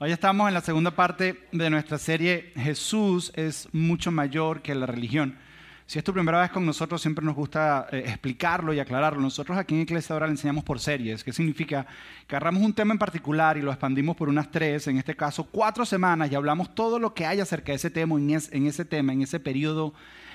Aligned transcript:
Hoy 0.00 0.10
estamos 0.10 0.48
en 0.48 0.54
la 0.54 0.60
segunda 0.60 0.90
parte 0.90 1.46
de 1.52 1.70
nuestra 1.70 1.98
serie 1.98 2.52
Jesús 2.56 3.30
es 3.36 3.68
mucho 3.72 4.10
mayor 4.10 4.60
que 4.60 4.74
la 4.74 4.86
religión. 4.86 5.38
Si 5.86 6.00
es 6.00 6.04
tu 6.04 6.12
primera 6.12 6.40
vez 6.40 6.50
con 6.50 6.66
nosotros, 6.66 7.00
siempre 7.00 7.24
nos 7.24 7.36
gusta 7.36 7.86
eh, 7.92 8.02
explicarlo 8.08 8.74
y 8.74 8.80
aclararlo. 8.80 9.20
Nosotros 9.20 9.56
aquí 9.56 9.72
en 9.72 9.82
Iglesia 9.82 10.12
ahora 10.12 10.26
le 10.26 10.32
enseñamos 10.32 10.64
por 10.64 10.80
series, 10.80 11.22
que 11.22 11.32
significa 11.32 11.86
que 12.26 12.34
agarramos 12.34 12.64
un 12.64 12.72
tema 12.72 12.92
en 12.92 12.98
particular 12.98 13.56
y 13.56 13.62
lo 13.62 13.70
expandimos 13.70 14.16
por 14.16 14.28
unas 14.28 14.50
tres, 14.50 14.88
en 14.88 14.98
este 14.98 15.14
caso 15.14 15.44
cuatro 15.44 15.86
semanas, 15.86 16.28
y 16.28 16.34
hablamos 16.34 16.74
todo 16.74 16.98
lo 16.98 17.14
que 17.14 17.24
hay 17.24 17.38
acerca 17.38 17.70
de 17.70 17.76
ese 17.76 17.90
tema, 17.90 18.16
en, 18.16 18.66
ese 18.66 18.84
tema, 18.84 19.12
en 19.12 19.22
ese 19.22 19.38
periodo 19.38 19.94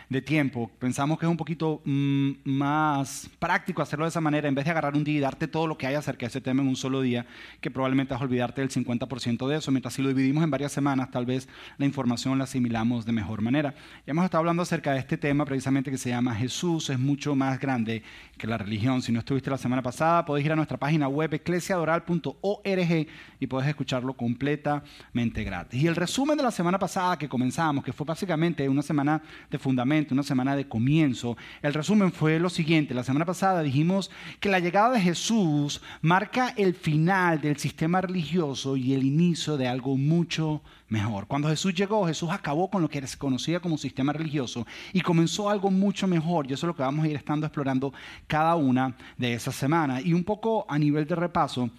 de 0.09 0.21
tiempo. 0.21 0.71
Pensamos 0.79 1.19
que 1.19 1.25
es 1.25 1.29
un 1.29 1.37
poquito 1.37 1.81
mm, 1.85 2.31
más 2.43 3.29
práctico 3.37 3.81
hacerlo 3.81 4.05
de 4.05 4.09
esa 4.09 4.21
manera, 4.21 4.47
en 4.47 4.55
vez 4.55 4.65
de 4.65 4.71
agarrar 4.71 4.95
un 4.95 5.03
día 5.03 5.17
y 5.17 5.19
darte 5.19 5.47
todo 5.47 5.67
lo 5.67 5.77
que 5.77 5.85
hay 5.85 5.95
acerca 5.95 6.21
de 6.21 6.27
ese 6.27 6.41
tema 6.41 6.63
en 6.63 6.67
un 6.67 6.75
solo 6.75 7.01
día, 7.01 7.25
que 7.61 7.69
probablemente 7.69 8.13
vas 8.13 8.21
a 8.21 8.25
olvidarte 8.25 8.61
del 8.61 8.71
50% 8.71 9.47
de 9.47 9.57
eso. 9.57 9.71
Mientras 9.71 9.93
si 9.93 10.01
lo 10.01 10.09
dividimos 10.09 10.43
en 10.43 10.49
varias 10.49 10.71
semanas, 10.71 11.11
tal 11.11 11.25
vez 11.25 11.47
la 11.77 11.85
información 11.85 12.37
la 12.37 12.45
asimilamos 12.45 13.05
de 13.05 13.11
mejor 13.11 13.41
manera. 13.41 13.75
Ya 14.05 14.11
hemos 14.11 14.25
estado 14.25 14.39
hablando 14.39 14.63
acerca 14.63 14.93
de 14.93 14.99
este 14.99 15.17
tema 15.17 15.45
precisamente 15.45 15.91
que 15.91 15.97
se 15.97 16.09
llama 16.09 16.33
Jesús 16.35 16.89
es 16.89 16.99
mucho 16.99 17.35
más 17.35 17.59
grande 17.59 18.01
que 18.37 18.47
la 18.47 18.57
religión. 18.57 19.01
Si 19.01 19.11
no 19.11 19.19
estuviste 19.19 19.51
la 19.51 19.57
semana 19.57 19.83
pasada, 19.83 20.25
podés 20.25 20.45
ir 20.45 20.51
a 20.51 20.55
nuestra 20.55 20.77
página 20.77 21.07
web 21.07 21.33
eclesiadoral.org 21.33 23.07
y 23.39 23.47
puedes 23.47 23.69
escucharlo 23.69 24.13
completamente 24.13 25.43
gratis. 25.43 25.81
Y 25.81 25.87
el 25.87 25.95
resumen 25.95 26.37
de 26.37 26.43
la 26.43 26.51
semana 26.51 26.79
pasada 26.79 27.17
que 27.17 27.29
comenzamos, 27.29 27.83
que 27.83 27.93
fue 27.93 28.05
básicamente 28.05 28.67
una 28.67 28.81
semana 28.81 29.21
de 29.49 29.59
fundamento, 29.59 29.98
una 30.11 30.23
semana 30.23 30.55
de 30.55 30.67
comienzo. 30.67 31.37
El 31.61 31.73
resumen 31.73 32.11
fue 32.11 32.39
lo 32.39 32.49
siguiente. 32.49 32.93
La 32.93 33.03
semana 33.03 33.25
pasada 33.25 33.61
dijimos 33.61 34.09
que 34.39 34.49
la 34.49 34.59
llegada 34.59 34.91
de 34.91 35.01
Jesús 35.01 35.81
marca 36.01 36.53
el 36.57 36.73
final 36.73 37.41
del 37.41 37.57
sistema 37.57 38.01
religioso 38.01 38.77
y 38.77 38.93
el 38.93 39.03
inicio 39.03 39.57
de 39.57 39.67
algo 39.67 39.97
mucho 39.97 40.61
mejor. 40.87 41.27
Cuando 41.27 41.49
Jesús 41.49 41.73
llegó, 41.73 42.07
Jesús 42.07 42.29
acabó 42.31 42.69
con 42.69 42.81
lo 42.81 42.89
que 42.89 43.05
se 43.05 43.17
conocía 43.17 43.59
como 43.59 43.77
sistema 43.77 44.13
religioso 44.13 44.65
y 44.93 45.01
comenzó 45.01 45.49
algo 45.49 45.71
mucho 45.71 46.07
mejor. 46.07 46.49
Y 46.49 46.53
eso 46.53 46.65
es 46.65 46.69
lo 46.69 46.75
que 46.75 46.83
vamos 46.83 47.05
a 47.05 47.09
ir 47.09 47.15
estando 47.15 47.45
explorando 47.45 47.93
cada 48.27 48.55
una 48.55 48.95
de 49.17 49.33
esas 49.33 49.55
semanas. 49.55 50.03
Y 50.05 50.13
un 50.13 50.23
poco 50.23 50.65
a 50.69 50.79
nivel 50.79 51.05
de 51.05 51.15
repaso, 51.15 51.69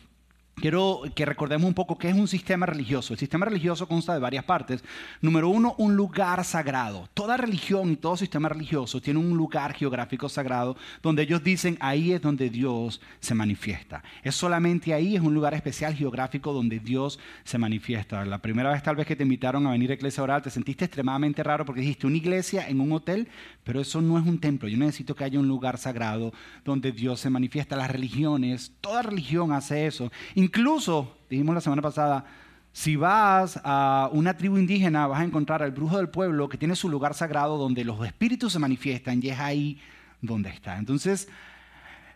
Quiero 0.60 1.02
que 1.14 1.24
recordemos 1.24 1.66
un 1.66 1.72
poco 1.72 1.96
qué 1.96 2.10
es 2.10 2.14
un 2.14 2.28
sistema 2.28 2.66
religioso. 2.66 3.14
El 3.14 3.18
sistema 3.18 3.46
religioso 3.46 3.88
consta 3.88 4.12
de 4.12 4.20
varias 4.20 4.44
partes. 4.44 4.84
Número 5.22 5.48
uno, 5.48 5.74
un 5.78 5.96
lugar 5.96 6.44
sagrado. 6.44 7.08
Toda 7.14 7.38
religión 7.38 7.90
y 7.92 7.96
todo 7.96 8.14
sistema 8.14 8.50
religioso 8.50 9.00
tiene 9.00 9.20
un 9.20 9.34
lugar 9.38 9.72
geográfico 9.72 10.28
sagrado 10.28 10.76
donde 11.02 11.22
ellos 11.22 11.42
dicen 11.42 11.78
ahí 11.80 12.12
es 12.12 12.20
donde 12.20 12.50
Dios 12.50 13.00
se 13.20 13.34
manifiesta. 13.34 14.04
Es 14.22 14.34
solamente 14.34 14.92
ahí, 14.92 15.16
es 15.16 15.22
un 15.22 15.32
lugar 15.32 15.54
especial 15.54 15.94
geográfico 15.94 16.52
donde 16.52 16.78
Dios 16.78 17.18
se 17.42 17.56
manifiesta. 17.56 18.22
La 18.26 18.42
primera 18.42 18.70
vez 18.70 18.82
tal 18.82 18.96
vez 18.96 19.06
que 19.06 19.16
te 19.16 19.22
invitaron 19.22 19.66
a 19.66 19.70
venir 19.70 19.90
a 19.92 19.94
iglesia 19.94 20.22
oral 20.22 20.42
te 20.42 20.50
sentiste 20.50 20.84
extremadamente 20.84 21.42
raro 21.42 21.64
porque 21.64 21.80
dijiste 21.80 22.06
una 22.06 22.18
iglesia 22.18 22.68
en 22.68 22.80
un 22.80 22.92
hotel, 22.92 23.28
pero 23.64 23.80
eso 23.80 24.02
no 24.02 24.18
es 24.18 24.26
un 24.26 24.38
templo. 24.38 24.68
Yo 24.68 24.76
necesito 24.76 25.14
que 25.14 25.24
haya 25.24 25.38
un 25.38 25.48
lugar 25.48 25.78
sagrado 25.78 26.34
donde 26.66 26.92
Dios 26.92 27.20
se 27.20 27.30
manifiesta. 27.30 27.76
Las 27.76 27.90
religiones, 27.90 28.72
toda 28.82 29.00
religión 29.00 29.52
hace 29.52 29.86
eso 29.86 30.12
Incluso, 30.50 31.16
dijimos 31.30 31.54
la 31.54 31.60
semana 31.60 31.80
pasada, 31.80 32.24
si 32.72 32.96
vas 32.96 33.60
a 33.62 34.08
una 34.10 34.36
tribu 34.36 34.58
indígena 34.58 35.06
vas 35.06 35.20
a 35.20 35.24
encontrar 35.24 35.62
al 35.62 35.70
brujo 35.70 35.96
del 35.96 36.08
pueblo 36.08 36.48
que 36.48 36.58
tiene 36.58 36.74
su 36.74 36.88
lugar 36.88 37.14
sagrado 37.14 37.56
donde 37.56 37.84
los 37.84 38.04
espíritus 38.04 38.52
se 38.52 38.58
manifiestan 38.58 39.20
y 39.22 39.28
es 39.28 39.38
ahí 39.38 39.80
donde 40.20 40.50
está. 40.50 40.76
Entonces, 40.76 41.28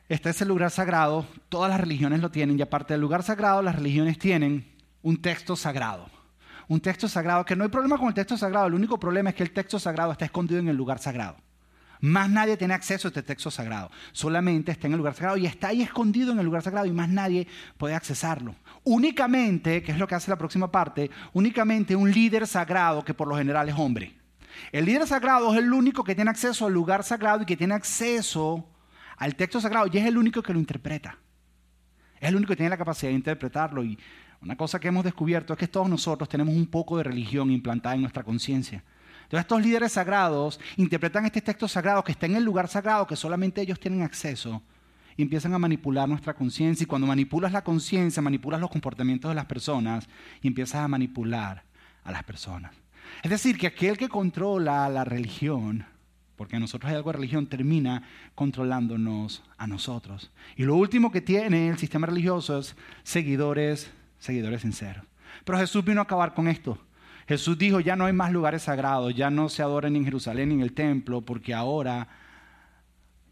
está 0.08 0.30
ese 0.30 0.44
lugar 0.44 0.72
sagrado, 0.72 1.24
todas 1.48 1.70
las 1.70 1.80
religiones 1.80 2.20
lo 2.20 2.32
tienen 2.32 2.58
y 2.58 2.62
aparte 2.62 2.94
del 2.94 3.02
lugar 3.02 3.22
sagrado, 3.22 3.62
las 3.62 3.77
religiones 3.77 4.18
tienen 4.18 4.66
un 5.02 5.22
texto 5.22 5.55
sagrado. 5.55 6.10
Un 6.66 6.80
texto 6.80 7.06
sagrado 7.06 7.44
que 7.44 7.55
no 7.55 7.62
hay 7.62 7.70
problema 7.70 7.98
con 7.98 8.08
el 8.08 8.14
texto 8.14 8.36
sagrado, 8.36 8.66
el 8.66 8.74
único 8.74 8.98
problema 8.98 9.30
es 9.30 9.36
que 9.36 9.44
el 9.44 9.52
texto 9.52 9.78
sagrado 9.78 10.10
está 10.10 10.24
escondido 10.24 10.58
en 10.58 10.66
el 10.66 10.77
lugar 10.77 10.98
sagrado. 10.98 11.36
Más 12.05 12.28
nadie 12.28 12.58
tiene 12.58 12.74
acceso 12.74 13.08
a 13.08 13.11
este 13.11 13.23
texto 13.23 13.51
sagrado. 13.51 13.90
Solamente 14.12 14.70
está 14.70 14.86
en 14.86 14.92
el 14.92 14.98
lugar 14.98 15.14
sagrado 15.14 15.39
y 15.39 15.46
está 15.46 15.68
ahí 15.68 15.80
escondido 15.80 16.33
en 16.33 16.39
el 16.39 16.45
lugar 16.45 16.61
sagrado 16.61 16.84
y 16.84 16.92
más 16.92 17.08
nadie 17.08 17.46
puede 17.78 17.95
accesarlo. 17.95 18.55
Únicamente, 18.83 19.83
que 19.83 19.92
es 19.92 19.98
lo 19.98 20.06
que 20.06 20.14
hace 20.14 20.30
la 20.30 20.36
próxima 20.36 20.70
parte, 20.70 21.11
únicamente 21.33 21.96
un 21.96 22.11
líder 22.11 22.46
sagrado 22.46 23.02
que 23.02 23.14
por 23.14 23.27
lo 23.27 23.39
general 23.39 23.70
es 23.70 23.74
hombre. 23.74 24.14
El 24.70 24.84
líder 24.84 25.06
sagrado 25.06 25.51
es 25.51 25.58
el 25.58 25.73
único 25.73 26.05
que 26.05 26.14
tiene 26.14 26.30
acceso 26.30 26.67
al 26.67 26.74
lugar 26.74 27.05
sagrado 27.05 27.40
y 27.40 27.46
que 27.46 27.56
tiene 27.56 27.73
acceso 27.73 28.68
al 29.17 29.34
texto 29.34 29.58
sagrado 29.58 29.86
y 29.90 29.96
es 29.96 30.05
el 30.05 30.18
único 30.18 30.42
que 30.42 30.52
lo 30.52 30.58
interpreta. 30.58 31.17
Es 32.20 32.28
el 32.28 32.36
único 32.36 32.51
que 32.51 32.57
tiene 32.57 32.68
la 32.68 32.77
capacidad 32.77 33.12
de 33.12 33.17
interpretarlo 33.17 33.83
y 33.83 33.98
una 34.42 34.58
cosa 34.58 34.78
que 34.78 34.89
hemos 34.89 35.05
descubierto 35.05 35.55
es 35.55 35.58
que 35.58 35.68
todos 35.68 35.89
nosotros 35.89 36.28
tenemos 36.28 36.55
un 36.55 36.67
poco 36.67 36.98
de 36.98 37.05
religión 37.05 37.51
implantada 37.51 37.95
en 37.95 38.02
nuestra 38.02 38.24
conciencia. 38.24 38.84
Entonces 39.24 39.40
estos 39.40 39.62
líderes 39.62 39.92
sagrados 39.92 40.61
interpretan 40.77 41.27
este 41.27 41.40
texto 41.40 41.67
sagrado 41.68 42.05
que 42.05 42.12
está 42.12 42.27
en 42.27 42.36
el 42.36 42.45
lugar 42.45 42.68
sagrado 42.68 43.07
que 43.07 43.17
solamente 43.17 43.61
ellos 43.61 43.80
tienen 43.80 44.02
acceso 44.02 44.62
y 45.17 45.23
empiezan 45.23 45.55
a 45.55 45.58
manipular 45.58 46.08
nuestra 46.08 46.35
conciencia 46.35 46.85
y 46.85 46.86
cuando 46.86 47.07
manipulas 47.07 47.52
la 47.52 47.63
conciencia 47.63 48.23
manipulas 48.23 48.61
los 48.61 48.70
comportamientos 48.70 49.30
de 49.30 49.34
las 49.34 49.46
personas 49.46 50.08
y 50.42 50.48
empiezas 50.48 50.80
a 50.80 50.89
manipular 50.89 51.64
a 52.05 52.13
las 52.13 52.23
personas. 52.24 52.73
Es 53.23 53.30
decir, 53.30 53.58
que 53.58 53.67
aquel 53.67 53.96
que 53.96 54.08
controla 54.08 54.89
la 54.89 55.05
religión, 55.05 55.86
porque 56.36 56.57
a 56.57 56.61
nosotros 56.61 56.90
hay 56.90 56.96
algo 56.96 57.11
de 57.11 57.18
religión, 57.18 57.46
termina 57.46 58.02
controlándonos 58.34 59.42
a 59.57 59.67
nosotros. 59.67 60.30
Y 60.57 60.64
lo 60.64 60.77
último 60.77 61.13
que 61.13 61.20
tiene 61.20 61.68
el 61.68 61.79
sistema 61.79 62.07
religioso 62.07 62.58
es 62.58 62.77
seguidores, 63.02 63.90
seguidores 64.18 64.63
sinceros. 64.63 65.05
Pero 65.45 65.58
Jesús 65.58 65.84
vino 65.84 66.01
a 66.01 66.05
acabar 66.05 66.34
con 66.34 66.48
esto. 66.48 66.79
Jesús 67.27 67.57
dijo, 67.57 67.80
ya 67.80 67.96
no 67.96 68.05
hay 68.05 68.12
más 68.12 68.33
lugares 68.33 68.62
sagrados, 68.62 69.14
ya 69.14 69.30
no 69.30 69.48
se 69.48 69.62
adoran 69.62 69.96
en 69.96 70.05
Jerusalén 70.05 70.51
ni 70.51 70.55
en 70.57 70.61
el 70.61 70.73
templo, 70.74 71.23
porque 71.23 71.55
ahora 71.55 72.08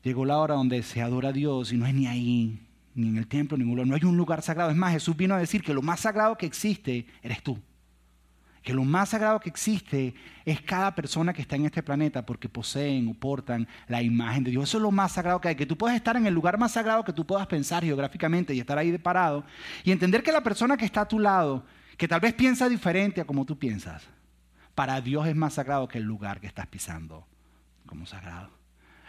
llegó 0.02 0.24
la 0.24 0.38
hora 0.38 0.54
donde 0.54 0.82
se 0.82 1.02
adora 1.02 1.28
a 1.28 1.32
Dios 1.32 1.72
y 1.72 1.76
no 1.76 1.86
es 1.86 1.94
ni 1.94 2.06
ahí, 2.06 2.58
ni 2.94 3.08
en 3.08 3.18
el 3.18 3.26
templo, 3.26 3.56
ni 3.56 3.64
en 3.64 3.70
lugar. 3.70 3.86
No 3.86 3.94
hay 3.94 4.04
un 4.04 4.16
lugar 4.16 4.42
sagrado. 4.42 4.70
Es 4.70 4.76
más, 4.76 4.92
Jesús 4.92 5.16
vino 5.16 5.34
a 5.34 5.38
decir 5.38 5.62
que 5.62 5.74
lo 5.74 5.82
más 5.82 6.00
sagrado 6.00 6.36
que 6.36 6.46
existe 6.46 7.06
eres 7.22 7.42
tú. 7.42 7.58
Que 8.62 8.72
lo 8.72 8.84
más 8.84 9.08
sagrado 9.08 9.40
que 9.40 9.48
existe 9.48 10.14
es 10.44 10.60
cada 10.60 10.94
persona 10.94 11.32
que 11.32 11.42
está 11.42 11.56
en 11.56 11.66
este 11.66 11.82
planeta 11.82 12.24
porque 12.24 12.48
poseen 12.48 13.08
o 13.08 13.14
portan 13.14 13.66
la 13.88 14.02
imagen 14.02 14.44
de 14.44 14.52
Dios. 14.52 14.64
Eso 14.64 14.78
es 14.78 14.82
lo 14.82 14.92
más 14.92 15.12
sagrado 15.12 15.40
que 15.40 15.48
hay. 15.48 15.56
Que 15.56 15.66
tú 15.66 15.76
puedes 15.76 15.96
estar 15.96 16.16
en 16.16 16.26
el 16.26 16.32
lugar 16.32 16.58
más 16.58 16.72
sagrado 16.72 17.04
que 17.04 17.12
tú 17.12 17.26
puedas 17.26 17.46
pensar 17.48 17.82
geográficamente 17.82 18.54
y 18.54 18.60
estar 18.60 18.78
ahí 18.78 18.92
de 18.92 19.00
parado 19.00 19.44
y 19.82 19.90
entender 19.90 20.22
que 20.22 20.30
la 20.30 20.44
persona 20.44 20.76
que 20.76 20.84
está 20.84 21.02
a 21.02 21.08
tu 21.08 21.18
lado 21.18 21.64
que 22.02 22.08
tal 22.08 22.18
vez 22.18 22.34
piensa 22.34 22.68
diferente 22.68 23.20
a 23.20 23.24
como 23.24 23.44
tú 23.44 23.56
piensas, 23.56 24.02
para 24.74 25.00
Dios 25.00 25.24
es 25.28 25.36
más 25.36 25.54
sagrado 25.54 25.86
que 25.86 25.98
el 25.98 26.04
lugar 26.04 26.40
que 26.40 26.48
estás 26.48 26.66
pisando 26.66 27.24
como 27.86 28.06
sagrado. 28.06 28.50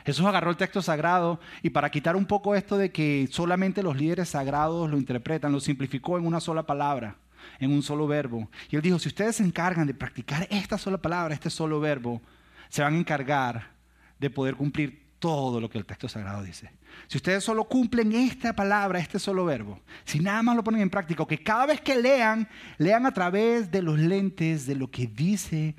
Jesús 0.05 0.23
agarró 0.27 0.51
el 0.51 0.57
texto 0.57 0.79
sagrado 0.79 1.39
y 1.63 1.71
para 1.71 1.89
quitar 1.89 2.15
un 2.15 2.27
poco 2.27 2.53
esto 2.53 2.77
de 2.77 2.91
que 2.91 3.27
solamente 3.31 3.81
los 3.81 3.97
líderes 3.97 4.29
sagrados 4.29 4.91
lo 4.91 4.99
interpretan, 4.99 5.51
lo 5.51 5.59
simplificó 5.59 6.19
en 6.19 6.27
una 6.27 6.39
sola 6.39 6.67
palabra, 6.67 7.15
en 7.57 7.71
un 7.71 7.81
solo 7.81 8.05
verbo. 8.05 8.47
Y 8.69 8.75
él 8.75 8.83
dijo, 8.83 8.99
si 8.99 9.07
ustedes 9.07 9.37
se 9.37 9.43
encargan 9.43 9.87
de 9.87 9.95
practicar 9.95 10.45
esta 10.51 10.77
sola 10.77 10.99
palabra, 10.99 11.33
este 11.33 11.49
solo 11.49 11.79
verbo, 11.79 12.21
se 12.69 12.83
van 12.83 12.93
a 12.93 12.99
encargar 12.99 13.71
de 14.19 14.29
poder 14.29 14.53
cumplir 14.53 15.02
todo 15.23 15.61
lo 15.61 15.69
que 15.69 15.77
el 15.77 15.85
texto 15.85 16.09
sagrado 16.09 16.43
dice. 16.43 16.69
Si 17.07 17.15
ustedes 17.15 17.45
solo 17.45 17.63
cumplen 17.63 18.11
esta 18.11 18.53
palabra, 18.53 18.99
este 18.99 19.19
solo 19.19 19.45
verbo, 19.45 19.79
si 20.03 20.19
nada 20.19 20.43
más 20.43 20.53
lo 20.53 20.65
ponen 20.65 20.81
en 20.81 20.89
práctica, 20.89 21.25
que 21.25 21.41
cada 21.41 21.65
vez 21.65 21.79
que 21.79 21.95
lean, 21.95 22.49
lean 22.77 23.05
a 23.05 23.13
través 23.13 23.71
de 23.71 23.81
los 23.81 23.97
lentes 23.97 24.65
de 24.65 24.75
lo 24.75 24.91
que 24.91 25.07
dice 25.07 25.77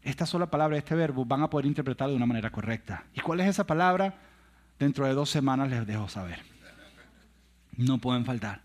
esta 0.00 0.26
sola 0.26 0.48
palabra, 0.48 0.78
este 0.78 0.94
verbo, 0.94 1.24
van 1.24 1.42
a 1.42 1.50
poder 1.50 1.66
interpretarlo 1.66 2.12
de 2.12 2.18
una 2.18 2.26
manera 2.26 2.50
correcta. 2.50 3.04
¿Y 3.14 3.20
cuál 3.20 3.40
es 3.40 3.48
esa 3.48 3.66
palabra? 3.66 4.14
Dentro 4.78 5.08
de 5.08 5.14
dos 5.14 5.28
semanas 5.28 5.68
les 5.68 5.84
dejo 5.84 6.08
saber. 6.08 6.38
No 7.76 7.98
pueden 7.98 8.24
faltar. 8.24 8.62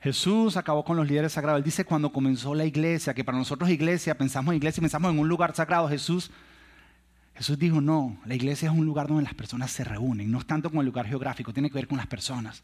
Jesús 0.00 0.56
acabó 0.56 0.84
con 0.84 0.96
los 0.96 1.06
líderes 1.06 1.34
sagrados. 1.34 1.58
Él 1.58 1.64
dice 1.64 1.84
cuando 1.84 2.10
comenzó 2.10 2.52
la 2.52 2.64
iglesia, 2.64 3.14
que 3.14 3.22
para 3.22 3.38
nosotros 3.38 3.70
iglesia, 3.70 4.18
pensamos 4.18 4.50
en 4.50 4.56
iglesia, 4.56 4.80
pensamos 4.80 5.12
en 5.12 5.20
un 5.20 5.28
lugar 5.28 5.54
sagrado. 5.54 5.88
Jesús 5.88 6.32
Jesús 7.34 7.58
dijo, 7.58 7.80
no, 7.80 8.18
la 8.26 8.34
iglesia 8.34 8.70
es 8.70 8.76
un 8.76 8.84
lugar 8.84 9.08
donde 9.08 9.22
las 9.22 9.34
personas 9.34 9.70
se 9.70 9.84
reúnen, 9.84 10.30
no 10.30 10.38
es 10.38 10.46
tanto 10.46 10.70
con 10.70 10.80
el 10.80 10.86
lugar 10.86 11.06
geográfico, 11.06 11.52
tiene 11.52 11.70
que 11.70 11.74
ver 11.74 11.88
con 11.88 11.98
las 11.98 12.06
personas. 12.06 12.62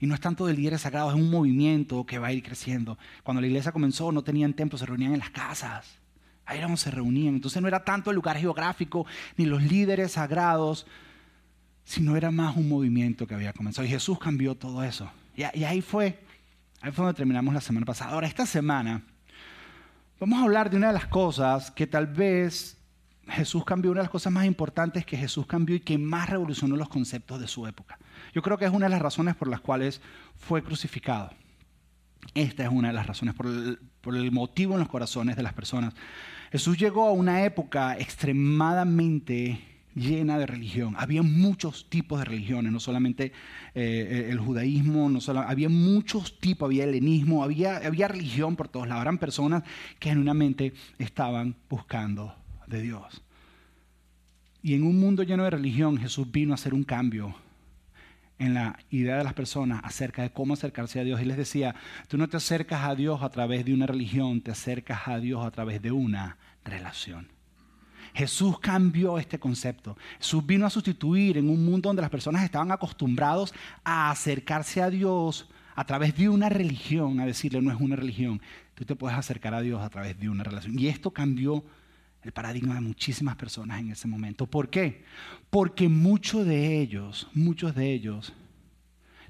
Y 0.00 0.06
no 0.06 0.14
es 0.14 0.20
tanto 0.20 0.46
de 0.46 0.54
líderes 0.54 0.82
sagrados, 0.82 1.14
es 1.14 1.20
un 1.20 1.30
movimiento 1.30 2.04
que 2.04 2.18
va 2.18 2.28
a 2.28 2.32
ir 2.32 2.42
creciendo. 2.42 2.98
Cuando 3.22 3.40
la 3.40 3.46
iglesia 3.46 3.72
comenzó 3.72 4.10
no 4.12 4.22
tenían 4.22 4.54
templos, 4.54 4.80
se 4.80 4.86
reunían 4.86 5.12
en 5.12 5.20
las 5.20 5.30
casas. 5.30 5.98
Ahí 6.46 6.58
era 6.58 6.66
donde 6.66 6.80
se 6.80 6.90
reunían. 6.90 7.34
Entonces 7.34 7.62
no 7.62 7.68
era 7.68 7.84
tanto 7.84 8.10
el 8.10 8.16
lugar 8.16 8.36
geográfico 8.36 9.06
ni 9.36 9.46
los 9.46 9.62
líderes 9.62 10.12
sagrados, 10.12 10.86
sino 11.84 12.16
era 12.16 12.30
más 12.30 12.56
un 12.56 12.68
movimiento 12.68 13.26
que 13.26 13.34
había 13.34 13.52
comenzado. 13.52 13.86
Y 13.86 13.90
Jesús 13.90 14.18
cambió 14.18 14.54
todo 14.54 14.82
eso. 14.82 15.10
Y, 15.36 15.42
ahí 15.42 15.80
fue, 15.80 16.18
ahí 16.80 16.92
fue 16.92 17.04
donde 17.04 17.16
terminamos 17.16 17.54
la 17.54 17.60
semana 17.60 17.86
pasada. 17.86 18.12
Ahora, 18.12 18.26
esta 18.26 18.46
semana 18.46 19.02
vamos 20.20 20.38
a 20.38 20.42
hablar 20.42 20.70
de 20.70 20.76
una 20.76 20.88
de 20.88 20.94
las 20.94 21.06
cosas 21.06 21.70
que 21.70 21.86
tal 21.86 22.06
vez 22.06 22.78
Jesús 23.28 23.64
cambió 23.64 23.90
una 23.90 24.00
de 24.00 24.04
las 24.04 24.10
cosas 24.10 24.32
más 24.32 24.44
importantes 24.44 25.06
que 25.06 25.16
Jesús 25.16 25.46
cambió 25.46 25.76
y 25.76 25.80
que 25.80 25.98
más 25.98 26.28
revolucionó 26.28 26.76
los 26.76 26.88
conceptos 26.88 27.40
de 27.40 27.48
su 27.48 27.66
época. 27.66 27.98
Yo 28.34 28.42
creo 28.42 28.58
que 28.58 28.64
es 28.64 28.72
una 28.72 28.86
de 28.86 28.90
las 28.90 29.02
razones 29.02 29.34
por 29.34 29.48
las 29.48 29.60
cuales 29.60 30.00
fue 30.36 30.62
crucificado. 30.62 31.30
Esta 32.34 32.64
es 32.64 32.70
una 32.70 32.88
de 32.88 32.94
las 32.94 33.06
razones, 33.06 33.34
por 33.34 34.16
el, 34.16 34.32
motivo 34.32 34.74
en 34.74 34.80
los 34.80 34.88
corazones 34.88 35.36
de 35.36 35.42
las 35.42 35.52
personas. 35.52 35.94
Jesús 36.50 36.78
llegó 36.78 37.08
a 37.08 37.12
una 37.12 37.44
época 37.44 37.98
extremadamente 37.98 39.60
llena 39.94 40.38
de 40.38 40.46
religión. 40.46 40.94
Había 40.98 41.22
muchos 41.22 41.88
tipos 41.88 42.18
de 42.18 42.24
religiones, 42.24 42.72
no 42.72 42.80
solamente 42.80 43.32
eh, 43.74 44.28
el 44.30 44.38
judaísmo, 44.38 45.08
no 45.08 45.20
solo, 45.20 45.40
había 45.40 45.68
muchos 45.68 46.38
tipos, 46.40 46.66
había 46.66 46.84
helenismo, 46.84 47.44
había, 47.44 47.76
había 47.76 48.08
religión 48.08 48.56
por 48.56 48.68
todos 48.68 48.88
lados. 48.88 49.02
Eran 49.02 49.18
personas 49.18 49.62
que 49.98 50.08
genuinamente 50.08 50.72
estaban 50.98 51.56
buscando 51.68 52.34
de 52.66 52.82
Dios. 52.82 53.22
Y 54.62 54.74
en 54.74 54.84
un 54.84 54.98
mundo 54.98 55.22
lleno 55.22 55.44
de 55.44 55.50
religión, 55.50 55.98
Jesús 55.98 56.30
vino 56.30 56.52
a 56.52 56.54
hacer 56.54 56.72
un 56.72 56.84
cambio 56.84 57.34
en 58.38 58.54
la 58.54 58.78
idea 58.90 59.18
de 59.18 59.24
las 59.24 59.34
personas 59.34 59.80
acerca 59.84 60.22
de 60.22 60.30
cómo 60.30 60.54
acercarse 60.54 61.00
a 61.00 61.04
Dios. 61.04 61.20
Y 61.20 61.24
les 61.24 61.36
decía, 61.36 61.74
tú 62.08 62.16
no 62.18 62.28
te 62.28 62.36
acercas 62.36 62.84
a 62.84 62.94
Dios 62.94 63.22
a 63.22 63.28
través 63.28 63.64
de 63.64 63.74
una 63.74 63.86
religión, 63.86 64.40
te 64.40 64.50
acercas 64.50 65.06
a 65.06 65.18
Dios 65.18 65.44
a 65.44 65.50
través 65.50 65.82
de 65.82 65.92
una 65.92 66.38
relación. 66.64 67.28
Jesús 68.14 68.60
cambió 68.60 69.18
este 69.18 69.38
concepto. 69.38 69.96
Jesús 70.18 70.46
vino 70.46 70.66
a 70.66 70.70
sustituir 70.70 71.36
en 71.36 71.50
un 71.50 71.64
mundo 71.64 71.88
donde 71.88 72.02
las 72.02 72.10
personas 72.10 72.44
estaban 72.44 72.70
acostumbrados 72.70 73.52
a 73.82 74.10
acercarse 74.10 74.80
a 74.80 74.88
Dios 74.88 75.48
a 75.74 75.84
través 75.84 76.16
de 76.16 76.28
una 76.28 76.48
religión, 76.48 77.18
a 77.18 77.26
decirle 77.26 77.60
no 77.60 77.72
es 77.72 77.80
una 77.80 77.96
religión. 77.96 78.40
Tú 78.74 78.84
te 78.84 78.94
puedes 78.94 79.18
acercar 79.18 79.52
a 79.54 79.60
Dios 79.60 79.82
a 79.82 79.90
través 79.90 80.18
de 80.18 80.28
una 80.28 80.44
relación. 80.44 80.78
Y 80.78 80.86
esto 80.86 81.10
cambió 81.10 81.64
el 82.24 82.32
paradigma 82.32 82.74
de 82.74 82.80
muchísimas 82.80 83.36
personas 83.36 83.80
en 83.80 83.90
ese 83.90 84.08
momento. 84.08 84.46
¿Por 84.46 84.70
qué? 84.70 85.04
Porque 85.50 85.88
muchos 85.88 86.46
de 86.46 86.80
ellos, 86.80 87.28
muchos 87.34 87.74
de 87.74 87.92
ellos 87.92 88.32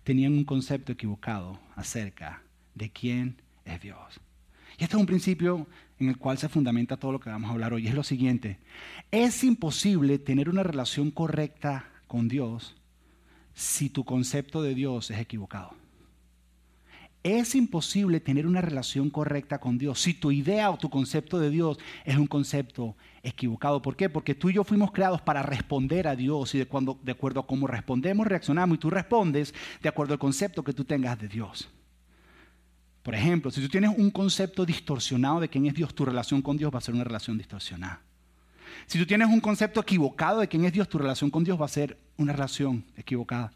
tenían 0.05 0.33
un 0.33 0.45
concepto 0.45 0.93
equivocado 0.93 1.59
acerca 1.75 2.43
de 2.75 2.91
quién 2.91 3.43
es 3.65 3.81
Dios. 3.81 4.21
Y 4.79 4.85
este 4.85 4.97
es 4.97 5.01
un 5.01 5.07
principio 5.07 5.67
en 5.99 6.09
el 6.09 6.19
cual 6.19 6.39
se 6.39 6.49
fundamenta 6.49 6.97
todo 6.97 7.13
lo 7.13 7.21
que 7.21 7.31
vamos 7.31 7.51
a 7.51 7.53
hablar 7.53 7.73
hoy. 7.73 7.87
Es 7.87 7.95
lo 7.95 8.05
siguiente, 8.05 8.59
es 9.11 9.43
imposible 9.45 10.19
tener 10.19 10.49
una 10.49 10.63
relación 10.63 11.11
correcta 11.11 11.91
con 12.07 12.29
Dios 12.29 12.77
si 13.55 13.89
tu 13.89 14.05
concepto 14.05 14.63
de 14.63 14.75
Dios 14.75 15.11
es 15.11 15.19
equivocado. 15.19 15.84
Es 17.25 17.55
imposible 17.55 18.21
tener 18.21 18.47
una 18.47 18.61
relación 18.61 19.09
correcta 19.09 19.59
con 19.59 19.79
Dios 19.79 19.99
si 19.99 20.13
tu 20.13 20.31
idea 20.31 20.71
o 20.71 20.77
tu 20.77 20.91
concepto 20.91 21.39
de 21.39 21.49
Dios 21.49 21.79
es 22.05 22.19
un 22.19 22.27
concepto 22.27 22.99
equivocado. 23.23 23.81
¿Por 23.81 23.97
qué? 23.97 24.11
Porque 24.11 24.35
tú 24.35 24.51
y 24.51 24.53
yo 24.53 24.63
fuimos 24.63 24.93
creados 24.93 25.23
para 25.23 25.43
responder 25.43 26.07
a 26.07 26.17
Dios 26.17 26.55
y 26.55 26.59
de, 26.59 26.67
cuando, 26.67 27.01
de 27.03 27.13
acuerdo 27.13 27.41
a 27.41 27.47
cómo 27.47 27.67
respondemos, 27.67 28.27
reaccionamos 28.27 28.77
y 28.77 28.79
tú 28.79 28.91
respondes 28.91 29.55
de 29.83 29.89
acuerdo 29.89 30.13
al 30.13 30.19
concepto 30.19 30.63
que 30.63 30.75
tú 30.75 30.85
tengas 30.85 31.19
de 31.19 31.29
Dios. 31.29 31.71
Por 33.03 33.15
ejemplo, 33.15 33.51
si 33.51 33.63
tú 33.63 33.71
tienes 33.71 33.97
un 33.97 34.11
concepto 34.11 34.67
distorsionado 34.67 35.41
de 35.41 35.49
quién 35.49 35.65
es 35.65 35.73
Dios, 35.73 35.95
tu 35.95 36.05
relación 36.05 36.43
con 36.43 36.59
Dios 36.59 36.75
va 36.75 36.77
a 36.77 36.83
ser 36.83 36.95
una 36.95 37.05
relación 37.05 37.39
distorsionada. 37.39 38.03
Si 38.87 38.99
tú 38.99 39.07
tienes 39.07 39.29
un 39.29 39.41
concepto 39.41 39.81
equivocado 39.81 40.41
de 40.41 40.49
quién 40.49 40.67
es 40.67 40.75
Dios, 40.75 40.91
tu 40.91 40.99
relación 40.99 41.31
con 41.31 41.43
Dios 41.43 41.59
va 41.59 41.65
a 41.65 41.69
ser 41.69 41.97
una 42.19 42.35
relación 42.35 42.85
equivocada. 42.99 43.51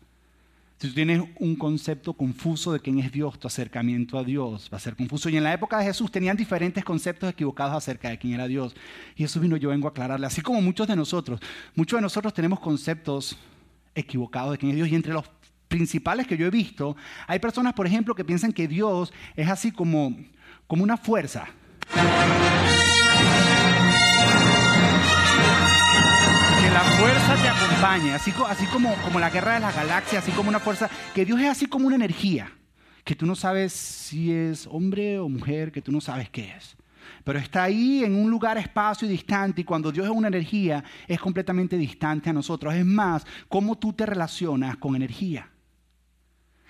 Si 0.80 0.86
tú 0.86 0.94
tienes 0.94 1.24
un 1.40 1.56
concepto 1.56 2.12
confuso 2.12 2.72
de 2.72 2.78
quién 2.78 3.00
es 3.00 3.10
Dios, 3.10 3.36
tu 3.36 3.48
acercamiento 3.48 4.16
a 4.16 4.22
Dios 4.22 4.70
va 4.72 4.76
a 4.76 4.80
ser 4.80 4.94
confuso. 4.94 5.28
Y 5.28 5.36
en 5.36 5.42
la 5.42 5.52
época 5.52 5.76
de 5.76 5.84
Jesús 5.84 6.08
tenían 6.08 6.36
diferentes 6.36 6.84
conceptos 6.84 7.28
equivocados 7.28 7.74
acerca 7.74 8.10
de 8.10 8.18
quién 8.18 8.34
era 8.34 8.46
Dios. 8.46 8.76
Y 9.16 9.24
eso 9.24 9.40
vino 9.40 9.56
yo 9.56 9.70
vengo 9.70 9.88
a 9.88 9.90
aclararle. 9.90 10.28
Así 10.28 10.40
como 10.40 10.62
muchos 10.62 10.86
de 10.86 10.94
nosotros, 10.94 11.40
muchos 11.74 11.98
de 11.98 12.02
nosotros 12.02 12.32
tenemos 12.32 12.60
conceptos 12.60 13.36
equivocados 13.92 14.52
de 14.52 14.58
quién 14.58 14.70
es 14.70 14.76
Dios. 14.76 14.88
Y 14.88 14.94
entre 14.94 15.12
los 15.12 15.24
principales 15.66 16.28
que 16.28 16.36
yo 16.36 16.46
he 16.46 16.50
visto, 16.50 16.96
hay 17.26 17.40
personas, 17.40 17.72
por 17.72 17.88
ejemplo, 17.88 18.14
que 18.14 18.24
piensan 18.24 18.52
que 18.52 18.68
Dios 18.68 19.12
es 19.34 19.48
así 19.48 19.72
como, 19.72 20.16
como 20.68 20.84
una 20.84 20.96
fuerza. 20.96 21.48
La 26.78 26.84
fuerza 26.84 27.34
te 27.42 27.48
acompañe, 27.48 28.14
así, 28.14 28.32
así 28.46 28.64
como, 28.66 28.94
como 29.02 29.18
la 29.18 29.30
guerra 29.30 29.54
de 29.54 29.60
las 29.60 29.74
galaxias, 29.74 30.22
así 30.22 30.30
como 30.30 30.48
una 30.48 30.60
fuerza, 30.60 30.88
que 31.12 31.24
Dios 31.24 31.40
es 31.40 31.48
así 31.48 31.66
como 31.66 31.88
una 31.88 31.96
energía, 31.96 32.52
que 33.02 33.16
tú 33.16 33.26
no 33.26 33.34
sabes 33.34 33.72
si 33.72 34.32
es 34.32 34.64
hombre 34.70 35.18
o 35.18 35.28
mujer, 35.28 35.72
que 35.72 35.82
tú 35.82 35.90
no 35.90 36.00
sabes 36.00 36.30
qué 36.30 36.54
es 36.56 36.76
pero 37.24 37.38
está 37.38 37.64
ahí 37.64 38.04
en 38.04 38.14
un 38.14 38.30
lugar, 38.30 38.58
espacio 38.58 39.08
y 39.08 39.10
distante, 39.10 39.62
y 39.62 39.64
cuando 39.64 39.90
Dios 39.90 40.06
es 40.06 40.12
una 40.12 40.28
energía, 40.28 40.84
es 41.06 41.18
completamente 41.18 41.76
distante 41.76 42.30
a 42.30 42.32
nosotros. 42.32 42.72
Es 42.74 42.86
más, 42.86 43.26
cómo 43.48 43.76
tú 43.76 43.92
te 43.92 44.06
relacionas 44.06 44.76
con 44.76 44.94
energía. 44.94 45.50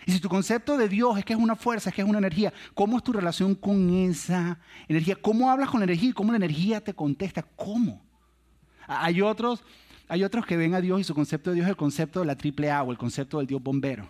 Y 0.06 0.12
si 0.12 0.20
tu 0.20 0.28
concepto 0.28 0.76
de 0.76 0.88
Dios 0.88 1.18
es 1.18 1.24
que 1.24 1.34
es 1.34 1.38
una 1.38 1.54
fuerza, 1.54 1.90
es 1.90 1.94
que 1.94 2.02
es 2.02 2.08
una 2.08 2.18
energía, 2.18 2.52
¿cómo 2.74 2.96
es 2.96 3.04
tu 3.04 3.12
relación 3.12 3.54
con 3.54 3.90
esa 3.90 4.58
energía? 4.88 5.16
¿Cómo 5.16 5.50
hablas 5.50 5.70
con 5.70 5.80
la 5.80 5.84
energía? 5.84 6.12
¿Cómo 6.14 6.32
la 6.32 6.38
energía 6.38 6.80
te 6.80 6.94
contesta? 6.94 7.42
¿Cómo? 7.42 8.02
Hay 8.86 9.20
otros, 9.20 9.62
hay 10.08 10.24
otros 10.24 10.46
que 10.46 10.56
ven 10.56 10.74
a 10.74 10.80
Dios 10.80 11.00
y 11.00 11.04
su 11.04 11.14
concepto 11.14 11.50
de 11.50 11.56
Dios 11.56 11.66
es 11.66 11.70
el 11.70 11.76
concepto 11.76 12.20
de 12.20 12.26
la 12.26 12.36
triple 12.36 12.70
A 12.70 12.82
o 12.82 12.90
el 12.90 12.98
concepto 12.98 13.38
del 13.38 13.46
Dios 13.46 13.62
bombero. 13.62 14.08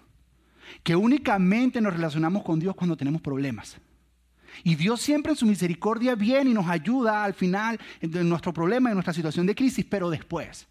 Que 0.82 0.94
únicamente 0.94 1.80
nos 1.80 1.92
relacionamos 1.92 2.42
con 2.44 2.60
Dios 2.60 2.74
cuando 2.74 2.96
tenemos 2.96 3.20
problemas. 3.20 3.78
Y 4.64 4.74
Dios 4.74 5.00
siempre 5.00 5.32
en 5.32 5.36
su 5.36 5.46
misericordia 5.46 6.14
viene 6.14 6.50
y 6.50 6.54
nos 6.54 6.68
ayuda 6.68 7.24
al 7.24 7.34
final 7.34 7.78
de 8.00 8.24
nuestro 8.24 8.52
problema, 8.52 8.90
en 8.90 8.94
nuestra 8.94 9.12
situación 9.12 9.46
de 9.46 9.54
crisis, 9.54 9.84
pero 9.84 10.10
después. 10.10 10.66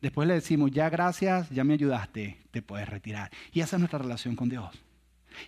Después 0.00 0.26
le 0.26 0.34
decimos, 0.34 0.70
ya 0.70 0.90
gracias, 0.90 1.48
ya 1.50 1.62
me 1.62 1.74
ayudaste, 1.74 2.38
te 2.50 2.62
puedes 2.62 2.88
retirar. 2.88 3.30
Y 3.52 3.60
esa 3.60 3.76
es 3.76 3.80
nuestra 3.80 4.00
relación 4.00 4.34
con 4.34 4.48
Dios. 4.48 4.70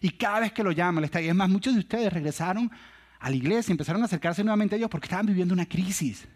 Y 0.01 0.11
cada 0.11 0.41
vez 0.41 0.53
que 0.53 0.63
lo 0.63 0.73
llama, 0.73 1.01
le 1.01 1.07
está 1.07 1.21
y 1.21 1.29
es 1.29 1.35
más, 1.35 1.51
muchos 1.51 1.75
de 1.75 1.81
ustedes 1.81 2.13
regresaron 2.13 2.71
a 3.19 3.31
la 3.31 3.37
iglesia, 3.37 3.73
empezaron 3.73 4.03
a 4.03 4.05
acercarse 4.07 4.43
nuevamente 4.45 4.77
a 4.77 4.79
Dios 4.79 4.91
porque 4.91 5.07
estaban 5.07 5.27
viviendo 5.27 5.55
una 5.55 5.67
crisis. 5.67 6.27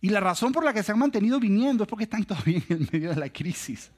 Y 0.00 0.08
la 0.08 0.20
razón 0.20 0.52
por 0.52 0.64
la 0.64 0.72
que 0.72 0.82
se 0.82 0.92
han 0.92 0.98
mantenido 0.98 1.38
viniendo 1.38 1.84
es 1.84 1.88
porque 1.88 2.04
están 2.04 2.24
todavía 2.24 2.62
en 2.68 2.88
medio 2.90 3.10
de 3.10 3.16
la 3.16 3.28
crisis. 3.28 3.90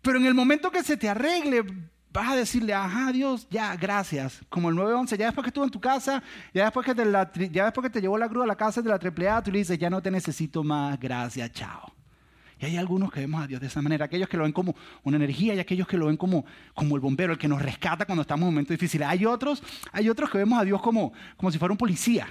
Pero 0.00 0.18
en 0.18 0.26
el 0.26 0.34
momento 0.34 0.70
que 0.70 0.82
se 0.82 0.96
te 0.96 1.08
arregle, 1.08 1.64
vas 2.12 2.30
a 2.30 2.36
decirle, 2.36 2.74
ajá, 2.74 3.12
Dios, 3.12 3.46
ya, 3.50 3.76
gracias. 3.76 4.40
Como 4.48 4.70
el 4.70 4.74
911, 4.74 5.16
ya 5.16 5.26
después 5.26 5.44
que 5.44 5.50
estuvo 5.50 5.64
en 5.64 5.70
tu 5.70 5.80
casa, 5.80 6.22
ya 6.52 6.64
después 6.64 6.84
que 6.84 6.94
te, 6.94 7.50
ya 7.50 7.64
después 7.66 7.84
que 7.84 7.90
te 7.90 8.00
llevó 8.00 8.18
la 8.18 8.26
grúa 8.26 8.44
a 8.44 8.46
la 8.46 8.56
casa 8.56 8.82
de 8.82 8.88
la 8.88 8.96
AAA, 8.96 9.42
tú 9.42 9.52
le 9.52 9.58
dices, 9.58 9.78
ya 9.78 9.90
no 9.90 10.02
te 10.02 10.10
necesito 10.10 10.64
más, 10.64 10.98
gracias, 10.98 11.52
chao. 11.52 11.92
Y 12.58 12.64
hay 12.64 12.76
algunos 12.76 13.12
que 13.12 13.20
vemos 13.20 13.42
a 13.42 13.46
Dios 13.46 13.60
de 13.60 13.66
esa 13.66 13.82
manera, 13.82 14.06
aquellos 14.06 14.28
que 14.28 14.36
lo 14.36 14.44
ven 14.44 14.52
como 14.52 14.74
una 15.02 15.16
energía 15.16 15.54
y 15.54 15.58
aquellos 15.58 15.86
que 15.86 15.96
lo 15.96 16.06
ven 16.06 16.16
como, 16.16 16.44
como 16.74 16.94
el 16.96 17.00
bombero, 17.00 17.32
el 17.32 17.38
que 17.38 17.48
nos 17.48 17.60
rescata 17.60 18.06
cuando 18.06 18.22
estamos 18.22 18.46
en 18.46 18.54
momentos 18.54 18.74
difíciles. 18.74 19.06
Hay 19.06 19.26
otros, 19.26 19.62
hay 19.92 20.08
otros 20.08 20.30
que 20.30 20.38
vemos 20.38 20.58
a 20.58 20.64
Dios 20.64 20.80
como, 20.80 21.12
como 21.36 21.50
si 21.50 21.58
fuera 21.58 21.72
un 21.72 21.78
policía 21.78 22.26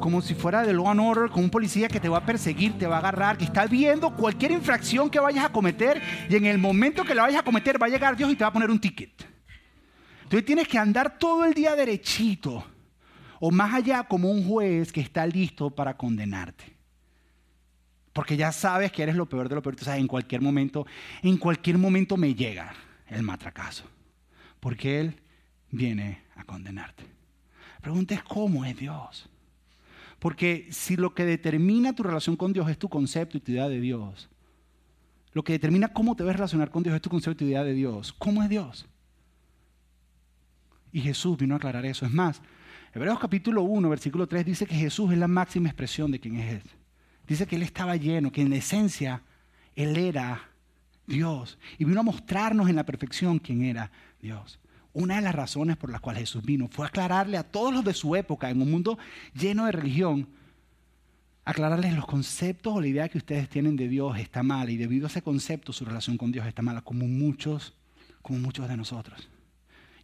como 0.00 0.22
si 0.22 0.34
fuera 0.34 0.62
de 0.62 0.72
law 0.72 0.88
and 0.90 1.00
order, 1.00 1.30
con 1.30 1.44
un 1.44 1.50
policía 1.50 1.88
que 1.88 2.00
te 2.00 2.08
va 2.08 2.18
a 2.18 2.26
perseguir, 2.26 2.78
te 2.78 2.86
va 2.86 2.96
a 2.96 2.98
agarrar, 2.98 3.36
que 3.36 3.44
está 3.44 3.66
viendo 3.66 4.14
cualquier 4.14 4.52
infracción 4.52 5.10
que 5.10 5.20
vayas 5.20 5.44
a 5.44 5.52
cometer 5.52 6.00
y 6.28 6.36
en 6.36 6.46
el 6.46 6.58
momento 6.58 7.04
que 7.04 7.14
la 7.14 7.22
vayas 7.22 7.40
a 7.40 7.44
cometer 7.44 7.80
va 7.80 7.86
a 7.86 7.90
llegar 7.90 8.16
Dios 8.16 8.30
y 8.32 8.36
te 8.36 8.44
va 8.44 8.48
a 8.48 8.52
poner 8.52 8.70
un 8.70 8.80
ticket. 8.80 9.26
Entonces 10.24 10.44
tienes 10.44 10.68
que 10.68 10.78
andar 10.78 11.18
todo 11.18 11.44
el 11.44 11.54
día 11.54 11.74
derechito 11.74 12.64
o 13.40 13.50
más 13.50 13.74
allá 13.74 14.04
como 14.04 14.30
un 14.30 14.46
juez 14.46 14.92
que 14.92 15.00
está 15.00 15.26
listo 15.26 15.70
para 15.70 15.96
condenarte. 15.96 16.76
Porque 18.12 18.36
ya 18.36 18.52
sabes 18.52 18.90
que 18.90 19.02
eres 19.02 19.14
lo 19.14 19.28
peor 19.28 19.48
de 19.48 19.54
lo 19.54 19.62
peor. 19.62 19.76
O 19.80 19.84
sea, 19.84 19.96
en 19.96 20.08
cualquier 20.08 20.40
momento, 20.40 20.86
en 21.22 21.36
cualquier 21.36 21.78
momento 21.78 22.16
me 22.16 22.34
llega 22.34 22.74
el 23.06 23.22
matracazo. 23.22 23.84
Porque 24.60 25.00
Él 25.00 25.20
viene 25.70 26.22
a 26.34 26.44
condenarte. 26.44 27.04
La 27.74 27.80
pregunta 27.80 28.14
es 28.14 28.22
cómo 28.24 28.64
es 28.64 28.76
Dios. 28.76 29.28
Porque 30.18 30.66
si 30.70 30.96
lo 30.96 31.14
que 31.14 31.24
determina 31.24 31.94
tu 31.94 32.02
relación 32.02 32.36
con 32.36 32.52
Dios 32.52 32.68
es 32.68 32.78
tu 32.78 32.88
concepto 32.88 33.36
y 33.36 33.40
tu 33.40 33.52
idea 33.52 33.68
de 33.68 33.80
Dios, 33.80 34.28
lo 35.32 35.44
que 35.44 35.52
determina 35.52 35.92
cómo 35.92 36.16
te 36.16 36.24
ves 36.24 36.34
relacionar 36.34 36.70
con 36.70 36.82
Dios 36.82 36.96
es 36.96 37.02
tu 37.02 37.10
concepto 37.10 37.44
y 37.44 37.46
tu 37.46 37.50
idea 37.50 37.64
de 37.64 37.74
Dios. 37.74 38.12
¿Cómo 38.12 38.42
es 38.42 38.48
Dios? 38.48 38.86
Y 40.92 41.00
Jesús 41.00 41.36
vino 41.38 41.54
a 41.54 41.58
aclarar 41.58 41.86
eso. 41.86 42.06
Es 42.06 42.12
más, 42.12 42.42
Hebreos 42.94 43.18
capítulo 43.18 43.62
1, 43.62 43.88
versículo 43.88 44.26
3 44.26 44.44
dice 44.44 44.66
que 44.66 44.74
Jesús 44.74 45.12
es 45.12 45.18
la 45.18 45.28
máxima 45.28 45.68
expresión 45.68 46.10
de 46.10 46.18
quién 46.18 46.36
es 46.36 46.54
Él. 46.54 46.62
Dice 47.26 47.46
que 47.46 47.56
Él 47.56 47.62
estaba 47.62 47.94
lleno, 47.96 48.32
que 48.32 48.40
en 48.40 48.50
la 48.50 48.56
esencia 48.56 49.22
Él 49.76 49.96
era 49.96 50.48
Dios. 51.06 51.58
Y 51.78 51.84
vino 51.84 52.00
a 52.00 52.02
mostrarnos 52.02 52.68
en 52.68 52.76
la 52.76 52.84
perfección 52.84 53.38
quién 53.38 53.62
era 53.62 53.92
Dios. 54.20 54.58
Una 54.92 55.16
de 55.16 55.22
las 55.22 55.34
razones 55.34 55.76
por 55.76 55.90
las 55.90 56.00
cuales 56.00 56.22
Jesús 56.22 56.42
vino 56.42 56.68
fue 56.68 56.86
aclararle 56.86 57.36
a 57.36 57.44
todos 57.44 57.72
los 57.72 57.84
de 57.84 57.94
su 57.94 58.16
época, 58.16 58.50
en 58.50 58.62
un 58.62 58.70
mundo 58.70 58.98
lleno 59.34 59.66
de 59.66 59.72
religión, 59.72 60.28
aclararles 61.44 61.94
los 61.94 62.06
conceptos 62.06 62.74
o 62.74 62.80
la 62.80 62.88
idea 62.88 63.08
que 63.08 63.18
ustedes 63.18 63.48
tienen 63.48 63.76
de 63.76 63.88
Dios 63.88 64.18
está 64.18 64.42
mala 64.42 64.70
y 64.70 64.76
debido 64.76 65.06
a 65.06 65.10
ese 65.10 65.22
concepto 65.22 65.72
su 65.72 65.84
relación 65.84 66.18
con 66.18 66.32
Dios 66.32 66.46
está 66.46 66.62
mala, 66.62 66.82
como 66.82 67.06
muchos, 67.06 67.74
como 68.22 68.38
muchos 68.38 68.68
de 68.68 68.76
nosotros. 68.76 69.28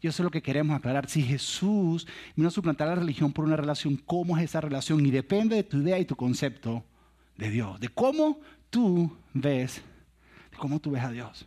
Y 0.00 0.06
eso 0.06 0.22
es 0.22 0.24
lo 0.24 0.30
que 0.30 0.42
queremos 0.42 0.76
aclarar. 0.76 1.08
Si 1.08 1.22
Jesús 1.22 2.06
vino 2.36 2.48
a 2.48 2.50
suplantar 2.50 2.88
la 2.88 2.94
religión 2.94 3.32
por 3.32 3.46
una 3.46 3.56
relación, 3.56 3.96
¿cómo 3.96 4.36
es 4.36 4.44
esa 4.44 4.60
relación? 4.60 5.04
Y 5.04 5.10
depende 5.10 5.56
de 5.56 5.64
tu 5.64 5.78
idea 5.78 5.98
y 5.98 6.04
tu 6.04 6.14
concepto 6.14 6.84
de 7.36 7.50
Dios, 7.50 7.80
de 7.80 7.88
cómo 7.88 8.40
tú 8.68 9.16
ves, 9.32 9.82
de 10.50 10.56
cómo 10.58 10.78
tú 10.78 10.90
ves 10.90 11.02
a 11.02 11.10
Dios. 11.10 11.46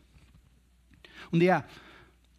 Un 1.32 1.40
día, 1.40 1.68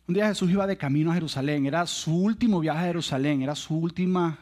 un 0.08 0.14
día 0.14 0.26
Jesús 0.28 0.50
iba 0.50 0.66
de 0.66 0.78
camino 0.78 1.10
a 1.10 1.14
Jerusalén, 1.14 1.66
era 1.66 1.86
su 1.86 2.16
último 2.16 2.60
viaje 2.60 2.78
a 2.78 2.86
Jerusalén, 2.86 3.42
era 3.42 3.54
su, 3.54 3.76
última, 3.76 4.38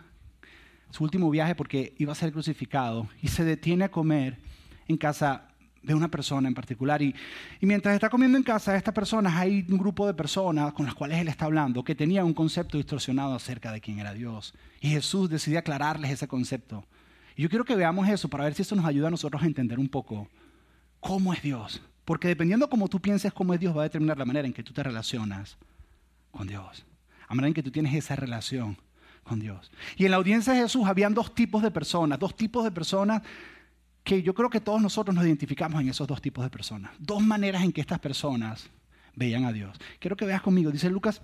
su 0.90 1.02
último 1.02 1.28
viaje 1.28 1.56
porque 1.56 1.92
iba 1.98 2.12
a 2.12 2.14
ser 2.14 2.30
crucificado 2.30 3.08
y 3.20 3.26
se 3.26 3.44
detiene 3.44 3.84
a 3.84 3.90
comer 3.90 4.38
en 4.86 4.96
casa 4.96 5.48
de 5.82 5.92
una 5.92 6.08
persona 6.08 6.46
en 6.46 6.54
particular. 6.54 7.02
Y, 7.02 7.16
mientras 7.60 7.94
está 7.94 8.08
comiendo 8.08 8.38
en 8.38 8.44
casa 8.44 8.72
de 8.72 8.78
estas 8.78 8.94
personas, 8.94 9.34
hay 9.34 9.66
un 9.68 9.76
grupo 9.76 10.06
de 10.06 10.14
personas 10.14 10.72
con 10.72 10.86
las 10.86 10.94
cuales 10.94 11.18
él 11.18 11.26
está 11.26 11.46
hablando 11.46 11.82
que 11.82 11.96
tenían 11.96 12.26
un 12.26 12.34
concepto 12.34 12.76
distorsionado 12.76 13.34
acerca 13.34 13.72
de 13.72 13.80
quién 13.80 13.98
era 13.98 14.14
Dios. 14.14 14.54
Y 14.80 14.90
Jesús 14.90 15.28
decidió 15.28 15.58
aclararles 15.58 16.12
ese 16.12 16.28
concepto. 16.28 16.84
Y 17.34 17.42
yo 17.42 17.48
quiero 17.48 17.64
que 17.64 17.74
veamos 17.74 18.08
eso 18.08 18.28
para 18.28 18.44
ver 18.44 18.54
si 18.54 18.62
eso 18.62 18.76
nos 18.76 18.84
ayuda 18.84 19.08
a 19.08 19.10
nosotros 19.10 19.42
a 19.42 19.46
entender 19.46 19.80
un 19.80 19.88
poco 19.88 20.28
cómo 21.00 21.32
es 21.32 21.42
Dios. 21.42 21.82
Porque 22.06 22.28
dependiendo 22.28 22.66
de 22.66 22.70
cómo 22.70 22.88
tú 22.88 23.00
pienses 23.00 23.32
cómo 23.32 23.52
es 23.52 23.60
Dios, 23.60 23.76
va 23.76 23.82
a 23.82 23.84
determinar 23.84 24.16
la 24.16 24.24
manera 24.24 24.46
en 24.46 24.54
que 24.54 24.62
tú 24.62 24.72
te 24.72 24.82
relacionas 24.82 25.58
con 26.30 26.46
Dios. 26.46 26.86
La 27.28 27.34
manera 27.34 27.48
en 27.48 27.54
que 27.54 27.62
tú 27.62 27.70
tienes 27.70 27.92
esa 27.94 28.16
relación 28.16 28.78
con 29.24 29.40
Dios. 29.40 29.72
Y 29.96 30.04
en 30.04 30.12
la 30.12 30.16
audiencia 30.16 30.52
de 30.52 30.60
Jesús 30.60 30.86
habían 30.86 31.12
dos 31.12 31.34
tipos 31.34 31.62
de 31.62 31.70
personas, 31.72 32.18
dos 32.18 32.34
tipos 32.34 32.64
de 32.64 32.70
personas 32.70 33.22
que 34.04 34.22
yo 34.22 34.34
creo 34.34 34.48
que 34.48 34.60
todos 34.60 34.80
nosotros 34.80 35.14
nos 35.16 35.24
identificamos 35.24 35.80
en 35.80 35.88
esos 35.88 36.06
dos 36.06 36.22
tipos 36.22 36.44
de 36.44 36.48
personas. 36.48 36.92
Dos 37.00 37.20
maneras 37.20 37.64
en 37.64 37.72
que 37.72 37.80
estas 37.80 37.98
personas 37.98 38.70
veían 39.16 39.44
a 39.44 39.52
Dios. 39.52 39.76
Quiero 39.98 40.16
que 40.16 40.24
veas 40.24 40.42
conmigo, 40.42 40.70
dice 40.70 40.88
Lucas 40.88 41.20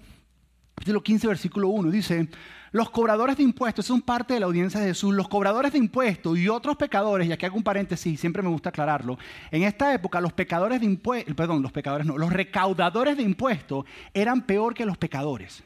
capítulo 0.74 1.02
15, 1.02 1.26
versículo 1.28 1.68
1, 1.68 1.90
dice, 1.90 2.28
los 2.72 2.90
cobradores 2.90 3.36
de 3.36 3.42
impuestos, 3.42 3.84
son 3.84 4.00
parte 4.00 4.34
de 4.34 4.40
la 4.40 4.46
audiencia 4.46 4.80
de 4.80 4.88
Jesús, 4.88 5.14
los 5.14 5.28
cobradores 5.28 5.72
de 5.72 5.78
impuestos 5.78 6.38
y 6.38 6.48
otros 6.48 6.76
pecadores, 6.76 7.28
y 7.28 7.32
aquí 7.32 7.46
hago 7.46 7.56
un 7.56 7.62
paréntesis, 7.62 8.18
siempre 8.18 8.42
me 8.42 8.48
gusta 8.48 8.70
aclararlo, 8.70 9.18
en 9.50 9.62
esta 9.62 9.92
época 9.92 10.20
los 10.20 10.32
pecadores 10.32 10.80
de 10.80 10.86
impuestos, 10.86 11.34
perdón, 11.34 11.62
los 11.62 11.72
pecadores 11.72 12.06
no, 12.06 12.16
los 12.16 12.32
recaudadores 12.32 13.16
de 13.16 13.22
impuestos 13.22 13.84
eran 14.14 14.42
peor 14.42 14.74
que 14.74 14.86
los 14.86 14.96
pecadores. 14.96 15.62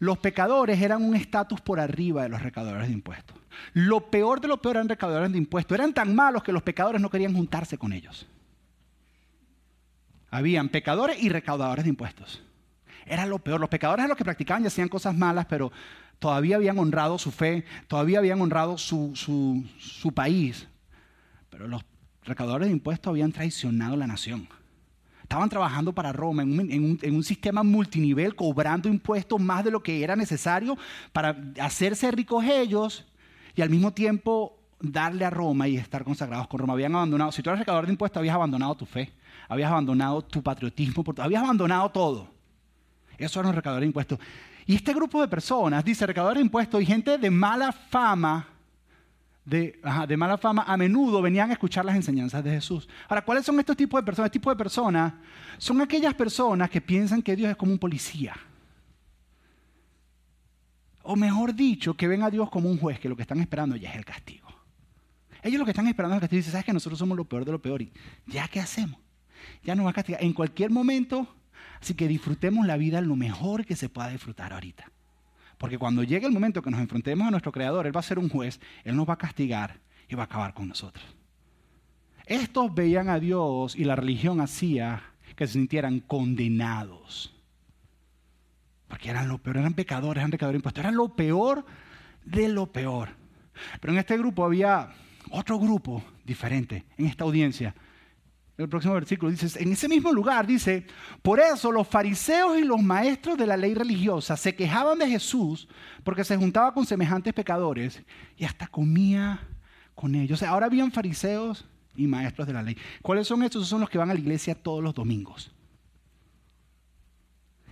Los 0.00 0.18
pecadores 0.18 0.80
eran 0.80 1.02
un 1.02 1.16
estatus 1.16 1.60
por 1.60 1.80
arriba 1.80 2.22
de 2.22 2.28
los 2.28 2.40
recaudadores 2.40 2.86
de 2.86 2.94
impuestos. 2.94 3.36
Lo 3.72 4.10
peor 4.10 4.40
de 4.40 4.48
lo 4.48 4.62
peor 4.62 4.76
eran 4.76 4.88
recaudadores 4.88 5.32
de 5.32 5.38
impuestos. 5.38 5.74
Eran 5.74 5.92
tan 5.92 6.14
malos 6.14 6.44
que 6.44 6.52
los 6.52 6.62
pecadores 6.62 7.00
no 7.00 7.10
querían 7.10 7.34
juntarse 7.34 7.78
con 7.78 7.92
ellos. 7.92 8.28
Habían 10.30 10.68
pecadores 10.68 11.20
y 11.20 11.30
recaudadores 11.30 11.84
de 11.84 11.90
impuestos. 11.90 12.42
Era 13.08 13.26
lo 13.26 13.38
peor. 13.38 13.60
Los 13.60 13.68
pecadores 13.68 14.00
eran 14.00 14.08
los 14.08 14.18
que 14.18 14.24
practicaban 14.24 14.64
y 14.64 14.66
hacían 14.66 14.88
cosas 14.88 15.16
malas, 15.16 15.46
pero 15.46 15.72
todavía 16.18 16.56
habían 16.56 16.78
honrado 16.78 17.18
su 17.18 17.30
fe, 17.30 17.64
todavía 17.86 18.18
habían 18.18 18.40
honrado 18.40 18.78
su, 18.78 19.12
país. 20.14 20.68
Pero 21.50 21.68
los 21.68 21.84
recaudadores 22.24 22.68
de 22.68 22.72
impuestos 22.72 23.10
habían 23.10 23.32
traicionado 23.32 23.96
la 23.96 24.06
nación. 24.06 24.48
Estaban 25.22 25.48
trabajando 25.48 25.92
para 25.92 26.12
Roma 26.12 26.42
en 26.42 26.58
un, 26.58 26.98
en, 27.02 27.14
un, 27.14 27.24
sistema 27.24 27.62
multinivel, 27.62 28.34
cobrando 28.34 28.88
impuestos 28.88 29.38
más 29.38 29.62
de 29.62 29.70
lo 29.70 29.82
que 29.82 30.02
era 30.02 30.16
necesario 30.16 30.78
para 31.12 31.36
hacerse 31.60 32.10
ricos 32.10 32.44
ellos 32.44 33.06
y 33.54 33.60
al 33.60 33.68
mismo 33.68 33.92
tiempo 33.92 34.58
darle 34.80 35.24
a 35.24 35.30
Roma 35.30 35.68
y 35.68 35.76
estar 35.76 36.04
consagrados 36.04 36.48
con 36.48 36.60
Roma. 36.60 36.72
Habían 36.72 36.94
abandonado, 36.94 37.32
si 37.32 37.42
tú 37.42 37.50
eres 37.50 37.60
recaudador 37.60 37.86
de 37.86 37.92
impuestos, 37.92 38.18
habías 38.18 38.34
abandonado 38.34 38.74
tu 38.74 38.86
fe, 38.86 39.12
habías 39.48 39.70
abandonado 39.70 40.22
tu 40.22 40.42
patriotismo, 40.42 41.04
habías 41.18 41.42
abandonado 41.42 41.90
todo. 41.90 42.37
Eso 43.18 43.40
eran 43.40 43.54
recaudadores 43.54 43.84
de 43.84 43.88
impuestos. 43.88 44.18
Y 44.64 44.76
este 44.76 44.94
grupo 44.94 45.20
de 45.20 45.28
personas, 45.28 45.84
dice 45.84 46.06
recaudadores 46.06 46.40
de 46.40 46.46
impuestos 46.46 46.80
y 46.80 46.86
gente 46.86 47.18
de 47.18 47.30
mala 47.30 47.72
fama, 47.72 48.46
de, 49.44 49.80
de, 50.06 50.16
mala 50.16 50.36
fama, 50.36 50.64
a 50.66 50.76
menudo 50.76 51.22
venían 51.22 51.50
a 51.50 51.54
escuchar 51.54 51.84
las 51.84 51.96
enseñanzas 51.96 52.44
de 52.44 52.50
Jesús. 52.50 52.88
Ahora, 53.08 53.24
¿cuáles 53.24 53.46
son 53.46 53.58
estos 53.58 53.76
tipos 53.76 54.00
de 54.00 54.04
personas? 54.04 54.26
Este 54.26 54.38
tipo 54.38 54.50
de 54.50 54.56
personas 54.56 55.14
son 55.56 55.80
aquellas 55.80 56.14
personas 56.14 56.68
que 56.68 56.80
piensan 56.80 57.22
que 57.22 57.34
Dios 57.34 57.50
es 57.50 57.56
como 57.56 57.72
un 57.72 57.78
policía. 57.78 58.36
O 61.02 61.16
mejor 61.16 61.54
dicho, 61.54 61.94
que 61.94 62.06
ven 62.06 62.22
a 62.22 62.30
Dios 62.30 62.50
como 62.50 62.70
un 62.70 62.78
juez, 62.78 63.00
que 63.00 63.08
lo 63.08 63.16
que 63.16 63.22
están 63.22 63.40
esperando 63.40 63.74
ya 63.74 63.90
es 63.90 63.96
el 63.96 64.04
castigo. 64.04 64.48
Ellos 65.42 65.58
lo 65.58 65.64
que 65.64 65.70
están 65.70 65.86
esperando 65.86 66.14
es 66.14 66.18
el 66.18 66.20
castigo. 66.20 66.38
Dicen, 66.38 66.52
¿sabes 66.52 66.66
que 66.66 66.72
nosotros 66.74 66.98
somos 66.98 67.16
lo 67.16 67.24
peor 67.24 67.46
de 67.46 67.52
lo 67.52 67.62
peor? 67.62 67.80
¿Y 67.80 67.90
ya 68.26 68.46
qué 68.48 68.60
hacemos? 68.60 69.00
Ya 69.64 69.74
nos 69.74 69.86
va 69.86 69.90
a 69.90 69.94
castigar. 69.94 70.22
En 70.22 70.34
cualquier 70.34 70.70
momento, 70.70 71.26
así 71.80 71.94
que 71.94 72.08
disfrutemos 72.08 72.66
la 72.66 72.76
vida 72.76 73.00
lo 73.00 73.16
mejor 73.16 73.64
que 73.64 73.76
se 73.76 73.88
pueda 73.88 74.08
disfrutar 74.08 74.52
ahorita. 74.52 74.90
Porque 75.58 75.78
cuando 75.78 76.04
llegue 76.04 76.26
el 76.26 76.32
momento 76.32 76.62
que 76.62 76.70
nos 76.70 76.80
enfrentemos 76.80 77.26
a 77.26 77.30
nuestro 77.30 77.52
Creador, 77.52 77.86
Él 77.86 77.94
va 77.94 78.00
a 78.00 78.04
ser 78.04 78.18
un 78.18 78.28
juez, 78.28 78.60
Él 78.84 78.96
nos 78.96 79.08
va 79.08 79.14
a 79.14 79.18
castigar 79.18 79.80
y 80.08 80.14
va 80.14 80.22
a 80.22 80.26
acabar 80.26 80.54
con 80.54 80.68
nosotros. 80.68 81.04
Estos 82.26 82.74
veían 82.74 83.08
a 83.08 83.18
Dios 83.18 83.74
y 83.74 83.84
la 83.84 83.96
religión 83.96 84.40
hacía 84.40 85.02
que 85.34 85.46
se 85.46 85.54
sintieran 85.54 86.00
condenados. 86.00 87.34
Porque 88.86 89.10
eran 89.10 89.28
lo 89.28 89.38
peor, 89.38 89.58
eran 89.58 89.74
pecadores, 89.74 90.20
eran 90.20 90.30
pecadores 90.30 90.58
impuestos, 90.58 90.82
eran 90.82 90.96
lo 90.96 91.14
peor 91.14 91.64
de 92.24 92.48
lo 92.48 92.70
peor. 92.70 93.10
Pero 93.80 93.92
en 93.92 93.98
este 93.98 94.16
grupo 94.16 94.44
había 94.44 94.90
otro 95.30 95.58
grupo 95.58 96.02
diferente, 96.24 96.84
en 96.96 97.06
esta 97.06 97.24
audiencia. 97.24 97.74
El 98.58 98.68
próximo 98.68 98.94
versículo 98.94 99.30
dice, 99.30 99.62
en 99.62 99.70
ese 99.70 99.88
mismo 99.88 100.12
lugar 100.12 100.44
dice, 100.44 100.84
por 101.22 101.38
eso 101.38 101.70
los 101.70 101.86
fariseos 101.86 102.58
y 102.58 102.64
los 102.64 102.82
maestros 102.82 103.38
de 103.38 103.46
la 103.46 103.56
ley 103.56 103.72
religiosa 103.72 104.36
se 104.36 104.56
quejaban 104.56 104.98
de 104.98 105.08
Jesús 105.08 105.68
porque 106.02 106.24
se 106.24 106.36
juntaba 106.36 106.74
con 106.74 106.84
semejantes 106.84 107.32
pecadores 107.32 108.02
y 108.36 108.44
hasta 108.44 108.66
comía 108.66 109.46
con 109.94 110.16
ellos. 110.16 110.42
ahora 110.42 110.66
habían 110.66 110.90
fariseos 110.90 111.66
y 111.94 112.08
maestros 112.08 112.48
de 112.48 112.52
la 112.52 112.62
ley. 112.62 112.76
¿Cuáles 113.00 113.28
son 113.28 113.44
estos? 113.44 113.62
Esos 113.62 113.68
son 113.68 113.80
los 113.80 113.90
que 113.90 113.98
van 113.98 114.10
a 114.10 114.14
la 114.14 114.20
iglesia 114.20 114.60
todos 114.60 114.82
los 114.82 114.92
domingos. 114.92 115.52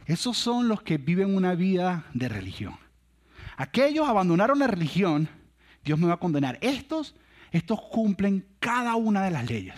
Esos 0.04 0.38
son 0.38 0.68
los 0.68 0.82
que 0.82 0.98
viven 0.98 1.34
una 1.34 1.56
vida 1.56 2.06
de 2.14 2.28
religión. 2.28 2.76
Aquellos 3.56 4.08
abandonaron 4.08 4.60
la 4.60 4.68
religión, 4.68 5.28
Dios 5.84 5.98
me 5.98 6.06
va 6.06 6.14
a 6.14 6.20
condenar. 6.20 6.58
Estos, 6.60 7.16
estos 7.50 7.80
cumplen 7.80 8.46
cada 8.60 8.94
una 8.94 9.24
de 9.24 9.32
las 9.32 9.50
leyes. 9.50 9.74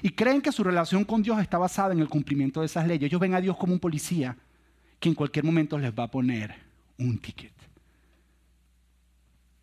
Y 0.00 0.10
creen 0.10 0.40
que 0.40 0.52
su 0.52 0.64
relación 0.64 1.04
con 1.04 1.22
Dios 1.22 1.40
está 1.40 1.58
basada 1.58 1.92
en 1.92 2.00
el 2.00 2.08
cumplimiento 2.08 2.60
de 2.60 2.66
esas 2.66 2.86
leyes. 2.86 3.08
Ellos 3.08 3.20
ven 3.20 3.34
a 3.34 3.40
Dios 3.40 3.56
como 3.56 3.72
un 3.72 3.80
policía 3.80 4.36
que 4.98 5.08
en 5.08 5.14
cualquier 5.14 5.44
momento 5.44 5.78
les 5.78 5.92
va 5.92 6.04
a 6.04 6.10
poner 6.10 6.54
un 6.98 7.18
ticket. 7.18 7.52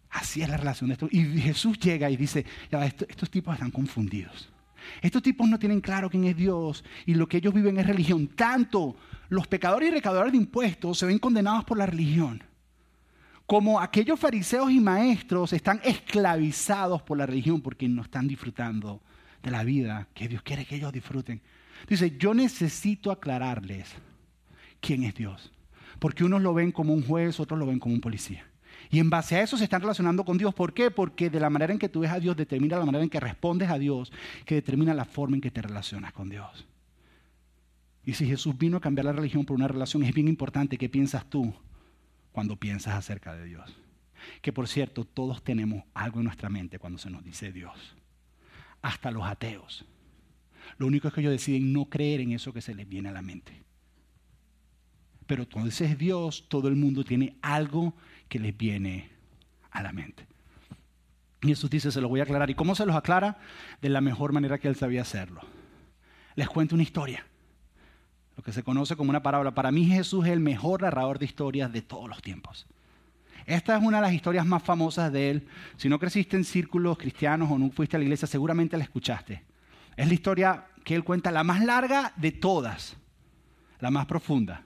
Así 0.10 0.42
es 0.42 0.50
la 0.50 0.58
relación 0.58 0.90
de 0.90 0.94
estos. 0.94 1.14
Y 1.14 1.24
Jesús 1.40 1.80
llega 1.80 2.10
y 2.10 2.18
dice, 2.18 2.46
ya, 2.72 2.86
estos 2.86 3.30
tipos 3.30 3.54
están 3.54 3.72
confundidos. 3.72 4.50
Estos 5.02 5.22
tipos 5.22 5.48
no 5.48 5.60
tienen 5.60 5.82
claro 5.82 6.10
quién 6.10 6.26
es 6.26 6.36
Dios 6.36 6.84
y 7.06 7.14
lo 7.14 7.28
que 7.28 7.38
ellos 7.38 7.54
viven 7.54 7.78
es 7.80 7.88
religión. 7.88 8.28
Tanto 8.28 8.96
los 9.30 9.48
pecadores 9.48 9.90
y 9.90 9.92
recaudadores 9.92 10.32
de 10.32 10.40
impuestos 10.40 10.98
se 10.98 11.06
ven 11.06 11.20
condenados 11.20 11.66
por 11.66 11.78
la 11.78 11.86
religión, 11.86 12.44
como 13.46 13.80
aquellos 13.80 14.20
fariseos 14.20 14.72
y 14.72 14.80
maestros 14.80 15.54
están 15.54 15.80
esclavizados 15.84 17.02
por 17.02 17.18
la 17.18 17.26
religión 17.26 17.62
porque 17.62 17.88
no 17.88 18.02
están 18.02 18.28
disfrutando 18.28 19.02
de 19.44 19.52
la 19.52 19.64
vida 19.64 20.08
que 20.14 20.28
Dios 20.28 20.42
quiere 20.42 20.66
que 20.66 20.76
ellos 20.76 20.92
disfruten. 20.92 21.42
Dice, 21.88 22.18
yo 22.18 22.34
necesito 22.34 23.12
aclararles 23.12 23.96
quién 24.82 25.04
es 25.04 25.16
Dios, 25.16 25.52
porque 26.00 26.24
unos 26.24 26.42
lo 26.42 26.54
ven 26.54 26.72
como 26.72 26.94
un 26.94 27.04
juez, 27.04 27.40
otros 27.40 27.60
lo 27.60 27.66
ven 27.66 27.80
como 27.80 27.96
un 27.96 28.02
policía. 28.02 28.46
Y 28.92 29.00
en 29.00 29.10
base 29.10 29.36
a 29.36 29.44
eso 29.44 29.58
se 29.58 29.66
están 29.66 29.82
relacionando 29.82 30.26
con 30.26 30.38
Dios. 30.38 30.54
¿Por 30.54 30.74
qué? 30.74 30.90
Porque 30.90 31.30
de 31.30 31.40
la 31.40 31.50
manera 31.50 31.74
en 31.74 31.80
que 31.80 31.90
tú 31.90 32.00
ves 32.00 32.12
a 32.12 32.20
Dios 32.20 32.36
determina 32.36 32.78
la 32.78 32.86
manera 32.86 33.04
en 33.04 33.10
que 33.10 33.20
respondes 33.20 33.70
a 33.70 33.78
Dios, 33.78 34.12
que 34.46 34.56
determina 34.56 34.94
la 34.94 35.06
forma 35.06 35.36
en 35.36 35.42
que 35.42 35.52
te 35.52 35.62
relacionas 35.62 36.12
con 36.12 36.30
Dios. 36.30 36.66
Y 38.04 38.14
si 38.14 38.26
Jesús 38.26 38.58
vino 38.58 38.78
a 38.78 38.82
cambiar 38.82 39.06
la 39.06 39.14
religión 39.14 39.46
por 39.46 39.56
una 39.56 39.68
relación, 39.68 40.04
es 40.04 40.14
bien 40.14 40.28
importante 40.28 40.78
qué 40.78 40.90
piensas 40.90 41.30
tú 41.30 41.54
cuando 42.32 42.56
piensas 42.56 42.96
acerca 42.96 43.36
de 43.36 43.46
Dios. 43.46 43.78
Que 44.42 44.52
por 44.52 44.68
cierto, 44.68 45.06
todos 45.06 45.44
tenemos 45.44 45.84
algo 45.94 46.20
en 46.20 46.26
nuestra 46.26 46.50
mente 46.50 46.80
cuando 46.80 46.98
se 46.98 47.12
nos 47.12 47.24
dice 47.24 47.52
Dios. 47.52 47.96
Hasta 48.82 49.12
los 49.12 49.24
ateos. 49.24 49.86
Lo 50.78 50.88
único 50.88 51.08
es 51.08 51.14
que 51.14 51.22
ellos 51.22 51.32
deciden 51.32 51.74
no 51.74 51.86
creer 51.86 52.22
en 52.22 52.32
eso 52.32 52.54
que 52.54 52.62
se 52.62 52.76
les 52.76 52.88
viene 52.88 53.10
a 53.10 53.12
la 53.12 53.22
mente. 53.22 53.64
Pero 55.26 55.46
dices 55.64 55.98
Dios, 55.98 56.46
todo 56.48 56.68
el 56.68 56.76
mundo 56.76 57.04
tiene 57.04 57.38
algo 57.42 57.94
que 58.28 58.40
les 58.40 58.56
viene 58.58 59.10
a 59.72 59.84
la 59.84 59.92
mente. 59.92 60.26
Y 61.42 61.48
Jesús 61.50 61.70
dice, 61.70 61.92
se 61.92 62.02
lo 62.02 62.10
voy 62.10 62.20
a 62.20 62.24
aclarar. 62.24 62.50
¿Y 62.50 62.56
cómo 62.56 62.76
se 62.76 62.86
los 62.86 62.96
aclara? 62.96 63.38
De 63.82 63.90
la 63.90 64.02
mejor 64.02 64.34
manera 64.34 64.58
que 64.58 64.68
él 64.68 64.76
sabía 64.76 65.04
hacerlo. 65.04 65.42
Les 66.36 66.50
cuento 66.50 66.76
una 66.76 66.84
historia, 66.84 67.26
lo 68.36 68.44
que 68.44 68.52
se 68.52 68.64
conoce 68.64 68.96
como 68.96 69.10
una 69.10 69.22
parábola. 69.22 69.54
Para 69.54 69.72
mí 69.72 69.86
Jesús 69.86 70.26
es 70.26 70.32
el 70.32 70.40
mejor 70.40 70.82
narrador 70.82 71.20
de 71.20 71.26
historias 71.26 71.72
de 71.72 71.82
todos 71.82 72.10
los 72.10 72.22
tiempos. 72.22 72.66
Esta 73.50 73.76
es 73.76 73.84
una 73.84 73.98
de 73.98 74.04
las 74.04 74.14
historias 74.14 74.46
más 74.46 74.64
famosas 74.64 75.12
de 75.12 75.32
él. 75.32 75.48
Si 75.76 75.90
no 75.90 76.00
creciste 76.00 76.38
en 76.38 76.44
círculos 76.44 76.98
cristianos 76.98 77.50
o 77.52 77.58
no 77.58 77.72
fuiste 77.72 77.96
a 77.96 78.00
la 78.00 78.06
iglesia, 78.06 78.28
seguramente 78.28 78.78
la 78.78 78.84
escuchaste. 78.84 79.44
Es 79.98 80.08
la 80.08 80.14
historia 80.14 80.66
que 80.84 80.96
él 80.96 81.04
cuenta, 81.04 81.32
la 81.32 81.44
más 81.44 81.64
larga 81.64 82.14
de 82.16 82.32
todas, 82.32 82.96
la 83.80 83.92
más 83.92 84.06
profunda, 84.06 84.64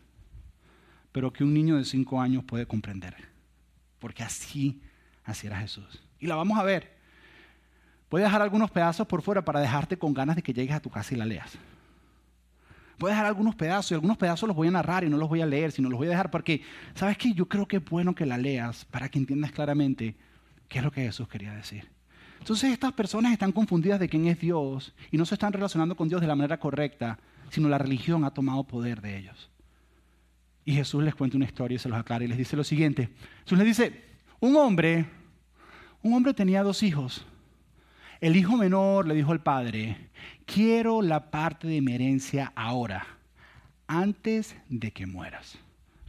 pero 1.12 1.32
que 1.32 1.44
un 1.44 1.54
niño 1.54 1.78
de 1.78 1.86
cinco 1.86 2.22
años 2.22 2.44
puede 2.44 2.66
comprender 2.66 3.34
porque 4.04 4.22
así, 4.22 4.82
así 5.24 5.48
era 5.48 5.58
Jesús. 5.62 6.04
Y 6.20 6.28
la 6.28 6.36
vamos 6.36 6.60
a 6.60 6.64
ver. 6.64 6.98
Voy 8.10 8.20
a 8.20 8.26
dejar 8.26 8.42
algunos 8.42 8.70
pedazos 8.70 9.08
por 9.08 9.22
fuera 9.22 9.46
para 9.46 9.62
dejarte 9.62 9.98
con 9.98 10.14
ganas 10.14 10.36
de 10.36 10.42
que 10.42 10.52
llegues 10.52 10.76
a 10.76 10.82
tu 10.82 10.90
casa 10.90 11.14
y 11.14 11.18
la 11.18 11.24
leas. 11.24 11.58
Voy 13.00 13.10
a 13.10 13.14
dejar 13.14 13.26
algunos 13.26 13.56
pedazos 13.56 13.92
y 13.92 13.94
algunos 13.96 14.18
pedazos 14.18 14.48
los 14.48 14.56
voy 14.56 14.68
a 14.68 14.72
narrar 14.72 15.04
y 15.04 15.10
no 15.10 15.18
los 15.18 15.30
voy 15.30 15.42
a 15.42 15.46
leer, 15.46 15.72
sino 15.72 15.90
los 15.90 15.98
voy 15.98 16.08
a 16.08 16.12
dejar 16.12 16.32
porque, 16.32 16.62
¿sabes 16.96 17.18
qué? 17.18 17.34
Yo 17.34 17.48
creo 17.48 17.68
que 17.68 17.78
es 17.78 17.86
bueno 17.86 18.14
que 18.16 18.26
la 18.26 18.38
leas 18.38 18.86
para 18.86 19.10
que 19.10 19.20
entiendas 19.20 19.52
claramente 19.52 20.16
qué 20.68 20.80
es 20.80 20.84
lo 20.84 20.92
que 20.92 21.02
Jesús 21.02 21.28
quería 21.28 21.54
decir. 21.54 21.90
Entonces 22.40 22.72
estas 22.72 22.94
personas 22.94 23.32
están 23.32 23.52
confundidas 23.52 24.00
de 24.00 24.10
quién 24.10 24.28
es 24.28 24.40
Dios 24.40 24.94
y 25.12 25.18
no 25.18 25.26
se 25.26 25.36
están 25.36 25.54
relacionando 25.54 25.96
con 25.96 26.10
Dios 26.10 26.22
de 26.22 26.28
la 26.28 26.36
manera 26.36 26.60
correcta, 26.60 27.18
sino 27.50 27.70
la 27.70 27.78
religión 27.78 28.26
ha 28.26 28.32
tomado 28.32 28.64
poder 28.66 29.02
de 29.02 29.18
ellos. 29.18 29.50
Y 30.66 30.74
Jesús 30.74 31.04
les 31.04 31.16
cuenta 31.16 31.38
una 31.38 31.46
historia 31.46 31.76
y 31.76 31.80
se 31.80 31.90
los 31.90 31.98
aclara 31.98 32.24
y 32.24 32.28
les 32.28 32.38
dice 32.38 32.56
lo 32.56 32.64
siguiente. 32.64 33.10
Jesús 33.44 33.58
les 33.58 33.68
dice, 33.68 34.04
un 34.40 34.56
hombre, 34.56 35.06
un 36.02 36.14
hombre 36.14 36.34
tenía 36.34 36.64
dos 36.64 36.84
hijos. 36.84 37.26
El 38.24 38.38
hijo 38.38 38.56
menor 38.56 39.06
le 39.06 39.16
dijo 39.16 39.34
al 39.34 39.42
padre, 39.42 39.98
quiero 40.46 41.02
la 41.02 41.30
parte 41.30 41.68
de 41.68 41.82
mi 41.82 41.92
herencia 41.94 42.54
ahora, 42.56 43.06
antes 43.86 44.56
de 44.70 44.92
que 44.92 45.06
mueras. 45.06 45.58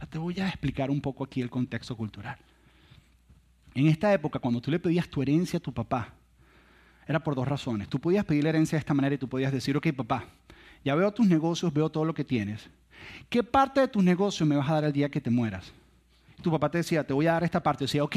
Te 0.09 0.17
voy 0.17 0.39
a 0.39 0.47
explicar 0.47 0.89
un 0.89 1.01
poco 1.01 1.25
aquí 1.25 1.41
el 1.41 1.49
contexto 1.49 1.93
cultural. 1.97 2.37
En 3.73 3.87
esta 3.87 4.13
época, 4.13 4.39
cuando 4.39 4.61
tú 4.61 4.71
le 4.71 4.79
pedías 4.79 5.09
tu 5.09 5.21
herencia 5.21 5.57
a 5.57 5.61
tu 5.61 5.73
papá, 5.73 6.13
era 7.05 7.21
por 7.21 7.35
dos 7.35 7.45
razones. 7.45 7.89
Tú 7.89 7.99
podías 7.99 8.23
pedir 8.23 8.45
la 8.45 8.51
herencia 8.51 8.77
de 8.77 8.79
esta 8.79 8.93
manera 8.93 9.15
y 9.15 9.17
tú 9.17 9.27
podías 9.27 9.51
decir, 9.51 9.75
ok 9.75 9.87
papá, 9.91 10.23
ya 10.85 10.95
veo 10.95 11.11
tus 11.13 11.27
negocios, 11.27 11.73
veo 11.73 11.89
todo 11.89 12.05
lo 12.05 12.13
que 12.13 12.23
tienes. 12.23 12.69
¿Qué 13.27 13.43
parte 13.43 13.81
de 13.81 13.89
tus 13.89 14.05
negocios 14.05 14.47
me 14.47 14.55
vas 14.55 14.69
a 14.69 14.75
dar 14.75 14.85
el 14.85 14.93
día 14.93 15.09
que 15.09 15.19
te 15.19 15.31
mueras? 15.31 15.73
Tu 16.41 16.49
papá 16.49 16.71
te 16.71 16.77
decía, 16.77 17.05
te 17.05 17.11
voy 17.11 17.27
a 17.27 17.33
dar 17.33 17.43
esta 17.43 17.61
parte. 17.61 17.83
Decía, 17.83 18.05
ok, 18.05 18.15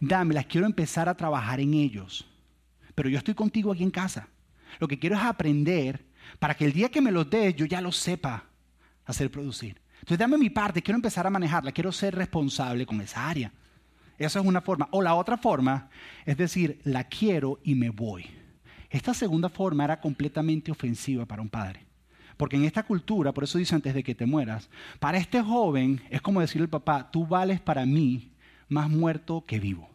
dámelas, 0.00 0.46
quiero 0.46 0.66
empezar 0.66 1.10
a 1.10 1.14
trabajar 1.14 1.60
en 1.60 1.74
ellos 1.74 2.26
pero 2.94 3.08
yo 3.08 3.18
estoy 3.18 3.34
contigo 3.34 3.72
aquí 3.72 3.82
en 3.82 3.90
casa. 3.90 4.28
Lo 4.78 4.88
que 4.88 4.98
quiero 4.98 5.16
es 5.16 5.22
aprender 5.22 6.04
para 6.38 6.54
que 6.54 6.64
el 6.64 6.72
día 6.72 6.90
que 6.90 7.00
me 7.00 7.12
los 7.12 7.28
des 7.28 7.54
yo 7.54 7.66
ya 7.66 7.80
lo 7.80 7.92
sepa 7.92 8.44
hacer 9.04 9.30
producir. 9.30 9.80
Entonces 9.94 10.18
dame 10.18 10.36
mi 10.36 10.50
parte, 10.50 10.82
quiero 10.82 10.96
empezar 10.96 11.26
a 11.26 11.30
manejarla, 11.30 11.72
quiero 11.72 11.92
ser 11.92 12.14
responsable 12.14 12.86
con 12.86 13.00
esa 13.00 13.28
área. 13.28 13.52
Esa 14.18 14.40
es 14.40 14.46
una 14.46 14.60
forma. 14.60 14.88
O 14.92 15.02
la 15.02 15.14
otra 15.14 15.36
forma 15.36 15.88
es 16.24 16.36
decir, 16.36 16.80
la 16.84 17.04
quiero 17.04 17.60
y 17.64 17.74
me 17.74 17.90
voy. 17.90 18.26
Esta 18.90 19.14
segunda 19.14 19.48
forma 19.48 19.84
era 19.84 20.00
completamente 20.00 20.70
ofensiva 20.70 21.26
para 21.26 21.42
un 21.42 21.48
padre. 21.48 21.84
Porque 22.36 22.56
en 22.56 22.64
esta 22.64 22.82
cultura, 22.82 23.32
por 23.32 23.44
eso 23.44 23.58
dice 23.58 23.74
antes 23.74 23.94
de 23.94 24.02
que 24.02 24.14
te 24.14 24.26
mueras, 24.26 24.68
para 24.98 25.18
este 25.18 25.40
joven 25.40 26.02
es 26.10 26.20
como 26.20 26.40
decirle 26.40 26.64
al 26.64 26.70
papá, 26.70 27.10
tú 27.10 27.26
vales 27.26 27.60
para 27.60 27.86
mí 27.86 28.32
más 28.68 28.88
muerto 28.88 29.44
que 29.46 29.60
vivo. 29.60 29.93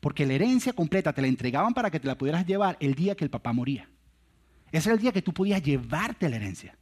Porque 0.00 0.26
la 0.26 0.34
herencia 0.34 0.72
completa 0.72 1.12
te 1.12 1.20
la 1.20 1.28
entregaban 1.28 1.74
para 1.74 1.90
que 1.90 2.00
te 2.00 2.08
la 2.08 2.16
pudieras 2.16 2.46
llevar 2.46 2.76
el 2.80 2.94
día 2.94 3.14
que 3.14 3.24
el 3.24 3.30
papá 3.30 3.52
moría. 3.52 3.88
Ese 4.72 4.88
era 4.88 4.94
el 4.94 5.00
día 5.00 5.12
que 5.12 5.22
tú 5.22 5.32
podías 5.32 5.62
llevarte 5.62 6.28
la 6.28 6.36
herencia. 6.36 6.76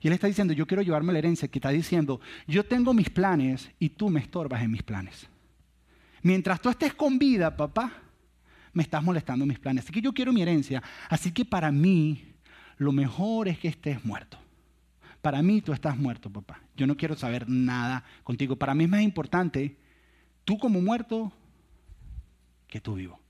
Y 0.00 0.06
él 0.06 0.14
está 0.14 0.26
diciendo, 0.26 0.52
yo 0.52 0.66
quiero 0.66 0.82
llevarme 0.82 1.12
la 1.12 1.18
herencia, 1.18 1.48
que 1.48 1.58
está 1.58 1.70
diciendo, 1.70 2.20
yo 2.46 2.64
tengo 2.64 2.94
mis 2.94 3.10
planes 3.10 3.70
y 3.78 3.90
tú 3.90 4.08
me 4.08 4.20
estorbas 4.20 4.62
en 4.62 4.70
mis 4.70 4.82
planes. 4.82 5.28
Mientras 6.22 6.60
tú 6.60 6.68
estés 6.68 6.94
con 6.94 7.18
vida, 7.18 7.56
papá, 7.56 7.92
me 8.72 8.82
estás 8.82 9.02
molestando 9.02 9.44
mis 9.46 9.58
planes. 9.58 9.84
Así 9.84 9.92
que 9.92 10.00
yo 10.00 10.12
quiero 10.12 10.32
mi 10.32 10.42
herencia. 10.42 10.82
Así 11.08 11.32
que 11.32 11.44
para 11.44 11.72
mí, 11.72 12.34
lo 12.76 12.92
mejor 12.92 13.48
es 13.48 13.58
que 13.58 13.68
estés 13.68 14.04
muerto. 14.04 14.38
Para 15.20 15.42
mí 15.42 15.60
tú 15.60 15.72
estás 15.72 15.98
muerto, 15.98 16.30
papá. 16.30 16.60
Yo 16.76 16.86
no 16.86 16.96
quiero 16.96 17.16
saber 17.16 17.48
nada 17.48 18.04
contigo. 18.22 18.56
Para 18.56 18.74
mí 18.74 18.84
es 18.84 18.90
más 18.90 19.02
importante 19.02 19.76
tú 20.44 20.58
como 20.58 20.80
muerto 20.80 21.32
que 22.70 22.80
tú 22.80 22.94
vivo. 22.94 23.20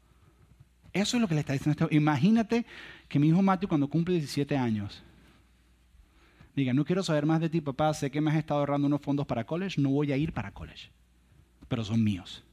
Eso 0.92 1.16
es 1.16 1.20
lo 1.20 1.28
que 1.28 1.34
le 1.34 1.40
está 1.40 1.52
diciendo. 1.52 1.84
Este 1.84 1.96
Imagínate 1.96 2.66
que 3.08 3.18
mi 3.18 3.28
hijo 3.28 3.42
Matthew 3.42 3.68
cuando 3.68 3.88
cumple 3.88 4.14
17 4.14 4.56
años 4.56 5.02
diga, 6.54 6.74
no 6.74 6.84
quiero 6.84 7.02
saber 7.02 7.26
más 7.26 7.40
de 7.40 7.48
ti, 7.48 7.60
papá, 7.60 7.94
sé 7.94 8.10
que 8.10 8.20
me 8.20 8.30
has 8.30 8.36
estado 8.36 8.60
ahorrando 8.60 8.86
unos 8.86 9.00
fondos 9.00 9.26
para 9.26 9.44
college, 9.44 9.80
no 9.80 9.90
voy 9.90 10.12
a 10.12 10.16
ir 10.16 10.32
para 10.32 10.52
college, 10.52 10.90
pero 11.68 11.84
son 11.84 12.02
míos. 12.02 12.44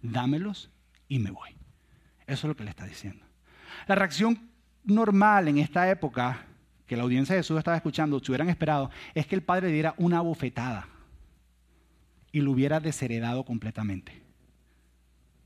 Dámelos 0.00 0.70
y 1.08 1.18
me 1.18 1.30
voy. 1.30 1.50
Eso 2.26 2.46
es 2.46 2.48
lo 2.48 2.56
que 2.56 2.64
le 2.64 2.70
está 2.70 2.86
diciendo. 2.86 3.24
La 3.86 3.94
reacción 3.94 4.48
normal 4.84 5.48
en 5.48 5.58
esta 5.58 5.90
época, 5.90 6.46
que 6.86 6.96
la 6.96 7.02
audiencia 7.02 7.34
de 7.34 7.40
Jesús 7.40 7.58
estaba 7.58 7.76
escuchando, 7.76 8.18
si 8.20 8.30
hubieran 8.30 8.48
esperado, 8.48 8.90
es 9.14 9.26
que 9.26 9.34
el 9.34 9.42
padre 9.42 9.68
diera 9.68 9.94
una 9.98 10.20
bofetada 10.20 10.88
y 12.30 12.40
lo 12.40 12.52
hubiera 12.52 12.80
desheredado 12.80 13.44
completamente. 13.44 14.21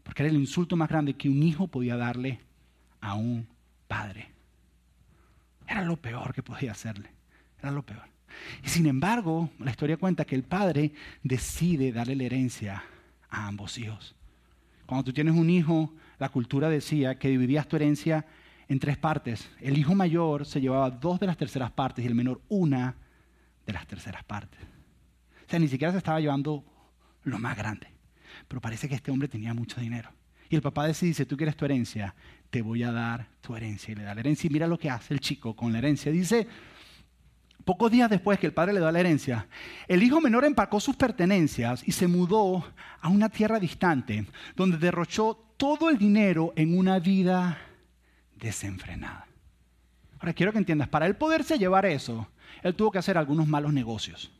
Porque 0.07 0.23
era 0.23 0.31
el 0.31 0.39
insulto 0.39 0.77
más 0.77 0.89
grande 0.89 1.15
que 1.15 1.29
un 1.29 1.43
hijo 1.43 1.67
podía 1.67 1.97
darle 1.97 2.41
a 3.01 3.15
un 3.15 3.47
padre. 3.89 4.31
Era 5.67 5.83
lo 5.83 5.97
peor 5.97 6.33
que 6.33 6.43
podía 6.43 6.73
hacerle. 6.73 7.11
Era 7.59 7.73
lo 7.73 7.83
peor. 7.83 8.05
Y 8.65 8.69
sin 8.69 8.87
embargo, 8.87 9.51
la 9.59 9.73
historia 9.73 9.97
cuenta 9.97 10.25
que 10.25 10.37
el 10.37 10.45
padre 10.45 10.93
decide 11.23 11.93
darle 11.93 12.15
la 12.15 12.25
herencia 12.25 12.85
a 13.29 13.49
ambos 13.49 13.79
hijos. 13.79 14.15
Cuando 14.87 15.05
tú 15.05 15.13
tienes 15.13 15.35
un 15.35 15.51
hijo, 15.51 15.93
la 16.19 16.29
cultura 16.29 16.69
decía 16.69 17.19
que 17.19 17.29
dividías 17.29 17.67
tu 17.67 17.75
herencia 17.75 18.25
en 18.69 18.79
tres 18.79 18.97
partes. 18.97 19.51
El 19.61 19.77
hijo 19.77 19.95
mayor 19.97 20.47
se 20.47 20.61
llevaba 20.61 20.91
dos 20.91 21.19
de 21.19 21.27
las 21.27 21.37
terceras 21.37 21.73
partes 21.73 22.05
y 22.05 22.09
el 22.09 22.15
menor 22.15 22.41
una 22.49 22.95
de 23.67 23.73
las 23.73 23.87
terceras 23.87 24.23
partes. 24.23 24.61
O 25.47 25.51
sea, 25.51 25.59
ni 25.59 25.67
siquiera 25.67 25.91
se 25.91 25.99
estaba 25.99 26.21
llevando 26.21 26.65
lo 27.25 27.39
más 27.41 27.57
grande. 27.57 27.96
Pero 28.49 28.61
parece 28.61 28.89
que 28.89 28.95
este 28.95 29.11
hombre 29.11 29.29
tenía 29.29 29.55
mucho 29.55 29.81
dinero. 29.81 30.11
Y 30.49 30.55
el 30.55 30.63
papá 30.63 30.87
decide, 30.87 31.09
dice, 31.09 31.27
tú 31.27 31.37
quieres 31.37 31.57
tu 31.57 31.65
herencia, 31.65 32.15
te 32.51 32.63
voy 32.63 32.83
a 32.83 32.93
dar 32.93 33.29
tu 33.41 33.57
herencia. 33.57 33.93
Y 33.93 33.97
le 33.97 34.05
da 34.05 34.15
la 34.15 34.21
herencia 34.21 34.47
y 34.47 34.51
mira 34.51 34.67
lo 34.67 34.79
que 34.79 34.91
hace 34.91 35.15
el 35.15 35.21
chico 35.21 35.57
con 35.57 35.73
la 35.73 35.79
herencia. 35.79 36.13
Dice, 36.13 36.47
pocos 37.65 37.91
días 37.91 38.09
después 38.09 38.39
que 38.39 38.47
el 38.47 38.53
padre 38.53 38.73
le 38.73 38.81
da 38.81 38.93
la 38.93 39.01
herencia, 39.01 39.49
el 39.89 40.03
hijo 40.03 40.21
menor 40.21 40.45
empacó 40.45 40.79
sus 40.79 40.95
pertenencias 40.95 41.83
y 41.87 41.93
se 41.93 42.07
mudó 42.07 42.65
a 43.01 43.09
una 43.09 43.29
tierra 43.29 43.59
distante, 43.59 44.27
donde 44.55 44.79
derrochó 44.79 45.35
todo 45.57 45.91
el 45.91 45.99
dinero 45.99 46.53
en 46.55 46.79
una 46.79 47.01
vida 47.01 47.59
desenfrenada. 48.37 49.27
Ahora 50.21 50.33
quiero 50.33 50.53
que 50.53 50.59
entiendas, 50.59 50.89
para 50.89 51.07
él 51.07 51.17
poderse 51.17 51.59
llevar 51.59 51.87
eso, 51.87 52.29
él 52.63 52.75
tuvo 52.75 52.91
que 52.91 52.99
hacer 52.99 53.19
algunos 53.19 53.47
malos 53.47 53.73
negocios. 53.73 54.31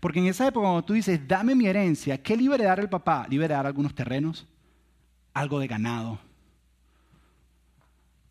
Porque 0.00 0.18
en 0.20 0.26
esa 0.26 0.46
época, 0.46 0.66
cuando 0.66 0.84
tú 0.84 0.92
dices, 0.94 1.20
dame 1.26 1.54
mi 1.54 1.66
herencia, 1.66 2.22
¿qué 2.22 2.36
dar 2.36 2.80
el 2.80 2.88
papá? 2.88 3.26
Dar 3.30 3.66
algunos 3.66 3.94
terrenos, 3.94 4.46
algo 5.32 5.58
de 5.58 5.66
ganado, 5.66 6.18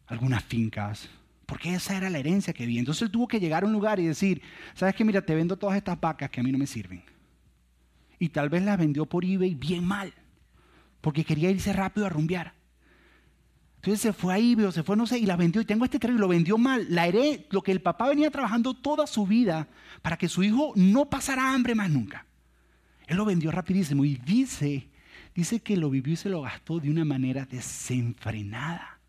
algunas 0.07 0.43
fincas, 0.43 1.09
porque 1.45 1.73
esa 1.73 1.97
era 1.97 2.09
la 2.09 2.19
herencia 2.19 2.53
que 2.53 2.63
había. 2.63 2.79
Entonces 2.79 3.03
él 3.03 3.11
tuvo 3.11 3.27
que 3.27 3.39
llegar 3.39 3.63
a 3.63 3.65
un 3.65 3.73
lugar 3.73 3.99
y 3.99 4.07
decir, 4.07 4.41
¿sabes 4.73 4.95
qué? 4.95 5.03
Mira, 5.03 5.21
te 5.21 5.35
vendo 5.35 5.57
todas 5.57 5.75
estas 5.75 5.99
vacas 5.99 6.29
que 6.29 6.39
a 6.39 6.43
mí 6.43 6.51
no 6.51 6.57
me 6.57 6.67
sirven. 6.67 7.03
Y 8.19 8.29
tal 8.29 8.49
vez 8.49 8.63
las 8.63 8.77
vendió 8.77 9.05
por 9.05 9.25
eBay 9.25 9.55
bien 9.55 9.83
mal, 9.83 10.13
porque 11.01 11.25
quería 11.25 11.49
irse 11.49 11.73
rápido 11.73 12.05
a 12.05 12.09
rumbear. 12.09 12.53
Entonces 13.81 14.01
se 14.01 14.13
fue 14.13 14.35
a 14.35 14.37
eBay 14.37 14.71
se 14.71 14.83
fue, 14.83 14.95
no 14.95 15.07
sé, 15.07 15.17
y 15.17 15.25
la 15.25 15.35
vendió. 15.35 15.59
Y 15.59 15.65
tengo 15.65 15.85
este 15.85 15.97
terreno 15.97 16.19
y 16.19 16.21
lo 16.21 16.27
vendió 16.27 16.59
mal. 16.59 16.85
La 16.89 17.07
heré, 17.07 17.47
lo 17.49 17.63
que 17.63 17.71
el 17.71 17.81
papá 17.81 18.09
venía 18.09 18.29
trabajando 18.29 18.75
toda 18.75 19.07
su 19.07 19.25
vida 19.25 19.67
para 20.03 20.17
que 20.17 20.29
su 20.29 20.43
hijo 20.43 20.71
no 20.75 21.09
pasara 21.09 21.51
hambre 21.51 21.73
más 21.73 21.89
nunca. 21.89 22.27
Él 23.07 23.17
lo 23.17 23.25
vendió 23.25 23.49
rapidísimo 23.49 24.05
y 24.05 24.17
dice, 24.17 24.87
dice 25.33 25.61
que 25.61 25.77
lo 25.77 25.89
vivió 25.89 26.13
y 26.13 26.17
se 26.17 26.29
lo 26.29 26.43
gastó 26.43 26.79
de 26.79 26.91
una 26.91 27.05
manera 27.05 27.47
desenfrenada. 27.47 28.99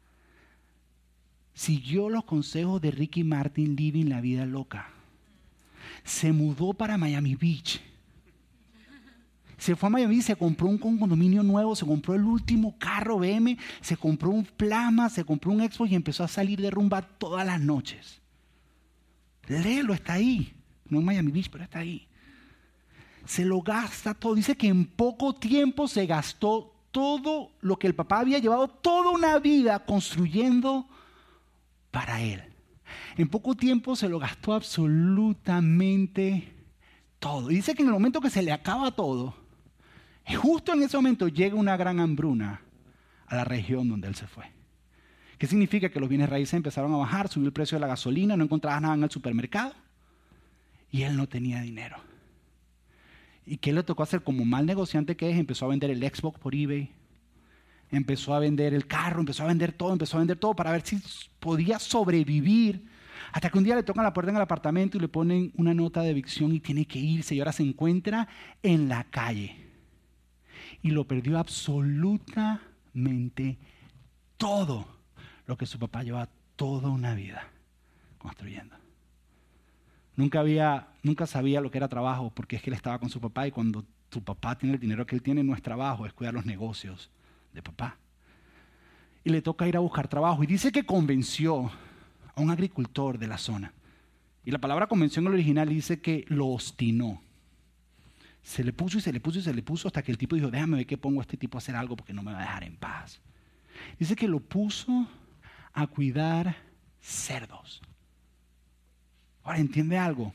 Siguió 1.53 2.09
los 2.09 2.25
consejos 2.25 2.81
de 2.81 2.93
Ricky 2.93 3.25
Martin 3.25 3.77
Living 3.77 4.07
la 4.07 4.23
vida 4.23 4.47
loca. 4.47 4.89
Se 6.03 6.33
mudó 6.33 6.73
para 6.73 6.97
Miami 6.97 7.35
Beach 7.35 7.83
se 9.63 9.77
fue 9.77 9.87
a 9.87 9.91
Miami, 9.91 10.21
se 10.23 10.35
compró 10.35 10.67
un 10.67 10.77
condominio 10.77 11.45
nuevo, 11.45 11.77
se 11.77 11.87
compró 11.87 12.17
el 12.17 12.25
último 12.25 12.77
carro 12.81 13.19
BM, 13.19 13.57
se 13.81 13.97
compró 13.97 14.31
un 14.31 14.45
plasma, 14.45 15.09
se 15.09 15.23
compró 15.25 15.53
un 15.53 15.61
Expo 15.61 15.87
y 15.87 15.95
empezó 15.95 16.25
a 16.25 16.29
salir 16.29 16.61
de 16.61 16.69
rumba 16.69 17.03
todas 17.03 17.47
las 17.47 17.61
noches. 17.61 18.21
Léelo, 19.47 19.95
está 19.95 20.15
ahí. 20.15 20.53
No 20.89 20.99
en 20.99 21.05
Miami 21.05 21.31
Beach, 21.31 21.49
pero 21.49 21.63
está 21.63 21.79
ahí. 21.79 22.09
Se 23.25 23.45
lo 23.45 23.63
gasta 23.63 24.15
todo. 24.15 24.35
Dice 24.35 24.57
que 24.57 24.67
en 24.67 24.85
poco 24.85 25.33
tiempo 25.33 25.87
se 25.87 26.07
gastó 26.07 26.75
todo 26.91 27.53
lo 27.61 27.79
que 27.79 27.87
el 27.87 27.95
papá 27.95 28.19
había 28.19 28.41
llevado 28.41 28.67
toda 28.67 29.11
una 29.11 29.39
vida 29.39 29.85
construyendo 29.85 30.89
para 31.93 32.21
él. 32.21 32.43
En 33.17 33.29
poco 33.29 33.55
tiempo 33.55 33.95
se 33.95 34.09
lo 34.09 34.19
gastó 34.19 34.55
absolutamente 34.55 36.53
todo. 37.21 37.47
Dice 37.47 37.77
que 37.77 37.83
en 37.83 37.89
el 37.91 37.95
momento 37.95 38.21
que 38.21 38.29
se 38.29 38.43
le 38.43 38.51
acaba 38.51 38.91
todo, 38.91 39.41
justo 40.37 40.73
en 40.73 40.83
ese 40.83 40.97
momento 40.97 41.29
llega 41.29 41.57
una 41.57 41.77
gran 41.77 42.01
hambruna 42.01 42.61
a 43.27 43.37
la 43.37 43.45
región 43.45 43.89
donde 43.89 44.09
él 44.09 44.15
se 44.15 44.27
fue. 44.27 44.45
¿Qué 45.39 45.47
significa? 45.47 45.89
Que 45.89 45.99
los 45.99 46.09
bienes 46.09 46.29
raíces 46.29 46.55
empezaron 46.55 46.93
a 46.95 46.99
bajar, 46.99 47.29
subió 47.29 47.49
el 47.49 47.53
precio 47.53 47.77
de 47.77 47.81
la 47.81 47.89
gasolina, 47.89 48.37
no 48.37 48.45
encontraba 48.45 48.79
nada 48.79 48.95
en 48.95 49.03
el 49.03 49.11
supermercado 49.11 49.75
y 50.91 51.03
él 51.03 51.17
no 51.17 51.27
tenía 51.27 51.61
dinero. 51.63 51.97
¿Y 53.45 53.57
qué 53.57 53.73
le 53.73 53.83
tocó 53.83 54.05
hacer 54.05 54.23
como 54.23 54.45
mal 54.45 54.67
negociante 54.67 55.17
que 55.17 55.31
es? 55.31 55.37
Empezó 55.37 55.65
a 55.65 55.69
vender 55.71 55.91
el 55.91 56.01
Xbox 56.01 56.39
por 56.39 56.55
eBay, 56.55 56.91
empezó 57.91 58.35
a 58.35 58.39
vender 58.39 58.73
el 58.73 58.87
carro, 58.87 59.21
empezó 59.21 59.43
a 59.43 59.49
vender 59.49 59.73
todo, 59.73 59.93
empezó 59.93 60.17
a 60.17 60.21
vender 60.21 60.39
todo 60.39 60.55
para 60.55 60.71
ver 60.71 60.83
si 60.87 61.03
podía 61.41 61.79
sobrevivir 61.79 62.87
Hasta 63.33 63.51
que 63.51 63.59
un 63.59 63.65
día 63.65 63.75
le 63.75 63.83
tocan 63.83 64.05
la 64.05 64.13
puerta 64.13 64.31
en 64.31 64.37
el 64.37 64.43
apartamento 64.43 64.97
y 64.97 65.01
le 65.01 65.09
ponen 65.09 65.53
una 65.57 65.75
nota 65.75 66.03
de 66.03 66.11
evicción 66.11 66.55
y 66.55 66.61
tiene 66.61 66.85
que 66.85 66.99
irse 66.99 67.35
y 67.35 67.41
ahora 67.41 67.53
se 67.53 67.63
encuentra 67.63 68.29
en 68.63 68.89
la 68.89 69.05
calle. 69.05 69.62
Y 70.83 70.91
lo 70.91 71.07
perdió 71.07 71.39
absolutamente 71.39 73.59
todo 74.37 74.87
lo 75.47 75.57
que 75.57 75.67
su 75.67 75.79
papá 75.79 76.03
lleva 76.03 76.29
toda 76.57 76.89
una 76.89 77.15
vida 77.15 77.49
construyendo. 78.19 78.77
Nunca, 80.17 80.41
había, 80.41 80.89
nunca 81.03 81.27
sabía 81.27 81.61
lo 81.61 81.71
que 81.71 81.79
era 81.79 81.89
trabajo 81.89 82.31
porque 82.35 82.57
es 82.57 82.63
que 82.63 82.71
él 82.71 82.75
estaba 82.75 82.99
con 82.99 83.09
su 83.09 83.21
papá 83.21 83.47
y 83.47 83.51
cuando 83.51 83.85
tu 84.09 84.23
papá 84.23 84.59
tiene 84.59 84.75
el 84.75 84.81
dinero 84.81 85.07
que 85.07 85.15
él 85.15 85.23
tiene 85.23 85.43
no 85.43 85.55
es 85.55 85.63
trabajo, 85.63 86.05
es 86.05 86.13
cuidar 86.13 86.35
los 86.35 86.45
negocios 86.45 87.11
de 87.53 87.63
papá. 87.63 87.97
Y 89.25 89.31
le 89.31 89.41
toca 89.41 89.67
ir 89.67 89.77
a 89.77 89.81
buscar 89.81 90.09
trabajo. 90.09 90.43
Y 90.43 90.47
dice 90.47 90.73
que 90.73 90.85
convenció 90.85 91.71
a 92.35 92.41
un 92.41 92.51
agricultor 92.51 93.19
de 93.19 93.27
la 93.27 93.39
zona. 93.39 93.73
Y 94.45 94.51
la 94.51 94.59
palabra 94.59 94.87
convención 94.87 95.25
en 95.25 95.29
el 95.29 95.35
original 95.35 95.69
dice 95.69 96.01
que 96.01 96.25
lo 96.29 96.49
obstinó. 96.49 97.23
Se 98.43 98.65
le 98.65 98.73
puso 98.73 98.99
y 98.99 99.01
se 99.01 99.13
le 99.13 99.21
puso 99.21 99.39
y 99.39 99.43
se 99.43 99.55
le 99.55 99.63
puso 99.63 99.89
hasta 99.89 100.03
que 100.03 100.11
el 100.11 100.19
tipo 100.19 100.35
dijo, 100.35 100.51
déjame 100.51 100.79
ver 100.79 100.87
qué 100.87 100.99
pongo 100.99 101.21
a 101.21 101.23
este 101.23 101.37
tipo 101.37 101.57
a 101.57 101.61
hacer 101.61 101.77
algo 101.77 101.97
porque 101.97 102.13
no 102.13 102.23
me 102.23 102.33
va 102.33 102.39
a 102.39 102.43
dejar 102.43 102.65
en 102.65 102.77
paz. 102.77 103.21
Dice 103.99 104.17
que 104.17 104.29
lo 104.29 104.41
puso 104.41 105.09
a 105.73 105.87
cuidar 105.87 106.57
cerdos. 107.01 107.81
Ahora, 109.45 109.59
¿entiende 109.59 109.99
algo? 109.99 110.35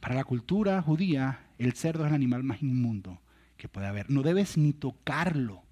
Para 0.00 0.14
la 0.14 0.24
cultura 0.24 0.80
judía, 0.82 1.46
el 1.58 1.72
cerdo 1.72 2.04
es 2.04 2.08
el 2.08 2.14
animal 2.14 2.42
más 2.42 2.62
inmundo 2.62 3.20
que 3.56 3.68
puede 3.68 3.86
haber. 3.86 4.08
No 4.10 4.22
debes 4.22 4.56
ni 4.56 4.72
tocarlo. 4.72 5.62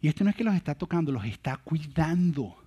Y 0.00 0.08
esto 0.08 0.24
no 0.24 0.30
es 0.30 0.36
que 0.36 0.44
los 0.44 0.54
está 0.54 0.74
tocando, 0.74 1.12
los 1.12 1.24
está 1.24 1.56
cuidando. 1.58 2.59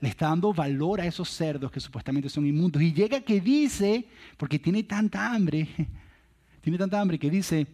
Le 0.00 0.08
está 0.08 0.28
dando 0.28 0.52
valor 0.52 1.00
a 1.00 1.06
esos 1.06 1.28
cerdos 1.30 1.70
que 1.70 1.80
supuestamente 1.80 2.28
son 2.28 2.46
inmundos. 2.46 2.82
Y 2.82 2.92
llega 2.92 3.20
que 3.20 3.40
dice, 3.40 4.06
porque 4.36 4.58
tiene 4.58 4.82
tanta 4.82 5.32
hambre, 5.32 5.68
tiene 6.60 6.78
tanta 6.78 7.00
hambre 7.00 7.18
que 7.18 7.30
dice, 7.30 7.66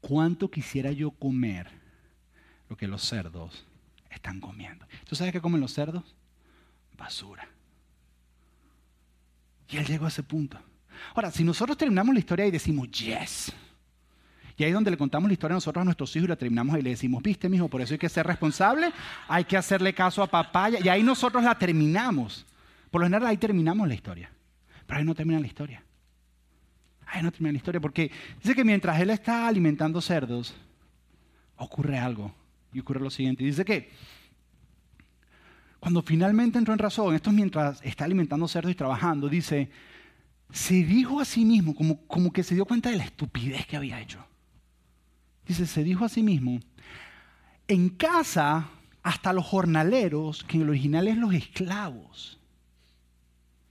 ¿cuánto 0.00 0.50
quisiera 0.50 0.92
yo 0.92 1.10
comer 1.10 1.68
lo 2.68 2.76
que 2.76 2.86
los 2.86 3.02
cerdos 3.02 3.66
están 4.10 4.40
comiendo? 4.40 4.86
¿Tú 5.08 5.16
sabes 5.16 5.32
qué 5.32 5.40
comen 5.40 5.60
los 5.60 5.72
cerdos? 5.72 6.14
Basura. 6.96 7.48
Y 9.68 9.78
él 9.78 9.86
llegó 9.86 10.04
a 10.04 10.08
ese 10.08 10.22
punto. 10.22 10.58
Ahora, 11.14 11.30
si 11.30 11.42
nosotros 11.42 11.76
terminamos 11.76 12.14
la 12.14 12.20
historia 12.20 12.46
y 12.46 12.50
decimos, 12.50 12.90
yes, 12.90 13.52
y 14.56 14.64
ahí 14.64 14.70
es 14.70 14.74
donde 14.74 14.90
le 14.90 14.96
contamos 14.96 15.28
la 15.28 15.32
historia 15.32 15.54
a 15.54 15.56
nosotros 15.56 15.80
a 15.80 15.84
nuestros 15.84 16.14
hijos 16.14 16.26
y 16.26 16.28
la 16.28 16.36
terminamos 16.36 16.78
y 16.78 16.82
le 16.82 16.90
decimos, 16.90 17.22
viste, 17.22 17.48
mijo, 17.48 17.68
por 17.68 17.80
eso 17.80 17.94
hay 17.94 17.98
que 17.98 18.08
ser 18.08 18.26
responsable, 18.26 18.92
hay 19.28 19.44
que 19.44 19.56
hacerle 19.56 19.94
caso 19.94 20.22
a 20.22 20.26
papá. 20.26 20.70
Y 20.70 20.88
ahí 20.88 21.02
nosotros 21.02 21.42
la 21.42 21.58
terminamos. 21.58 22.46
Por 22.90 23.00
lo 23.00 23.06
general 23.06 23.26
ahí 23.26 23.38
terminamos 23.38 23.88
la 23.88 23.94
historia. 23.94 24.30
Pero 24.86 24.98
ahí 24.98 25.04
no 25.04 25.14
termina 25.14 25.40
la 25.40 25.46
historia. 25.46 25.82
Ahí 27.06 27.22
no 27.22 27.30
termina 27.30 27.52
la 27.52 27.58
historia 27.58 27.80
porque 27.80 28.10
dice 28.42 28.54
que 28.54 28.64
mientras 28.64 29.00
él 29.00 29.10
está 29.10 29.46
alimentando 29.46 30.00
cerdos, 30.00 30.54
ocurre 31.56 31.98
algo. 31.98 32.34
Y 32.74 32.80
ocurre 32.80 33.00
lo 33.00 33.10
siguiente. 33.10 33.44
Dice 33.44 33.64
que 33.64 33.90
cuando 35.80 36.02
finalmente 36.02 36.58
entró 36.58 36.72
en 36.72 36.78
razón, 36.78 37.14
esto 37.14 37.30
es 37.30 37.36
mientras 37.36 37.80
está 37.82 38.04
alimentando 38.04 38.46
cerdos 38.48 38.72
y 38.72 38.74
trabajando, 38.74 39.28
dice, 39.28 39.70
se 40.50 40.74
dijo 40.74 41.20
a 41.20 41.24
sí 41.24 41.44
mismo, 41.44 41.74
como, 41.74 42.06
como 42.06 42.32
que 42.32 42.42
se 42.42 42.54
dio 42.54 42.64
cuenta 42.66 42.90
de 42.90 42.96
la 42.96 43.04
estupidez 43.04 43.66
que 43.66 43.76
había 43.76 44.00
hecho. 44.00 44.24
Dice, 45.46 45.66
se 45.66 45.82
dijo 45.82 46.04
a 46.04 46.08
sí 46.08 46.22
mismo, 46.22 46.60
en 47.68 47.88
casa 47.88 48.68
hasta 49.02 49.32
los 49.32 49.44
jornaleros, 49.46 50.44
que 50.44 50.56
en 50.56 50.62
el 50.62 50.70
original 50.70 51.08
es 51.08 51.16
los 51.16 51.34
esclavos, 51.34 52.38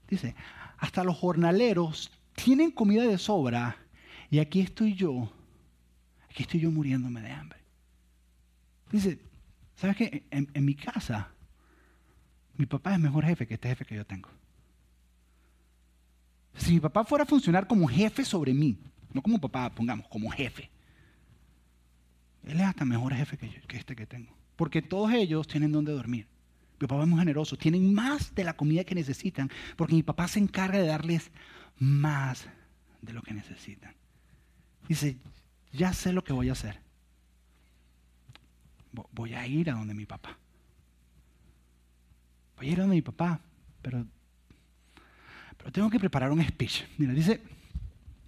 dice, 0.08 0.34
hasta 0.78 1.04
los 1.04 1.16
jornaleros 1.16 2.10
tienen 2.34 2.70
comida 2.70 3.04
de 3.04 3.18
sobra 3.18 3.76
y 4.30 4.38
aquí 4.38 4.60
estoy 4.60 4.94
yo, 4.94 5.30
aquí 6.28 6.42
estoy 6.42 6.60
yo 6.60 6.70
muriéndome 6.70 7.22
de 7.22 7.30
hambre. 7.30 7.58
Dice, 8.90 9.18
¿sabes 9.76 9.96
qué? 9.96 10.24
En, 10.30 10.50
en 10.52 10.64
mi 10.64 10.74
casa, 10.74 11.30
mi 12.56 12.66
papá 12.66 12.94
es 12.94 13.00
mejor 13.00 13.24
jefe 13.24 13.46
que 13.46 13.54
este 13.54 13.68
jefe 13.68 13.84
que 13.84 13.96
yo 13.96 14.04
tengo. 14.04 14.28
Si 16.56 16.72
mi 16.72 16.80
papá 16.80 17.04
fuera 17.04 17.24
a 17.24 17.26
funcionar 17.26 17.66
como 17.66 17.88
jefe 17.88 18.24
sobre 18.24 18.52
mí, 18.52 18.78
no 19.12 19.22
como 19.22 19.40
papá, 19.40 19.70
pongamos, 19.70 20.06
como 20.08 20.30
jefe, 20.30 20.70
él 22.44 22.60
es 22.60 22.66
hasta 22.66 22.84
mejor 22.84 23.14
jefe 23.14 23.36
que, 23.36 23.76
este 23.76 23.94
que 23.94 24.06
tengo. 24.06 24.34
Porque 24.56 24.82
todos 24.82 25.12
ellos 25.12 25.46
tienen 25.46 25.72
donde 25.72 25.92
dormir. 25.92 26.26
Mi 26.80 26.86
papá 26.86 27.02
es 27.02 27.08
muy 27.08 27.18
generoso. 27.18 27.56
Tienen 27.56 27.94
más 27.94 28.34
de 28.34 28.44
la 28.44 28.56
comida 28.56 28.84
que 28.84 28.94
necesitan. 28.94 29.50
Porque 29.76 29.94
mi 29.94 30.02
papá 30.02 30.26
se 30.28 30.40
encarga 30.40 30.78
de 30.78 30.86
darles 30.86 31.30
más 31.78 32.48
de 33.00 33.12
lo 33.12 33.22
que 33.22 33.32
necesitan. 33.32 33.94
Dice, 34.88 35.16
ya 35.72 35.92
sé 35.92 36.12
lo 36.12 36.24
que 36.24 36.32
voy 36.32 36.48
a 36.48 36.52
hacer. 36.52 36.80
Voy 39.12 39.34
a 39.34 39.46
ir 39.46 39.70
a 39.70 39.74
donde 39.74 39.94
mi 39.94 40.04
papá. 40.04 40.36
Voy 42.56 42.68
a 42.68 42.72
ir 42.72 42.78
a 42.78 42.82
donde 42.82 42.96
mi 42.96 43.02
papá. 43.02 43.40
Pero, 43.80 44.04
pero 45.56 45.72
tengo 45.72 45.88
que 45.88 46.00
preparar 46.00 46.32
un 46.32 46.44
speech. 46.44 46.84
Mira, 46.98 47.12
dice, 47.12 47.40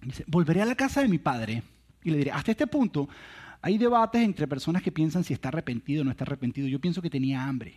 dice, 0.01 0.23
volveré 0.27 0.61
a 0.61 0.65
la 0.65 0.75
casa 0.75 1.01
de 1.01 1.09
mi 1.09 1.17
padre 1.17 1.61
y 2.03 2.11
le 2.11 2.17
diré, 2.17 2.31
hasta 2.31 2.51
este 2.51 2.67
punto 2.67 3.09
hay 3.65 3.79
debates 3.79 4.21
entre 4.21 4.45
personas 4.45 4.83
que 4.83 4.91
piensan 4.91 5.23
si 5.23 5.33
está 5.33 5.49
arrepentido 5.49 6.03
o 6.03 6.05
no 6.05 6.11
está 6.11 6.23
arrepentido. 6.23 6.67
Yo 6.67 6.79
pienso 6.79 7.01
que 7.01 7.09
tenía 7.09 7.43
hambre. 7.43 7.73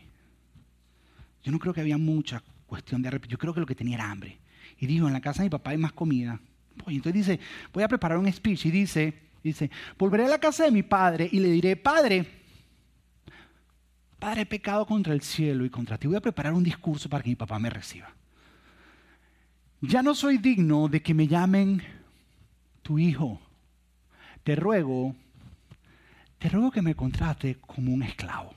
Yo 1.43 1.51
no 1.51 1.59
creo 1.59 1.73
que 1.73 1.81
había 1.81 1.97
mucha 1.97 2.43
cuestión 2.67 3.01
de 3.01 3.09
arrepentimiento. 3.09 3.39
Yo 3.39 3.41
creo 3.41 3.55
que 3.55 3.61
lo 3.61 3.67
que 3.67 3.75
tenía 3.75 3.95
era 3.95 4.11
hambre. 4.11 4.39
Y 4.79 4.87
dijo, 4.87 5.07
en 5.07 5.15
la 5.15 5.23
casa 5.23 5.41
de 5.41 5.47
mi 5.47 5.51
papá 5.51 5.71
hay 5.71 5.79
más 5.79 5.95
comida. 5.95 6.39
Y 6.89 6.97
entonces 6.97 7.15
dice, 7.15 7.41
voy 7.73 7.85
a 7.85 7.89
preparar 7.89 8.19
un 8.19 8.31
speech 8.31 8.67
y 8.67 8.71
dice, 8.71 9.15
dice, 9.43 9.71
volveré 9.99 10.27
a 10.27 10.29
la 10.29 10.39
casa 10.39 10.65
de 10.65 10.73
mi 10.73 10.83
padre 10.83 11.27
y 11.33 11.41
le 11.41 11.49
diré, 11.49 11.75
padre, 11.75 12.27
padre, 14.19 14.43
he 14.43 14.47
pecado 14.47 14.85
contra 14.85 15.15
el 15.15 15.23
cielo 15.23 15.65
y 15.65 15.71
contra 15.71 15.97
ti. 15.97 16.07
Voy 16.07 16.17
a 16.17 16.21
preparar 16.21 16.53
un 16.53 16.65
discurso 16.65 17.09
para 17.09 17.25
que 17.25 17.31
mi 17.31 17.37
papá 17.37 17.59
me 17.59 17.71
reciba. 17.71 18.13
Ya 19.81 20.03
no 20.03 20.15
soy 20.15 20.37
digno 20.37 20.87
de 20.87 21.01
que 21.01 21.15
me 21.15 21.27
llamen 21.27 21.83
tu 22.83 22.99
hijo. 22.99 23.41
Te 24.45 24.55
ruego 24.55 25.17
te 26.39 26.49
ruego 26.49 26.71
que 26.71 26.83
me 26.83 26.95
contrate 26.95 27.57
como 27.57 27.93
un 27.93 28.03
esclavo. 28.03 28.55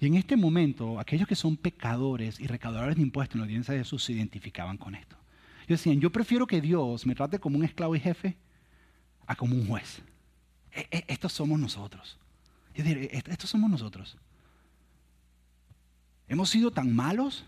Y 0.00 0.06
en 0.06 0.14
este 0.14 0.36
momento, 0.36 0.98
aquellos 0.98 1.28
que 1.28 1.36
son 1.36 1.56
pecadores 1.56 2.40
y 2.40 2.46
recaudadores 2.46 2.96
de 2.96 3.02
impuestos 3.02 3.36
en 3.36 3.40
la 3.40 3.44
audiencia 3.44 3.72
de 3.72 3.80
Jesús 3.80 4.02
se 4.02 4.12
identificaban 4.12 4.76
con 4.76 4.94
esto. 4.94 5.16
Ellos 5.60 5.78
decían, 5.78 6.00
yo 6.00 6.10
prefiero 6.10 6.46
que 6.46 6.60
Dios 6.60 7.06
me 7.06 7.14
trate 7.14 7.38
como 7.38 7.56
un 7.56 7.64
esclavo 7.64 7.94
y 7.94 8.00
jefe 8.00 8.36
a 9.26 9.36
como 9.36 9.54
un 9.54 9.66
juez. 9.68 10.02
E, 10.72 10.88
e, 10.90 11.04
estos 11.06 11.32
somos 11.32 11.60
nosotros. 11.60 12.18
E, 12.74 13.22
estos 13.26 13.50
somos 13.50 13.70
nosotros. 13.70 14.16
Hemos 16.26 16.50
sido 16.50 16.72
tan 16.72 16.92
malos 16.94 17.44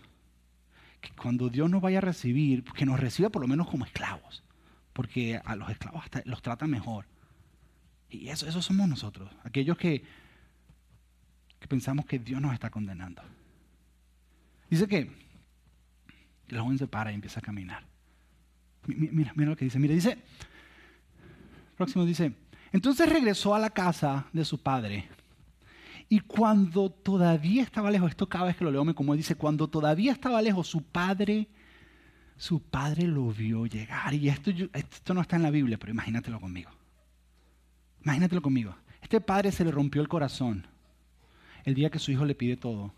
que 1.01 1.09
cuando 1.09 1.49
Dios 1.49 1.69
nos 1.69 1.81
vaya 1.81 1.97
a 1.97 2.01
recibir, 2.01 2.63
que 2.63 2.85
nos 2.85 2.99
reciba 2.99 3.29
por 3.29 3.41
lo 3.41 3.47
menos 3.49 3.67
como 3.67 3.83
esclavos. 3.83 4.43
Porque 4.93 5.41
a 5.43 5.55
los 5.57 5.69
esclavos 5.69 6.05
los 6.23 6.41
trata 6.41 6.67
mejor. 6.67 7.05
Y 8.23 8.29
eso, 8.29 8.61
somos 8.61 8.87
nosotros, 8.87 9.29
aquellos 9.43 9.77
que, 9.77 10.03
que 11.59 11.67
pensamos 11.67 12.05
que 12.05 12.19
Dios 12.19 12.41
nos 12.41 12.53
está 12.53 12.69
condenando. 12.69 13.21
Dice 14.69 14.87
que 14.87 15.11
el 16.47 16.59
joven 16.59 16.77
se 16.77 16.87
para 16.87 17.11
y 17.11 17.15
empieza 17.15 17.39
a 17.39 17.43
caminar. 17.43 17.85
Mira, 18.87 19.33
mira 19.35 19.49
lo 19.49 19.55
que 19.55 19.65
dice. 19.65 19.79
Mira, 19.79 19.93
dice, 19.93 20.17
próximo 21.75 22.05
dice, 22.05 22.33
entonces 22.71 23.09
regresó 23.09 23.55
a 23.55 23.59
la 23.59 23.69
casa 23.69 24.27
de 24.33 24.45
su 24.45 24.61
padre. 24.61 25.07
Y 26.07 26.19
cuando 26.19 26.91
todavía 26.91 27.63
estaba 27.63 27.89
lejos, 27.89 28.11
esto 28.11 28.29
cada 28.29 28.45
vez 28.45 28.55
que 28.55 28.63
lo 28.63 28.71
leo 28.71 28.85
me 28.85 28.93
como 28.93 29.15
dice, 29.15 29.35
cuando 29.35 29.67
todavía 29.67 30.11
estaba 30.11 30.41
lejos, 30.41 30.67
su 30.67 30.83
padre, 30.83 31.47
su 32.37 32.61
padre 32.61 33.07
lo 33.07 33.31
vio 33.31 33.65
llegar. 33.65 34.13
Y 34.13 34.29
esto, 34.29 34.51
esto 34.73 35.13
no 35.13 35.21
está 35.21 35.35
en 35.35 35.43
la 35.43 35.51
Biblia, 35.51 35.77
pero 35.79 35.91
imagínatelo 35.91 36.39
conmigo. 36.39 36.69
Imagínatelo 38.05 38.41
conmigo. 38.41 38.75
Este 39.01 39.19
padre 39.19 39.51
se 39.51 39.65
le 39.65 39.71
rompió 39.71 40.01
el 40.01 40.07
corazón 40.07 40.67
el 41.65 41.73
día 41.73 41.89
que 41.89 41.99
su 41.99 42.11
hijo 42.11 42.23
le 42.25 42.35
pide 42.35 42.55
todo. 42.55 42.93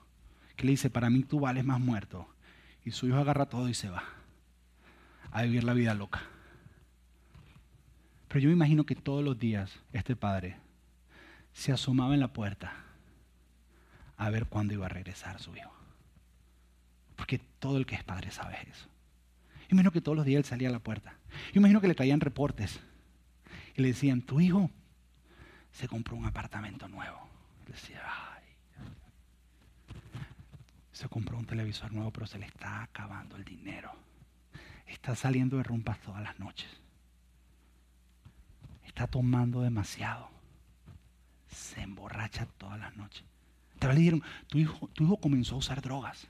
Que 0.58 0.65
le 0.65 0.72
dice, 0.72 0.89
para 0.89 1.10
mí 1.10 1.24
tú 1.24 1.39
vales 1.39 1.63
más 1.63 1.80
muerto. 1.80 2.28
Y 2.84 2.91
su 2.91 3.08
hijo 3.08 3.17
agarra 3.17 3.48
todo 3.48 3.70
y 3.70 3.74
se 3.74 3.89
va 3.89 4.04
a 5.32 5.43
vivir 5.43 5.63
la 5.63 5.74
vida 5.74 5.93
loca. 5.93 6.22
Pero 8.28 8.41
yo 8.41 8.50
me 8.50 8.56
imagino 8.56 8.86
que 8.86 8.96
todos 8.96 9.24
los 9.24 9.39
días 9.39 9.80
este 9.93 10.15
padre 10.15 10.58
se 11.54 11.72
asomaba 11.72 12.13
en 12.13 12.20
la 12.20 12.34
puerta 12.34 12.74
a 14.17 14.30
ver 14.30 14.48
cuándo 14.48 14.74
iba 14.74 14.86
a 14.86 14.89
regresar 14.89 15.39
su 15.39 15.56
hijo. 15.56 15.72
Porque 17.15 17.39
todo 17.60 17.78
el 17.78 17.86
que 17.86 17.96
es 17.96 18.04
padre 18.04 18.32
sabe 18.32 18.58
eso. 18.70 18.88
Yo 19.62 19.67
imagino 19.72 19.91
que 19.91 20.02
todos 20.02 20.17
los 20.17 20.26
días 20.26 20.39
él 20.39 20.46
salía 20.46 20.70
a 20.70 20.74
la 20.74 20.80
puerta. 20.80 21.17
Yo 21.54 21.60
imagino 21.60 21.82
que 21.82 21.88
le 21.88 21.96
traían 21.96 22.20
reportes 22.20 22.80
y 23.76 23.82
le 23.82 23.89
decían, 23.89 24.22
tu 24.22 24.39
hijo 24.41 24.72
se 25.78 25.88
compró 25.88 26.16
un 26.16 26.26
apartamento 26.26 26.88
nuevo. 26.88 27.20
Decía, 27.68 28.02
ay. 28.34 28.44
Se 30.92 31.08
compró 31.08 31.38
un 31.38 31.46
televisor 31.46 31.94
nuevo, 31.94 32.10
pero 32.12 32.26
se 32.26 32.40
le 32.40 32.48
está 32.48 32.82
acabando 32.82 33.36
el 33.36 33.46
dinero. 33.46 33.92
Está 34.88 35.16
saliendo 35.16 35.58
de 35.58 35.63
rumpas 35.63 36.00
todas 36.00 36.24
las 36.24 36.40
noches. 36.40 36.68
Está 38.86 39.06
tomando 39.06 39.62
demasiado. 39.62 40.32
Se 41.48 41.82
emborracha 41.82 42.48
todas 42.58 42.80
las 42.80 42.98
noches. 42.98 43.24
Tal 43.78 43.90
vez 43.90 43.98
le 43.98 44.02
dijeron, 44.02 44.24
tu 44.48 44.58
hijo, 44.58 44.88
tu 44.88 45.04
hijo 45.04 45.18
comenzó 45.18 45.54
a 45.54 45.60
usar 45.60 45.84
drogas. 45.84 46.28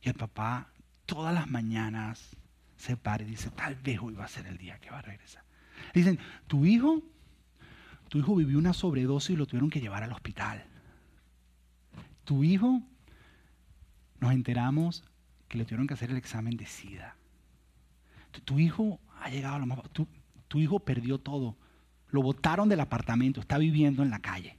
Y 0.00 0.08
el 0.08 0.14
papá 0.14 0.68
todas 1.06 1.34
las 1.34 1.50
mañanas 1.50 2.36
se 2.76 2.96
para 2.96 3.24
y 3.24 3.26
dice, 3.26 3.50
tal 3.50 3.74
vez 3.74 3.98
hoy 4.00 4.14
va 4.14 4.26
a 4.26 4.28
ser 4.28 4.46
el 4.46 4.58
día 4.58 4.78
que 4.78 4.90
va 4.90 5.00
a 5.00 5.02
regresar. 5.02 5.42
dicen, 5.92 6.20
tu 6.46 6.64
hijo, 6.64 7.02
tu 8.12 8.18
hijo 8.18 8.36
vivió 8.36 8.58
una 8.58 8.74
sobredosis 8.74 9.30
y 9.30 9.36
lo 9.36 9.46
tuvieron 9.46 9.70
que 9.70 9.80
llevar 9.80 10.02
al 10.02 10.12
hospital. 10.12 10.66
Tu 12.24 12.44
hijo, 12.44 12.82
nos 14.20 14.32
enteramos 14.32 15.02
que 15.48 15.56
le 15.56 15.64
tuvieron 15.64 15.86
que 15.86 15.94
hacer 15.94 16.10
el 16.10 16.18
examen 16.18 16.58
de 16.58 16.66
SIDA. 16.66 17.16
Tu, 18.44 18.58
hijo 18.58 19.00
ha 19.18 19.30
llegado 19.30 19.54
a 19.54 19.58
lo 19.60 19.64
más... 19.64 19.78
Tu, 19.92 20.06
tu 20.46 20.58
hijo 20.58 20.78
perdió 20.80 21.20
todo. 21.20 21.56
Lo 22.10 22.20
botaron 22.20 22.68
del 22.68 22.80
apartamento, 22.80 23.40
está 23.40 23.56
viviendo 23.56 24.02
en 24.02 24.10
la 24.10 24.18
calle. 24.18 24.58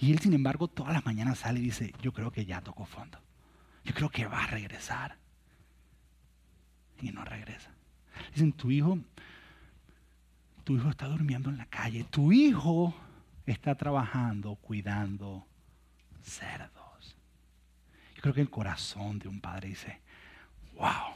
Y 0.00 0.10
él, 0.10 0.18
sin 0.18 0.32
embargo, 0.32 0.66
todas 0.66 0.92
las 0.92 1.06
mañanas 1.06 1.38
sale 1.38 1.60
y 1.60 1.62
dice, 1.62 1.94
yo 2.02 2.12
creo 2.12 2.32
que 2.32 2.44
ya 2.44 2.60
tocó 2.62 2.84
fondo. 2.84 3.20
Yo 3.84 3.94
creo 3.94 4.10
que 4.10 4.26
va 4.26 4.42
a 4.42 4.48
regresar. 4.48 5.18
Y 7.00 7.12
no 7.12 7.24
regresa. 7.24 7.70
Dicen, 8.32 8.52
tu 8.52 8.72
hijo, 8.72 8.98
tu 10.64 10.76
hijo 10.76 10.88
está 10.88 11.06
durmiendo 11.06 11.50
en 11.50 11.58
la 11.58 11.66
calle. 11.66 12.04
Tu 12.04 12.32
hijo 12.32 12.94
está 13.46 13.74
trabajando, 13.74 14.56
cuidando 14.56 15.46
cerdos. 16.22 17.16
Yo 18.16 18.22
creo 18.22 18.34
que 18.34 18.40
el 18.40 18.50
corazón 18.50 19.18
de 19.18 19.28
un 19.28 19.40
padre 19.40 19.68
dice, 19.68 20.00
wow. 20.74 21.14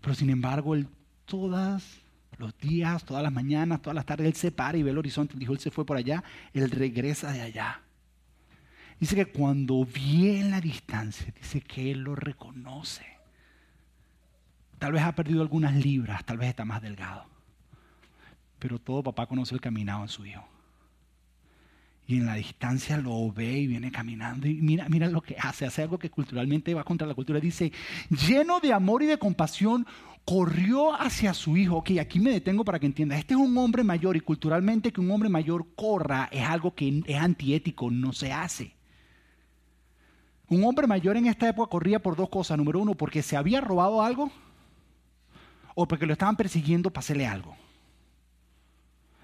Pero 0.00 0.14
sin 0.14 0.28
embargo, 0.28 0.74
él 0.74 0.86
todas 1.24 2.00
los 2.36 2.56
días, 2.58 3.04
todas 3.04 3.22
las 3.22 3.32
mañanas, 3.32 3.80
todas 3.80 3.94
las 3.94 4.04
tardes, 4.04 4.26
él 4.26 4.34
se 4.34 4.52
para 4.52 4.76
y 4.76 4.82
ve 4.82 4.90
el 4.90 4.98
horizonte. 4.98 5.38
Dijo, 5.38 5.54
él 5.54 5.58
se 5.58 5.70
fue 5.70 5.86
por 5.86 5.96
allá, 5.96 6.22
él 6.52 6.70
regresa 6.70 7.32
de 7.32 7.40
allá. 7.40 7.80
Dice 9.00 9.16
que 9.16 9.26
cuando 9.26 9.84
vi 9.84 10.36
en 10.36 10.50
la 10.50 10.60
distancia, 10.60 11.32
dice 11.34 11.62
que 11.62 11.90
él 11.90 12.00
lo 12.00 12.14
reconoce. 12.14 13.06
Tal 14.78 14.92
vez 14.92 15.02
ha 15.02 15.14
perdido 15.14 15.40
algunas 15.40 15.74
libras, 15.74 16.24
tal 16.26 16.36
vez 16.36 16.50
está 16.50 16.66
más 16.66 16.82
delgado. 16.82 17.33
Pero 18.64 18.78
todo 18.78 19.02
papá 19.02 19.26
conoce 19.26 19.54
el 19.54 19.60
caminado 19.60 20.04
de 20.04 20.08
su 20.08 20.24
hijo. 20.24 20.42
Y 22.06 22.16
en 22.16 22.24
la 22.24 22.36
distancia 22.36 22.96
lo 22.96 23.30
ve 23.30 23.58
y 23.58 23.66
viene 23.66 23.92
caminando. 23.92 24.48
Y 24.48 24.54
mira, 24.54 24.88
mira 24.88 25.06
lo 25.06 25.20
que 25.20 25.36
hace. 25.38 25.66
Hace 25.66 25.82
algo 25.82 25.98
que 25.98 26.08
culturalmente 26.08 26.72
va 26.72 26.82
contra 26.82 27.06
la 27.06 27.12
cultura. 27.12 27.40
Dice, 27.40 27.72
lleno 28.08 28.60
de 28.60 28.72
amor 28.72 29.02
y 29.02 29.06
de 29.06 29.18
compasión, 29.18 29.86
corrió 30.24 30.98
hacia 30.98 31.34
su 31.34 31.58
hijo. 31.58 31.76
Ok, 31.76 31.90
aquí 32.00 32.20
me 32.20 32.30
detengo 32.30 32.64
para 32.64 32.78
que 32.78 32.86
entienda. 32.86 33.18
Este 33.18 33.34
es 33.34 33.40
un 33.40 33.54
hombre 33.58 33.84
mayor 33.84 34.16
y 34.16 34.20
culturalmente 34.20 34.94
que 34.94 35.02
un 35.02 35.10
hombre 35.10 35.28
mayor 35.28 35.66
corra 35.76 36.30
es 36.32 36.48
algo 36.48 36.74
que 36.74 37.02
es 37.04 37.18
antiético, 37.18 37.90
no 37.90 38.14
se 38.14 38.32
hace. 38.32 38.72
Un 40.48 40.64
hombre 40.64 40.86
mayor 40.86 41.18
en 41.18 41.26
esta 41.26 41.50
época 41.50 41.68
corría 41.68 42.00
por 42.00 42.16
dos 42.16 42.30
cosas. 42.30 42.56
Número 42.56 42.80
uno, 42.80 42.94
porque 42.94 43.22
se 43.22 43.36
había 43.36 43.60
robado 43.60 44.00
algo 44.00 44.30
o 45.74 45.86
porque 45.86 46.06
lo 46.06 46.14
estaban 46.14 46.36
persiguiendo 46.36 46.88
para 46.90 47.00
hacerle 47.00 47.26
algo. 47.26 47.54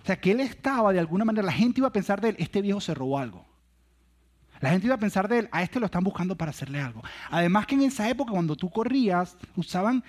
O 0.03 0.07
sea, 0.07 0.19
que 0.19 0.31
él 0.33 0.41
estaba 0.41 0.93
de 0.93 0.99
alguna 0.99 1.25
manera, 1.25 1.45
la 1.45 1.53
gente 1.53 1.81
iba 1.81 1.89
a 1.89 1.93
pensar 1.93 2.21
de 2.21 2.31
él, 2.31 2.37
este 2.39 2.63
viejo 2.63 2.81
se 2.81 2.95
robó 2.95 3.19
algo. 3.19 3.45
La 4.61 4.71
gente 4.71 4.87
iba 4.87 4.95
a 4.95 4.99
pensar 4.99 5.29
de 5.29 5.41
él, 5.41 5.49
a 5.53 5.63
este 5.63 5.81
lo 5.81 5.87
están 5.87 6.05
buscando 6.05 6.37
para 6.37 6.51
hacerle 6.51 6.81
algo. 6.81 7.03
Además 7.31 7.67
que 7.67 7.75
en 7.75 7.83
esa 7.83 8.09
época 8.09 8.33
cuando 8.33 8.57
tú 8.57 8.71
corrías, 8.71 9.37
usaban 9.57 10.05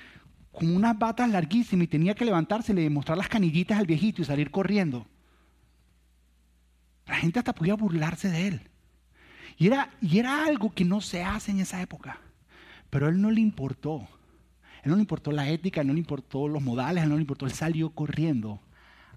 como 0.52 0.76
unas 0.76 0.98
batas 0.98 1.30
larguísimas 1.30 1.86
y 1.86 1.88
tenía 1.88 2.16
que 2.16 2.26
levantarse 2.26 2.74
y 2.74 2.76
le 2.76 2.90
mostrar 2.90 3.18
las 3.18 3.30
canillitas 3.30 3.80
al 3.80 3.86
viejito 3.86 4.22
y 4.22 4.26
salir 4.26 4.52
corriendo. 4.52 5.08
La 7.06 7.16
gente 7.16 7.40
hasta 7.40 7.54
podía 7.54 7.76
burlarse 7.76 8.30
de 8.30 8.48
él. 8.48 8.62
Y 9.58 9.68
era, 9.68 9.92
y 10.02 10.20
era 10.20 10.46
algo 10.46 10.74
que 10.74 10.86
no 10.86 11.02
se 11.02 11.24
hace 11.24 11.52
en 11.52 11.60
esa 11.60 11.82
época. 11.82 12.18
Pero 12.90 13.06
a 13.06 13.10
él 13.10 13.22
no 13.22 13.32
le 13.32 13.42
importó. 13.42 14.08
él 14.84 14.90
no 14.92 14.96
le 14.96 15.02
importó 15.02 15.32
la 15.32 15.50
ética, 15.50 15.84
no 15.84 15.94
le 15.94 16.00
importó 16.00 16.48
los 16.48 16.62
modales, 16.62 17.04
él 17.04 17.10
no 17.10 17.16
le 17.16 17.22
importó. 17.22 17.46
Él 17.46 17.54
salió 17.54 17.92
corriendo 17.92 18.60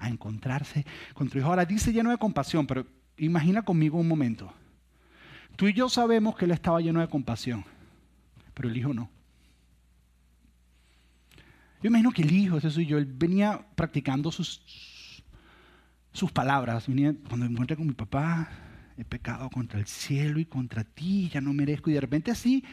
a 0.04 0.08
encontrarse 0.08 0.84
con 1.14 1.28
tu 1.28 1.38
hijo. 1.38 1.48
Ahora 1.48 1.64
dice 1.64 1.92
lleno 1.92 2.10
de 2.10 2.18
compasión, 2.18 2.66
pero 2.66 2.86
imagina 3.16 3.62
conmigo 3.62 3.98
un 3.98 4.08
momento. 4.08 4.52
Tú 5.56 5.68
y 5.68 5.72
yo 5.72 5.88
sabemos 5.88 6.36
que 6.36 6.44
él 6.44 6.50
estaba 6.50 6.80
lleno 6.80 7.00
de 7.00 7.08
compasión, 7.08 7.64
pero 8.54 8.68
el 8.68 8.76
hijo 8.76 8.92
no. 8.92 9.08
Yo 11.82 11.88
imagino 11.88 12.12
que 12.12 12.22
el 12.22 12.32
hijo, 12.32 12.56
ese 12.56 12.70
soy 12.70 12.86
yo, 12.86 12.96
él 12.98 13.04
venía 13.04 13.66
practicando 13.74 14.32
sus, 14.32 15.22
sus 16.12 16.32
palabras. 16.32 16.88
Venía, 16.88 17.14
cuando 17.28 17.46
me 17.46 17.52
encuentra 17.52 17.76
con 17.76 17.86
mi 17.86 17.92
papá, 17.92 18.48
he 18.96 19.04
pecado 19.04 19.50
contra 19.50 19.78
el 19.78 19.86
cielo 19.86 20.38
y 20.40 20.46
contra 20.46 20.82
ti, 20.82 21.28
ya 21.28 21.40
no 21.40 21.52
merezco. 21.52 21.90
Y 21.90 21.92
de 21.94 22.00
repente 22.00 22.30
así, 22.30 22.64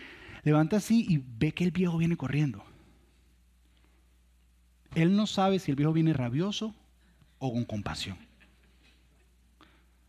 levanta 0.44 0.78
así 0.78 1.06
y 1.10 1.18
ve 1.18 1.52
que 1.52 1.66
el 1.66 1.72
viejo 1.72 1.98
viene 1.98 2.16
corriendo. 2.16 2.64
Él 4.96 5.16
no 5.16 5.28
sabe 5.28 5.60
si 5.60 5.72
el 5.72 5.76
viejo 5.76 5.94
viene 5.94 6.14
rabioso 6.14 6.74
o 7.42 7.52
con 7.52 7.66
compasión. 7.66 8.18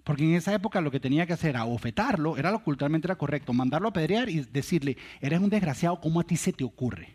Porque 0.04 0.24
en 0.24 0.34
esa 0.34 0.52
época 0.52 0.80
lo 0.80 0.90
que 0.90 1.00
tenía 1.00 1.26
que 1.26 1.32
hacer 1.32 1.50
era 1.50 1.64
ofetarlo, 1.64 2.36
era 2.36 2.50
lo 2.50 2.62
culturalmente 2.62 3.06
era 3.06 3.16
correcto, 3.16 3.52
mandarlo 3.52 3.88
a 3.88 3.92
pedrear 3.92 4.28
y 4.28 4.40
decirle, 4.40 4.96
eres 5.20 5.40
un 5.40 5.48
desgraciado, 5.48 6.00
¿cómo 6.00 6.20
a 6.20 6.24
ti 6.24 6.36
se 6.36 6.52
te 6.52 6.64
ocurre? 6.64 7.08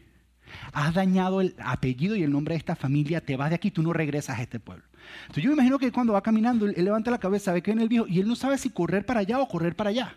Has 0.71 0.93
dañado 0.93 1.41
el 1.41 1.53
apellido 1.59 2.15
y 2.15 2.23
el 2.23 2.31
nombre 2.31 2.53
de 2.53 2.59
esta 2.59 2.75
familia, 2.75 3.21
te 3.21 3.35
vas 3.35 3.49
de 3.49 3.55
aquí, 3.55 3.71
tú 3.71 3.83
no 3.83 3.93
regresas 3.93 4.39
a 4.39 4.41
este 4.41 4.59
pueblo. 4.59 4.85
Entonces 5.21 5.43
yo 5.43 5.49
me 5.49 5.55
imagino 5.55 5.77
que 5.77 5.91
cuando 5.91 6.13
va 6.13 6.23
caminando, 6.23 6.65
él, 6.65 6.73
levanta 6.77 7.11
la 7.11 7.19
cabeza, 7.19 7.53
ve 7.53 7.61
que 7.61 7.71
viene 7.71 7.83
el 7.83 7.89
viejo 7.89 8.07
y 8.07 8.19
él 8.19 8.27
no 8.27 8.35
sabe 8.35 8.57
si 8.57 8.69
correr 8.69 9.05
para 9.05 9.19
allá 9.19 9.39
o 9.39 9.47
correr 9.47 9.75
para 9.75 9.89
allá. 9.89 10.15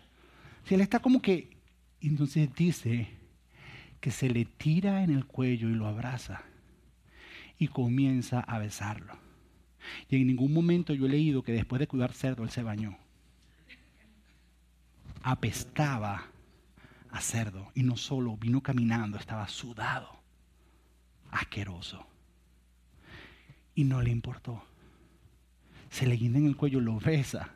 Si 0.65 0.73
él 0.73 0.81
está 0.81 0.99
como 0.99 1.21
que, 1.21 1.57
entonces 1.99 2.49
dice 2.55 3.09
que 3.99 4.11
se 4.11 4.29
le 4.29 4.45
tira 4.45 5.03
en 5.03 5.11
el 5.11 5.25
cuello 5.25 5.69
y 5.69 5.73
lo 5.73 5.87
abraza 5.87 6.41
y 7.59 7.67
comienza 7.67 8.39
a 8.39 8.57
besarlo. 8.57 9.20
Y 10.09 10.15
en 10.17 10.27
ningún 10.27 10.53
momento 10.53 10.93
yo 10.93 11.05
he 11.05 11.09
leído 11.09 11.43
que 11.43 11.51
después 11.51 11.79
de 11.79 11.87
cuidar 11.87 12.13
cerdo 12.13 12.43
él 12.43 12.49
se 12.49 12.63
bañó. 12.63 12.97
Apestaba 15.23 16.25
a 17.09 17.21
cerdo 17.21 17.71
y 17.75 17.83
no 17.83 17.97
solo 17.97 18.37
vino 18.37 18.61
caminando, 18.61 19.17
estaba 19.17 19.47
sudado, 19.47 20.21
asqueroso. 21.29 22.05
Y 23.75 23.83
no 23.83 24.01
le 24.01 24.11
importó. 24.11 24.63
Se 25.89 26.05
le 26.05 26.15
guinda 26.15 26.39
en 26.39 26.47
el 26.47 26.55
cuello, 26.55 26.79
lo 26.79 26.99
besa. 26.99 27.53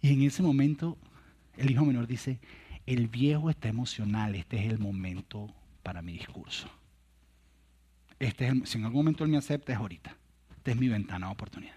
Y 0.00 0.12
en 0.12 0.22
ese 0.22 0.42
momento 0.42 0.98
el 1.56 1.70
hijo 1.70 1.84
menor 1.84 2.06
dice, 2.06 2.40
el 2.86 3.08
viejo 3.08 3.50
está 3.50 3.68
emocional, 3.68 4.34
este 4.34 4.58
es 4.58 4.70
el 4.70 4.78
momento 4.78 5.54
para 5.82 6.02
mi 6.02 6.12
discurso. 6.12 6.68
Este 8.18 8.48
es 8.48 8.68
si 8.68 8.78
en 8.78 8.84
algún 8.84 9.00
momento 9.00 9.24
él 9.24 9.30
me 9.30 9.36
acepta 9.36 9.72
es 9.72 9.78
ahorita. 9.78 10.16
Esta 10.62 10.70
es 10.70 10.76
mi 10.76 10.86
ventana 10.86 11.26
de 11.26 11.32
oportunidad. 11.32 11.74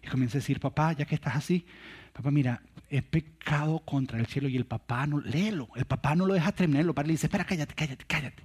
Y 0.00 0.06
comienza 0.06 0.38
a 0.38 0.40
decir, 0.40 0.60
papá, 0.60 0.92
ya 0.92 1.04
que 1.04 1.16
estás 1.16 1.34
así, 1.34 1.66
papá, 2.12 2.30
mira, 2.30 2.62
he 2.88 3.02
pecado 3.02 3.80
contra 3.80 4.20
el 4.20 4.26
cielo 4.26 4.48
y 4.48 4.56
el 4.56 4.66
papá 4.66 5.04
no, 5.08 5.20
léelo, 5.20 5.68
el 5.74 5.84
papá 5.84 6.14
no 6.14 6.24
lo 6.24 6.34
deja 6.34 6.52
terminar, 6.52 6.84
el 6.84 6.94
padre 6.94 7.08
le 7.08 7.14
dice, 7.14 7.26
espera, 7.26 7.44
cállate, 7.44 7.74
cállate, 7.74 8.04
cállate. 8.04 8.44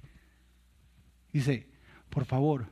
Dice, 1.31 1.67
por 2.09 2.25
favor, 2.25 2.71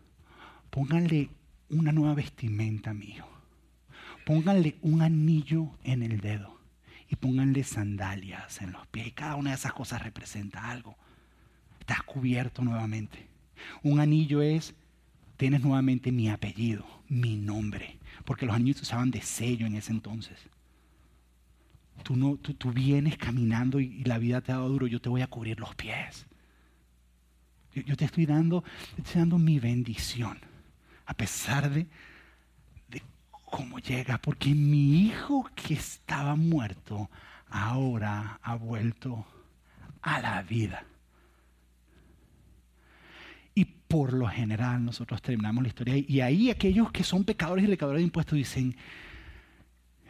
pónganle 0.72 1.30
una 1.70 1.92
nueva 1.92 2.16
vestimenta 2.16 2.90
a 2.90 2.94
mi 2.96 3.10
hijo. 3.10 3.30
Pónganle 4.26 4.80
un 4.82 5.04
anillo 5.04 5.78
en 5.84 6.02
el 6.02 6.20
dedo 6.20 6.60
y 7.10 7.16
pónganle 7.16 7.64
sandalias 7.64 8.60
en 8.64 8.72
los 8.72 8.88
pies. 8.88 9.06
Y 9.06 9.12
cada 9.12 9.36
una 9.36 9.52
de 9.52 9.58
esas 9.58 9.74
cosas 9.74 10.02
representa 10.02 10.72
algo. 10.72 10.98
Estás 11.80 12.02
cubierto 12.02 12.64
nuevamente. 12.64 13.28
Un 13.84 14.00
anillo 14.00 14.42
es 14.42 14.74
tienes 15.38 15.62
nuevamente 15.62 16.12
mi 16.12 16.30
apellido, 16.30 16.86
mi 17.08 17.38
nombre, 17.38 17.98
porque 18.26 18.46
los 18.46 18.58
se 18.58 18.82
usaban 18.82 19.12
de 19.12 19.22
sello 19.22 19.68
en 19.68 19.76
ese 19.76 19.92
entonces. 19.92 20.38
Tú, 22.04 22.16
no, 22.16 22.38
tú, 22.38 22.72
vienes 22.72 23.18
caminando 23.18 23.80
y, 23.80 24.04
la 24.04 24.18
vida 24.18 24.42
te 24.42 24.52
ha 24.52 24.56
dado 24.56 24.70
duro, 24.70 24.88
yo 24.88 25.00
te 25.00 25.10
voy 25.10 25.22
a 25.22 25.28
cubrir 25.28 25.60
los 25.60 25.74
pies. 25.76 26.26
Yo, 27.74 27.96
te 27.96 28.06
estoy 28.06 28.26
dando, 28.26 28.64
estoy 28.98 29.20
dando 29.20 29.38
mi 29.38 29.60
bendición, 29.60 30.40
a 31.06 31.14
pesar 31.14 31.70
de, 31.70 31.88
de 32.90 33.04
cómo 33.46 33.78
llega, 33.78 34.18
porque 34.18 34.50
mi 34.56 35.06
hijo 35.06 35.48
que 35.54 35.76
estaba 35.76 36.36
muerto 36.36 37.10
ahora 37.50 38.40
ha 38.42 38.56
vuelto 38.56 39.26
a 40.02 40.20
la 40.22 40.42
vida 40.42 40.87
por 43.88 44.14
lo 44.14 44.28
general 44.28 44.84
nosotros 44.84 45.22
terminamos 45.22 45.64
la 45.64 45.70
historia 45.70 45.96
y 45.98 46.22
ahí 46.22 46.50
aquellos 46.50 46.92
que 46.92 47.04
son 47.04 47.24
pecadores 47.24 47.64
y 47.64 47.68
recaudadores 47.68 48.02
de 48.02 48.06
impuestos 48.06 48.38
dicen, 48.38 48.76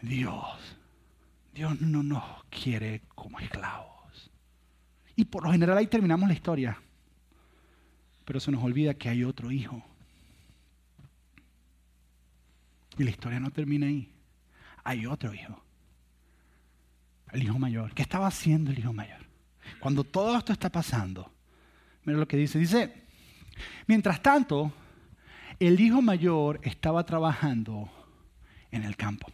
Dios, 0.02 0.78
Dios 1.54 1.80
no 1.82 2.04
nos 2.04 2.24
quiere 2.50 3.02
como 3.16 3.40
esclavos. 3.40 4.32
Y 5.16 5.26
por 5.26 5.44
lo 5.44 5.52
general 5.52 5.78
ahí 5.78 5.88
terminamos 5.88 6.28
la 6.28 6.36
historia. 6.36 6.80
Pero 8.26 8.40
se 8.40 8.52
nos 8.52 8.64
olvida 8.64 8.94
que 8.94 9.10
hay 9.10 9.24
otro 9.24 9.52
hijo. 9.52 9.84
Y 12.98 13.04
la 13.04 13.10
historia 13.10 13.40
no 13.40 13.52
termina 13.52 13.88
ahí. 13.88 14.12
Hay 14.84 15.06
otro 15.06 15.34
hijo. 15.34 15.64
El 17.32 17.44
hijo 17.44 17.58
mayor. 17.58 17.94
¿Qué 17.94 18.02
estaba 18.02 18.28
haciendo 18.28 18.72
el 18.72 18.80
hijo 18.80 18.94
mayor? 18.94 19.26
Cuando 19.80 20.04
todo 20.04 20.38
esto 20.38 20.54
está 20.54 20.70
pasando, 20.70 21.32
mira 22.04 22.20
lo 22.20 22.28
que 22.28 22.38
dice. 22.38 22.60
Dice, 22.60 23.07
mientras 23.88 24.22
tanto, 24.22 24.72
el 25.60 25.80
hijo 25.80 26.02
mayor 26.02 26.60
estaba 26.64 27.06
trabajando 27.06 27.90
en 28.72 28.84
el 28.84 28.96
campo. 28.96 29.28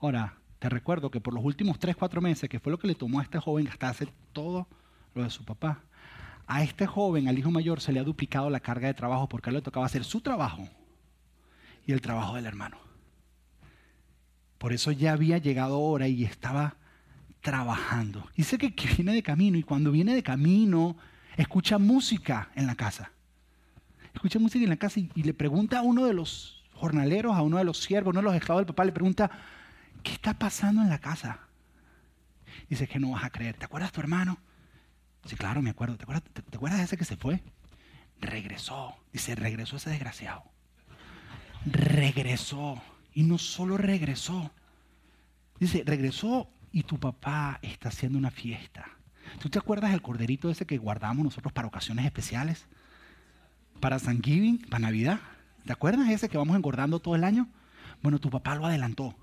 Ahora, 0.00 0.34
te 0.58 0.68
recuerdo 0.68 1.10
que 1.10 1.20
por 1.20 1.34
los 1.34 1.44
últimos 1.44 1.78
3, 1.78 1.96
4 1.96 2.20
meses, 2.20 2.48
que 2.48 2.60
fue 2.60 2.72
lo 2.72 2.78
que 2.78 2.86
le 2.86 2.94
tomó 2.94 3.20
a 3.20 3.22
este 3.22 3.38
joven 3.38 3.64
gastarse 3.64 4.08
todo 4.32 4.66
lo 5.14 5.22
de 5.22 5.30
su 5.30 5.44
papá, 5.44 5.80
a 6.46 6.62
este 6.62 6.86
joven, 6.86 7.28
al 7.28 7.38
hijo 7.38 7.50
mayor, 7.50 7.80
se 7.80 7.92
le 7.92 8.00
ha 8.00 8.04
duplicado 8.04 8.50
la 8.50 8.60
carga 8.60 8.88
de 8.88 8.94
trabajo 8.94 9.28
porque 9.28 9.48
a 9.48 9.50
él 9.50 9.56
le 9.56 9.62
tocaba 9.62 9.86
hacer 9.86 10.04
su 10.04 10.20
trabajo 10.20 10.68
y 11.86 11.92
el 11.92 12.00
trabajo 12.00 12.34
del 12.34 12.46
hermano. 12.46 12.78
Por 14.58 14.72
eso 14.72 14.92
ya 14.92 15.12
había 15.12 15.38
llegado 15.38 15.80
hora 15.80 16.08
y 16.08 16.24
estaba 16.24 16.76
trabajando. 17.40 18.28
Dice 18.36 18.58
que 18.58 18.74
viene 18.94 19.12
de 19.12 19.22
camino 19.22 19.58
y 19.58 19.62
cuando 19.62 19.90
viene 19.90 20.14
de 20.14 20.22
camino 20.22 20.96
escucha 21.36 21.78
música 21.78 22.50
en 22.54 22.66
la 22.66 22.74
casa. 22.74 23.12
Escucha 24.14 24.38
música 24.38 24.64
en 24.64 24.70
la 24.70 24.76
casa 24.76 25.00
y, 25.00 25.22
le 25.22 25.34
pregunta 25.34 25.78
a 25.78 25.82
uno 25.82 26.04
de 26.06 26.12
los 26.12 26.62
jornaleros, 26.74 27.34
a 27.34 27.42
uno 27.42 27.58
de 27.58 27.64
los 27.64 27.78
siervos, 27.78 28.10
uno 28.10 28.20
de 28.20 28.24
los 28.24 28.34
esclavos, 28.34 28.66
le 28.66 28.92
pregunta, 28.92 29.30
¿qué 30.02 30.12
está 30.12 30.34
pasando 30.34 30.82
en 30.82 30.88
la 30.88 30.98
casa? 30.98 31.40
Dice 32.68 32.86
que 32.86 32.98
no 32.98 33.10
vas 33.10 33.24
a 33.24 33.30
creer. 33.30 33.56
¿Te 33.56 33.64
acuerdas 33.64 33.92
tu 33.92 34.00
hermano? 34.00 34.38
Sí, 35.24 35.36
claro, 35.36 35.62
me 35.62 35.70
acuerdo. 35.70 35.96
¿Te 35.96 36.04
acuerdas, 36.04 36.24
te, 36.32 36.56
acuerdas 36.56 36.78
de 36.78 36.84
ese 36.84 36.96
que 36.96 37.04
se 37.04 37.16
fue? 37.16 37.42
Regresó. 38.20 38.96
Dice, 39.12 39.34
regresó 39.34 39.76
ese 39.76 39.90
desgraciado. 39.90 40.44
Regresó. 41.64 42.80
Y 43.14 43.22
no 43.22 43.38
solo 43.38 43.76
regresó. 43.76 44.50
Dice, 45.58 45.82
regresó 45.86 46.48
y 46.72 46.82
tu 46.82 46.98
papá 46.98 47.58
está 47.62 47.88
haciendo 47.90 48.18
una 48.18 48.30
fiesta. 48.30 48.86
¿Tú 49.40 49.48
te 49.48 49.58
acuerdas 49.58 49.90
del 49.90 50.02
corderito 50.02 50.50
ese 50.50 50.66
que 50.66 50.78
guardamos 50.78 51.24
nosotros 51.24 51.52
para 51.52 51.68
ocasiones 51.68 52.04
especiales? 52.04 52.66
Para 53.80 53.98
Thanksgiving, 53.98 54.58
para 54.58 54.80
Navidad. 54.80 55.20
¿Te 55.64 55.72
acuerdas 55.72 56.08
ese 56.10 56.28
que 56.28 56.38
vamos 56.38 56.56
engordando 56.56 57.00
todo 57.00 57.14
el 57.14 57.24
año? 57.24 57.48
Bueno, 58.02 58.18
tu 58.18 58.30
papá 58.30 58.54
lo 58.54 58.66
adelantó. 58.66 59.14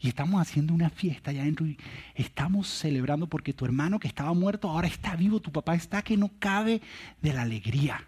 Y 0.00 0.08
estamos 0.08 0.40
haciendo 0.40 0.74
una 0.74 0.90
fiesta 0.90 1.30
allá 1.30 1.42
adentro 1.42 1.66
y 1.66 1.76
estamos 2.14 2.68
celebrando 2.68 3.26
porque 3.26 3.52
tu 3.52 3.64
hermano 3.64 3.98
que 3.98 4.06
estaba 4.06 4.32
muerto 4.32 4.68
ahora 4.68 4.86
está 4.86 5.16
vivo, 5.16 5.40
tu 5.40 5.50
papá 5.50 5.74
está 5.74 6.02
que 6.02 6.16
no 6.16 6.30
cabe 6.38 6.80
de 7.20 7.32
la 7.32 7.42
alegría. 7.42 8.06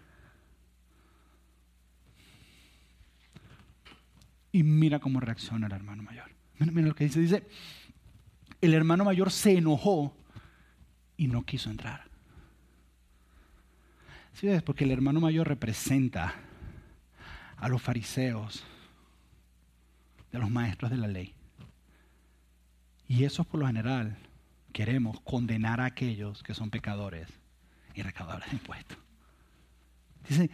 Y 4.53 4.63
mira 4.63 4.99
cómo 4.99 5.19
reacciona 5.19 5.67
el 5.67 5.73
hermano 5.73 6.03
mayor. 6.03 6.29
Mira, 6.59 6.71
mira 6.71 6.87
lo 6.87 6.95
que 6.95 7.05
dice. 7.05 7.19
Dice, 7.19 7.47
el 8.61 8.73
hermano 8.73 9.03
mayor 9.03 9.31
se 9.31 9.57
enojó 9.57 10.15
y 11.21 11.27
no 11.27 11.43
quiso 11.43 11.69
entrar. 11.69 12.05
¿Sí 14.33 14.47
ves? 14.47 14.63
Porque 14.63 14.85
el 14.85 14.91
hermano 14.91 15.21
mayor 15.21 15.47
representa 15.47 16.33
a 17.57 17.69
los 17.69 17.79
fariseos, 17.79 18.65
de 20.31 20.39
los 20.39 20.49
maestros 20.49 20.89
de 20.89 20.97
la 20.97 21.07
ley. 21.07 21.35
Y 23.07 23.23
eso 23.23 23.43
por 23.43 23.59
lo 23.59 23.67
general 23.67 24.17
queremos 24.73 25.19
condenar 25.19 25.79
a 25.79 25.85
aquellos 25.85 26.41
que 26.41 26.55
son 26.55 26.71
pecadores 26.71 27.27
y 27.93 28.01
recaudadores 28.01 28.49
de 28.49 28.57
impuestos. 28.57 28.97
Dice, 30.27 30.49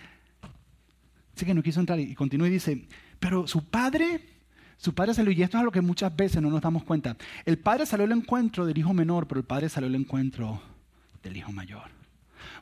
dice 1.33 1.45
que 1.45 1.53
no 1.53 1.63
quiso 1.63 1.79
entrar 1.79 1.97
y 1.97 2.13
continúa 2.13 2.49
y 2.49 2.51
dice, 2.51 2.89
pero 3.21 3.47
su 3.47 3.69
padre, 3.69 4.36
su 4.77 4.93
padre 4.93 5.13
salió, 5.13 5.31
y 5.31 5.41
esto 5.41 5.57
es 5.57 5.63
lo 5.63 5.71
que 5.71 5.81
muchas 5.81 6.15
veces 6.15 6.41
no 6.41 6.49
nos 6.49 6.61
damos 6.61 6.83
cuenta. 6.83 7.17
El 7.45 7.57
padre 7.57 7.85
salió 7.85 8.05
al 8.05 8.11
encuentro 8.11 8.65
del 8.65 8.77
hijo 8.77 8.93
menor, 8.93 9.27
pero 9.27 9.39
el 9.39 9.45
padre 9.45 9.69
salió 9.69 9.89
al 9.89 9.95
encuentro 9.95 10.61
del 11.23 11.35
hijo 11.35 11.51
mayor. 11.51 11.89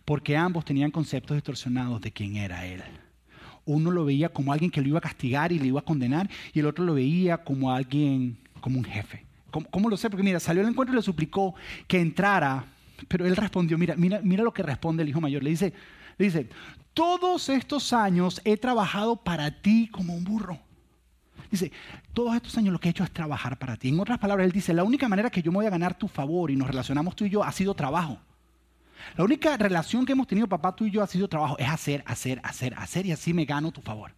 Porque 0.05 0.37
ambos 0.37 0.63
tenían 0.63 0.91
conceptos 0.91 1.35
distorsionados 1.35 1.99
de 2.01 2.11
quién 2.11 2.37
era 2.37 2.65
él. 2.65 2.81
Uno 3.65 3.91
lo 3.91 4.05
veía 4.05 4.29
como 4.29 4.53
alguien 4.53 4.71
que 4.71 4.81
lo 4.81 4.87
iba 4.87 4.99
a 4.99 5.01
castigar 5.01 5.51
y 5.51 5.59
le 5.59 5.67
iba 5.67 5.81
a 5.81 5.83
condenar, 5.83 6.29
y 6.53 6.59
el 6.59 6.67
otro 6.67 6.85
lo 6.85 6.93
veía 6.93 7.37
como 7.37 7.71
alguien, 7.71 8.37
como 8.61 8.79
un 8.79 8.85
jefe. 8.85 9.25
¿Cómo, 9.71 9.89
lo 9.89 9.97
sé? 9.97 10.09
Porque 10.09 10.23
mira, 10.23 10.39
salió 10.39 10.61
al 10.61 10.69
encuentro 10.69 10.93
y 10.93 10.97
le 10.97 11.01
suplicó 11.01 11.55
que 11.87 11.99
entrara, 11.99 12.65
pero 13.07 13.25
él 13.25 13.35
respondió, 13.35 13.77
mira, 13.77 13.95
mira, 13.95 14.19
mira 14.21 14.43
lo 14.43 14.53
que 14.53 14.63
responde 14.63 15.03
el 15.03 15.09
hijo 15.09 15.21
mayor. 15.21 15.43
Le 15.43 15.49
dice, 15.49 15.73
le 16.17 16.25
dice, 16.25 16.49
todos 16.93 17.49
estos 17.49 17.93
años 17.93 18.41
he 18.43 18.57
trabajado 18.57 19.17
para 19.17 19.61
ti 19.61 19.87
como 19.91 20.13
un 20.13 20.23
burro. 20.23 20.59
Dice, 21.49 21.71
todos 22.13 22.35
estos 22.35 22.57
años 22.57 22.73
lo 22.73 22.79
que 22.79 22.89
he 22.89 22.91
hecho 22.91 23.03
es 23.03 23.11
trabajar 23.11 23.57
para 23.57 23.77
ti. 23.77 23.89
En 23.89 23.99
otras 23.99 24.19
palabras, 24.19 24.45
él 24.45 24.51
dice, 24.51 24.73
la 24.73 24.83
única 24.83 25.07
manera 25.07 25.29
que 25.29 25.41
yo 25.41 25.51
me 25.51 25.57
voy 25.57 25.65
a 25.65 25.69
ganar 25.69 25.97
tu 25.97 26.07
favor 26.07 26.51
y 26.51 26.55
nos 26.55 26.67
relacionamos 26.67 27.15
tú 27.15 27.25
y 27.25 27.29
yo 27.29 27.43
ha 27.43 27.51
sido 27.51 27.73
trabajo. 27.73 28.19
La 29.17 29.23
única 29.23 29.55
relación 29.57 30.05
que 30.05 30.13
hemos 30.13 30.27
tenido, 30.27 30.47
papá, 30.47 30.75
tú 30.75 30.85
y 30.85 30.91
yo, 30.91 31.03
ha 31.03 31.07
sido 31.07 31.27
trabajo. 31.27 31.57
Es 31.57 31.67
hacer, 31.67 32.03
hacer, 32.05 32.41
hacer, 32.43 32.73
hacer 32.75 33.05
y 33.05 33.11
así 33.11 33.33
me 33.33 33.45
gano 33.45 33.71
tu 33.71 33.81
favor. 33.81 34.11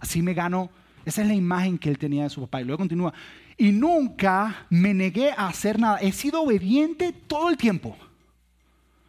Así 0.00 0.22
me 0.22 0.34
gano 0.34 0.70
esa 1.06 1.22
es 1.22 1.28
la 1.28 1.34
imagen 1.34 1.78
que 1.78 1.88
él 1.88 1.98
tenía 1.98 2.24
de 2.24 2.30
su 2.30 2.40
papá. 2.42 2.60
Y 2.60 2.64
luego 2.64 2.78
continúa. 2.78 3.14
Y 3.56 3.70
nunca 3.70 4.66
me 4.68 4.92
negué 4.92 5.30
a 5.30 5.46
hacer 5.46 5.78
nada. 5.78 5.98
He 5.98 6.10
sido 6.10 6.42
obediente 6.42 7.12
todo 7.12 7.48
el 7.48 7.56
tiempo. 7.56 7.96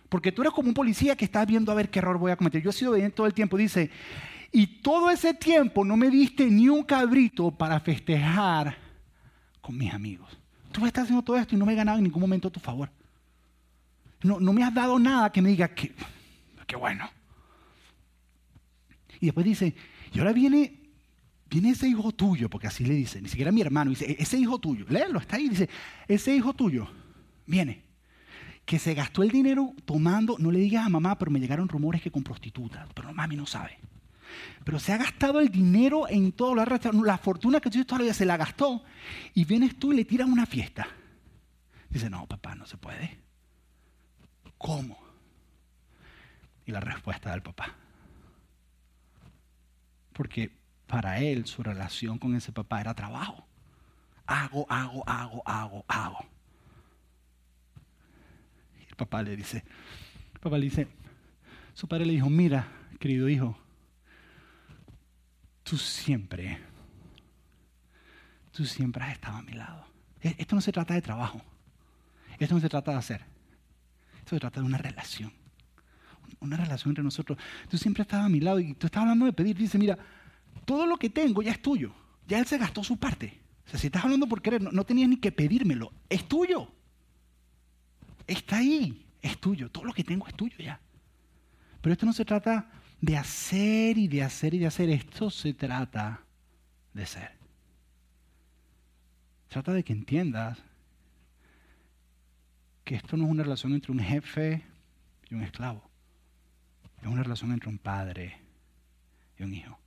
Porque 0.08 0.32
tú 0.32 0.44
eres 0.44 0.54
como 0.54 0.70
un 0.70 0.76
policía 0.76 1.16
que 1.16 1.26
está 1.26 1.44
viendo 1.44 1.72
a 1.72 1.76
ver 1.76 1.90
qué 1.90 1.98
error 1.98 2.20
voy 2.20 2.32
a 2.32 2.36
cometer. 2.36 2.62
Yo 2.62 2.70
he 2.70 2.74
sido 2.74 2.92
obediente 2.92 3.16
todo 3.16 3.26
el 3.26 3.34
tiempo. 3.34 3.58
Dice, 3.58 3.90
y 4.52 4.68
todo 4.82 5.10
ese 5.10 5.34
tiempo 5.34 5.84
no 5.84 5.98
me 5.98 6.10
diste 6.10 6.46
ni 6.46 6.70
un 6.70 6.84
cabrito 6.84 7.52
para 7.52 7.80
festejar 7.80 8.78
con 9.62 9.78
mis 9.78 9.94
amigos. 9.94 10.38
Tú 10.72 10.86
estás 10.86 11.04
haciendo 11.04 11.24
todo 11.24 11.38
esto 11.38 11.56
y 11.56 11.58
no 11.58 11.66
me 11.66 11.74
he 11.74 11.76
ganado 11.76 11.98
en 11.98 12.04
ningún 12.04 12.22
momento 12.22 12.50
tu 12.50 12.60
favor. 12.60 12.90
No, 14.22 14.40
no 14.40 14.54
me 14.54 14.64
has 14.64 14.74
dado 14.74 14.98
nada 14.98 15.32
que 15.32 15.42
me 15.42 15.50
diga 15.50 15.68
que, 15.68 15.94
qué 16.66 16.76
bueno. 16.76 17.10
Y 19.20 19.28
después 19.28 19.46
dice, 19.46 19.76
y 20.14 20.20
ahora 20.20 20.34
viene 20.34 20.88
viene 21.50 21.72
ese 21.72 21.88
hijo 21.88 22.12
tuyo, 22.12 22.50
porque 22.50 22.68
así 22.68 22.86
le 22.86 22.94
dice, 22.94 23.22
ni 23.22 23.30
siquiera 23.30 23.52
mi 23.52 23.62
hermano, 23.62 23.90
dice, 23.90 24.06
e-, 24.06 24.18
ese 24.20 24.38
hijo 24.38 24.60
tuyo, 24.60 24.86
léelo, 24.90 25.20
está 25.20 25.38
ahí, 25.38 25.50
dice, 25.50 25.70
ese 26.08 26.36
hijo 26.36 26.54
tuyo, 26.54 26.88
viene, 27.46 27.84
que 28.66 28.80
se 28.80 28.94
gastó 28.94 29.24
el 29.24 29.30
dinero 29.30 29.74
tomando, 29.86 30.36
no 30.40 30.52
le 30.52 30.60
digas 30.60 30.86
a 30.86 30.90
mamá, 30.90 31.18
pero 31.18 31.32
me 31.32 31.40
llegaron 31.40 31.70
rumores 31.70 32.02
que 32.02 32.12
con 32.12 32.24
prostitutas, 32.24 32.88
pero 32.94 33.14
mami 33.14 33.36
no 33.36 33.46
sabe. 33.46 33.78
Pero 34.64 34.80
se 34.80 34.94
ha 34.94 34.98
gastado 34.98 35.40
el 35.40 35.50
dinero 35.50 36.08
en 36.10 36.32
todo, 36.32 36.56
la, 36.56 36.66
la 36.66 37.18
fortuna 37.18 37.60
que 37.60 37.70
tú 37.70 37.84
todavía 37.86 38.14
se 38.14 38.26
la 38.26 38.38
gastó, 38.38 38.84
y 39.34 39.46
vienes 39.46 39.78
tú 39.78 39.94
y 39.94 39.98
le 39.98 40.06
tiras 40.06 40.28
una 40.28 40.46
fiesta. 40.46 40.88
Dice, 41.90 42.10
no, 42.10 42.26
papá, 42.28 42.56
no 42.56 42.66
se 42.66 42.78
puede. 42.78 43.18
¿Cómo? 44.58 45.00
Y 46.66 46.72
la 46.72 46.80
respuesta 46.80 47.32
del 47.32 47.42
papá. 47.42 47.76
Porque 50.14 50.52
para 50.88 51.20
él 51.20 51.46
su 51.46 51.64
relación 51.64 52.18
con 52.18 52.36
ese 52.36 52.52
papá 52.52 52.82
era 52.82 52.94
trabajo. 52.94 53.46
Hago, 54.26 54.66
hago, 54.70 55.04
hago, 55.08 55.42
hago, 55.46 55.86
hago. 55.88 56.26
Y 58.80 58.90
el 58.90 58.96
papá 58.96 59.22
le 59.22 59.36
dice, 59.36 59.64
el 60.34 60.40
papá 60.40 60.58
le 60.58 60.66
dice, 60.66 60.88
su 61.74 61.88
padre 61.88 62.06
le 62.06 62.14
dijo, 62.14 62.30
mira, 62.30 62.68
querido 63.00 63.30
hijo, 63.30 63.58
tú 65.68 65.78
siempre, 65.78 66.58
tú 68.52 68.66
siempre 68.66 69.04
has 69.04 69.14
estado 69.14 69.38
a 69.38 69.42
mi 69.42 69.54
lado. 69.54 69.86
E-, 70.22 70.36
esto 70.38 70.56
no 70.56 70.62
se 70.62 70.72
trata 70.72 70.94
de 70.94 71.02
trabajo. 71.02 71.42
Esto 72.40 72.56
no 72.56 72.62
se 72.62 72.70
trata 72.70 72.92
de 72.92 72.98
hacer. 72.98 73.26
Esto 74.20 74.36
se 74.36 74.40
trata 74.40 74.62
de 74.62 74.66
una 74.66 74.78
relación. 74.78 75.34
Una 76.40 76.58
relación 76.58 76.92
entre 76.92 77.04
nosotros. 77.04 77.38
Tú 77.70 77.78
siempre 77.78 78.02
has 78.02 78.08
estado 78.08 78.24
a 78.24 78.30
mi 78.30 78.40
lado 78.40 78.60
y 78.60 78.74
tú 78.76 78.88
estás 78.88 79.02
hablando 79.02 79.26
de 79.26 79.34
pedir. 79.34 79.58
Dice, 79.58 79.78
mira, 79.78 79.98
todo 80.66 80.86
lo 80.86 80.98
que 80.98 81.10
tengo 81.10 81.42
ya 81.42 81.52
es 81.52 81.62
tuyo. 81.62 81.94
Ya 82.28 82.40
él 82.40 82.46
se 82.46 82.58
gastó 82.58 82.84
su 82.84 82.98
parte. 82.98 83.42
O 83.66 83.70
sea, 83.70 83.80
si 83.80 83.88
estás 83.88 84.04
hablando 84.04 84.28
por 84.28 84.42
querer, 84.42 84.62
no, 84.62 84.86
tenías 84.86 85.10
ni 85.10 85.18
que 85.18 85.32
pedírmelo. 85.32 85.92
Es 86.10 86.28
tuyo. 86.28 86.72
Está 88.26 88.58
ahí. 88.58 89.06
Es 89.22 89.40
tuyo. 89.40 89.70
Todo 89.70 89.86
lo 89.86 89.94
que 89.94 90.04
tengo 90.04 90.28
es 90.28 90.36
tuyo 90.36 90.58
ya. 90.60 90.80
Pero 91.82 91.94
esto 91.94 92.06
no 92.06 92.14
se 92.14 92.24
trata 92.24 92.70
de 93.02 93.18
hacer 93.18 93.98
y 93.98 94.08
de 94.08 94.24
hacer 94.24 94.54
y 94.54 94.60
de 94.60 94.68
hacer. 94.68 94.90
Esto 94.90 95.30
se 95.30 95.54
trata 95.54 96.24
de 96.94 97.06
ser. 97.06 97.32
Trata 99.50 99.74
de 99.74 99.84
que 99.84 99.94
entiendas 99.94 100.58
que 102.84 102.96
esto 102.96 103.18
no 103.18 103.26
es 103.26 103.32
una 103.32 103.44
relación 103.44 103.74
entre 103.74 103.92
un 103.92 104.00
jefe 104.00 104.64
y 105.30 105.36
un 105.36 105.44
esclavo. 105.44 105.84
Es 107.02 107.08
una 107.08 107.24
relación 107.24 107.52
entre 107.52 107.70
un 107.70 107.78
padre 107.78 108.40
y 109.38 109.44
un 109.44 109.54
hijo. 109.54 109.78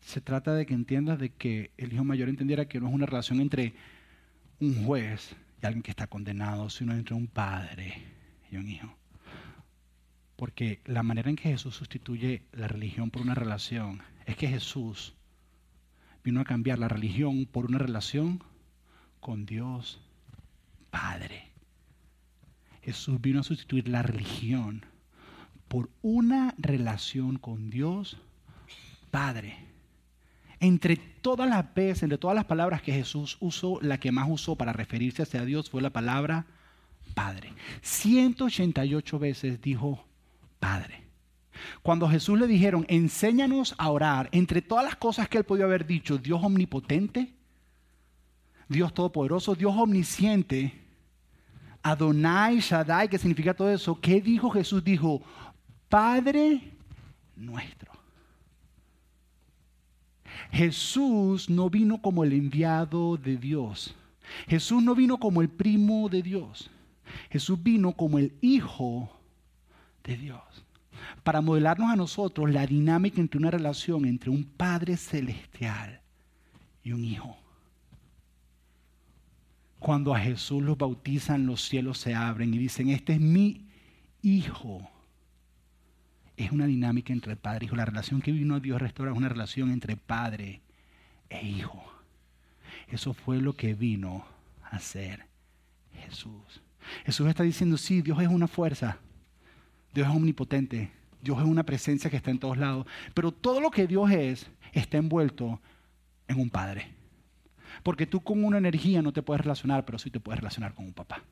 Se 0.00 0.20
trata 0.20 0.54
de 0.54 0.66
que 0.66 0.74
entiendas 0.74 1.18
de 1.18 1.30
que 1.30 1.70
el 1.76 1.92
hijo 1.92 2.04
mayor 2.04 2.28
entendiera 2.28 2.66
que 2.66 2.80
no 2.80 2.88
es 2.88 2.94
una 2.94 3.06
relación 3.06 3.40
entre 3.40 3.74
un 4.58 4.84
juez 4.84 5.36
y 5.62 5.66
alguien 5.66 5.82
que 5.82 5.90
está 5.90 6.06
condenado, 6.06 6.70
sino 6.70 6.94
entre 6.94 7.14
un 7.14 7.26
padre 7.26 8.02
y 8.50 8.56
un 8.56 8.68
hijo. 8.68 8.99
Porque 10.40 10.80
la 10.86 11.02
manera 11.02 11.28
en 11.28 11.36
que 11.36 11.50
Jesús 11.50 11.74
sustituye 11.74 12.44
la 12.52 12.66
religión 12.66 13.10
por 13.10 13.20
una 13.20 13.34
relación 13.34 14.00
es 14.24 14.36
que 14.36 14.48
Jesús 14.48 15.12
vino 16.24 16.40
a 16.40 16.44
cambiar 16.44 16.78
la 16.78 16.88
religión 16.88 17.44
por 17.44 17.66
una 17.66 17.76
relación 17.76 18.42
con 19.20 19.44
Dios 19.44 20.00
Padre. 20.90 21.50
Jesús 22.80 23.20
vino 23.20 23.40
a 23.40 23.42
sustituir 23.42 23.86
la 23.86 24.00
religión 24.00 24.86
por 25.68 25.90
una 26.00 26.54
relación 26.56 27.36
con 27.36 27.68
Dios 27.68 28.16
Padre. 29.10 29.58
Entre 30.58 30.96
todas 30.96 31.50
las 31.50 31.74
veces, 31.74 32.04
entre 32.04 32.16
todas 32.16 32.34
las 32.34 32.46
palabras 32.46 32.80
que 32.80 32.94
Jesús 32.94 33.36
usó, 33.40 33.78
la 33.82 34.00
que 34.00 34.10
más 34.10 34.26
usó 34.30 34.56
para 34.56 34.72
referirse 34.72 35.20
hacia 35.22 35.44
Dios 35.44 35.68
fue 35.68 35.82
la 35.82 35.90
palabra 35.90 36.46
Padre. 37.12 37.52
188 37.82 39.18
veces 39.18 39.60
dijo 39.60 40.06
Padre. 40.60 41.00
Cuando 41.82 42.08
Jesús 42.08 42.38
le 42.38 42.46
dijeron, 42.46 42.84
enséñanos 42.88 43.74
a 43.78 43.90
orar, 43.90 44.28
entre 44.32 44.62
todas 44.62 44.84
las 44.84 44.96
cosas 44.96 45.28
que 45.28 45.38
él 45.38 45.44
podía 45.44 45.64
haber 45.64 45.86
dicho, 45.86 46.18
Dios 46.18 46.40
omnipotente, 46.44 47.34
Dios 48.68 48.94
todopoderoso, 48.94 49.54
Dios 49.54 49.74
omnisciente, 49.76 50.72
Adonai, 51.82 52.60
Shaddai, 52.60 53.08
que 53.08 53.18
significa 53.18 53.54
todo 53.54 53.70
eso, 53.70 53.98
¿qué 54.00 54.20
dijo 54.20 54.50
Jesús? 54.50 54.84
Dijo, 54.84 55.22
Padre 55.88 56.60
nuestro. 57.34 57.90
Jesús 60.52 61.48
no 61.48 61.70
vino 61.70 62.02
como 62.02 62.24
el 62.24 62.32
enviado 62.32 63.16
de 63.16 63.36
Dios. 63.36 63.94
Jesús 64.46 64.82
no 64.82 64.94
vino 64.94 65.18
como 65.18 65.40
el 65.40 65.48
primo 65.48 66.08
de 66.08 66.22
Dios. 66.22 66.70
Jesús 67.30 67.60
vino 67.62 67.92
como 67.92 68.18
el 68.18 68.32
Hijo 68.40 69.19
de 70.04 70.16
Dios, 70.16 70.42
para 71.22 71.40
modelarnos 71.40 71.90
a 71.90 71.96
nosotros 71.96 72.50
la 72.50 72.66
dinámica 72.66 73.20
entre 73.20 73.38
una 73.38 73.50
relación 73.50 74.04
entre 74.04 74.30
un 74.30 74.44
Padre 74.44 74.96
celestial 74.96 76.00
y 76.82 76.92
un 76.92 77.04
Hijo. 77.04 77.36
Cuando 79.78 80.14
a 80.14 80.20
Jesús 80.20 80.62
los 80.62 80.76
bautizan, 80.76 81.46
los 81.46 81.62
cielos 81.62 81.98
se 81.98 82.14
abren 82.14 82.52
y 82.52 82.58
dicen, 82.58 82.90
este 82.90 83.14
es 83.14 83.20
mi 83.20 83.66
Hijo. 84.22 84.90
Es 86.36 86.52
una 86.52 86.66
dinámica 86.66 87.12
entre 87.12 87.36
Padre 87.36 87.64
y 87.64 87.66
Hijo. 87.66 87.76
La 87.76 87.86
relación 87.86 88.20
que 88.20 88.32
vino 88.32 88.60
Dios 88.60 88.80
restaurar 88.80 89.14
es 89.14 89.18
una 89.18 89.30
relación 89.30 89.70
entre 89.70 89.96
Padre 89.96 90.60
e 91.30 91.46
Hijo. 91.46 91.82
Eso 92.88 93.14
fue 93.14 93.40
lo 93.40 93.54
que 93.54 93.74
vino 93.74 94.24
a 94.64 94.76
hacer 94.76 95.26
Jesús. 95.94 96.62
Jesús 97.04 97.28
está 97.28 97.42
diciendo, 97.42 97.76
sí, 97.76 98.02
Dios 98.02 98.20
es 98.20 98.28
una 98.28 98.48
fuerza, 98.48 98.98
Dios 99.92 100.08
es 100.08 100.14
omnipotente, 100.14 100.92
Dios 101.22 101.38
es 101.38 101.44
una 101.44 101.64
presencia 101.64 102.10
que 102.10 102.16
está 102.16 102.30
en 102.30 102.38
todos 102.38 102.56
lados, 102.56 102.86
pero 103.14 103.32
todo 103.32 103.60
lo 103.60 103.70
que 103.70 103.86
Dios 103.86 104.10
es 104.10 104.50
está 104.72 104.98
envuelto 104.98 105.60
en 106.28 106.40
un 106.40 106.50
Padre. 106.50 107.00
Porque 107.82 108.06
tú 108.06 108.20
con 108.20 108.44
una 108.44 108.58
energía 108.58 109.02
no 109.02 109.12
te 109.12 109.22
puedes 109.22 109.40
relacionar, 109.40 109.84
pero 109.84 109.98
sí 109.98 110.10
te 110.10 110.20
puedes 110.20 110.40
relacionar 110.40 110.74
con 110.74 110.86
un 110.86 110.92
papá. 110.92 111.22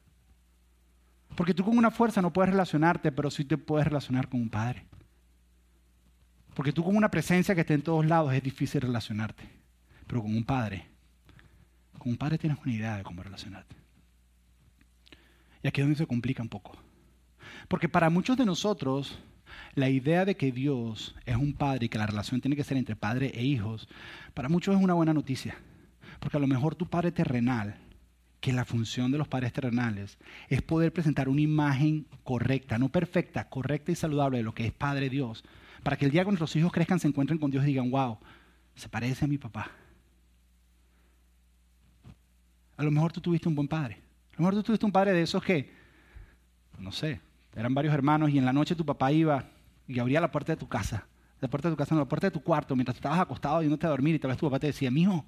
Porque 1.34 1.54
tú 1.54 1.64
con 1.64 1.76
una 1.76 1.90
fuerza 1.90 2.22
no 2.22 2.32
puedes 2.32 2.50
relacionarte, 2.50 3.12
pero 3.12 3.30
sí 3.30 3.44
te 3.44 3.58
puedes 3.58 3.86
relacionar 3.86 4.28
con 4.28 4.40
un 4.40 4.48
padre. 4.48 4.84
Porque 6.54 6.72
tú 6.72 6.82
con 6.82 6.96
una 6.96 7.10
presencia 7.10 7.54
que 7.54 7.60
está 7.60 7.74
en 7.74 7.82
todos 7.82 8.04
lados 8.06 8.32
es 8.32 8.42
difícil 8.42 8.80
relacionarte. 8.80 9.44
Pero 10.06 10.22
con 10.22 10.34
un 10.34 10.44
padre, 10.44 10.86
con 11.98 12.12
un 12.12 12.16
padre 12.16 12.38
tienes 12.38 12.58
una 12.64 12.72
idea 12.72 12.96
de 12.96 13.02
cómo 13.02 13.22
relacionarte. 13.22 13.76
Y 15.62 15.68
aquí 15.68 15.80
es 15.80 15.86
donde 15.86 15.98
se 15.98 16.06
complica 16.06 16.42
un 16.42 16.48
poco. 16.48 16.76
Porque 17.68 17.88
para 17.88 18.10
muchos 18.10 18.36
de 18.36 18.46
nosotros, 18.46 19.18
la 19.74 19.90
idea 19.90 20.24
de 20.24 20.36
que 20.36 20.52
Dios 20.52 21.14
es 21.26 21.36
un 21.36 21.52
padre 21.52 21.86
y 21.86 21.88
que 21.88 21.98
la 21.98 22.06
relación 22.06 22.40
tiene 22.40 22.56
que 22.56 22.64
ser 22.64 22.76
entre 22.76 22.96
padre 22.96 23.30
e 23.34 23.44
hijos, 23.44 23.88
para 24.34 24.48
muchos 24.48 24.74
es 24.74 24.82
una 24.82 24.94
buena 24.94 25.14
noticia. 25.14 25.56
Porque 26.18 26.36
a 26.36 26.40
lo 26.40 26.46
mejor 26.46 26.74
tu 26.74 26.86
padre 26.86 27.12
terrenal, 27.12 27.76
que 28.40 28.52
la 28.52 28.64
función 28.64 29.10
de 29.10 29.18
los 29.18 29.28
padres 29.28 29.52
terrenales 29.52 30.18
es 30.48 30.62
poder 30.62 30.92
presentar 30.92 31.28
una 31.28 31.40
imagen 31.40 32.06
correcta, 32.22 32.78
no 32.78 32.88
perfecta, 32.88 33.48
correcta 33.48 33.92
y 33.92 33.96
saludable 33.96 34.38
de 34.38 34.44
lo 34.44 34.54
que 34.54 34.66
es 34.66 34.72
Padre 34.72 35.10
Dios, 35.10 35.44
para 35.82 35.96
que 35.96 36.04
el 36.04 36.12
día 36.12 36.22
que 36.22 36.30
nuestros 36.30 36.54
hijos 36.56 36.72
crezcan 36.72 37.00
se 37.00 37.08
encuentren 37.08 37.38
con 37.38 37.50
Dios 37.50 37.64
y 37.64 37.68
digan, 37.68 37.90
wow, 37.90 38.18
se 38.74 38.88
parece 38.88 39.24
a 39.24 39.28
mi 39.28 39.38
papá. 39.38 39.70
A 42.76 42.82
lo 42.84 42.90
mejor 42.92 43.12
tú 43.12 43.20
tuviste 43.20 43.48
un 43.48 43.56
buen 43.56 43.66
padre. 43.66 43.94
A 44.30 44.34
lo 44.36 44.38
mejor 44.38 44.54
tú 44.54 44.62
tuviste 44.62 44.86
un 44.86 44.92
padre 44.92 45.12
de 45.12 45.22
esos 45.22 45.42
que, 45.42 45.72
no 46.78 46.92
sé, 46.92 47.20
eran 47.54 47.74
varios 47.74 47.94
hermanos 47.94 48.30
y 48.30 48.38
en 48.38 48.44
la 48.44 48.52
noche 48.52 48.74
tu 48.74 48.84
papá 48.84 49.12
iba 49.12 49.44
y 49.86 49.98
abría 49.98 50.20
la 50.20 50.30
puerta 50.30 50.52
de 50.52 50.56
tu 50.56 50.68
casa. 50.68 51.06
La 51.40 51.48
puerta 51.48 51.68
de 51.68 51.74
tu 51.74 51.78
casa, 51.78 51.94
no, 51.94 52.00
la 52.00 52.08
puerta 52.08 52.26
de 52.26 52.30
tu 52.32 52.42
cuarto, 52.42 52.74
mientras 52.74 52.96
estabas 52.96 53.20
acostado 53.20 53.62
y 53.62 53.68
no 53.68 53.78
te 53.78 53.86
a 53.86 53.90
dormir 53.90 54.14
y 54.14 54.18
tal 54.18 54.30
vez 54.30 54.38
tu 54.38 54.46
papá 54.46 54.58
te 54.58 54.66
decía, 54.68 54.90
mijo, 54.90 55.24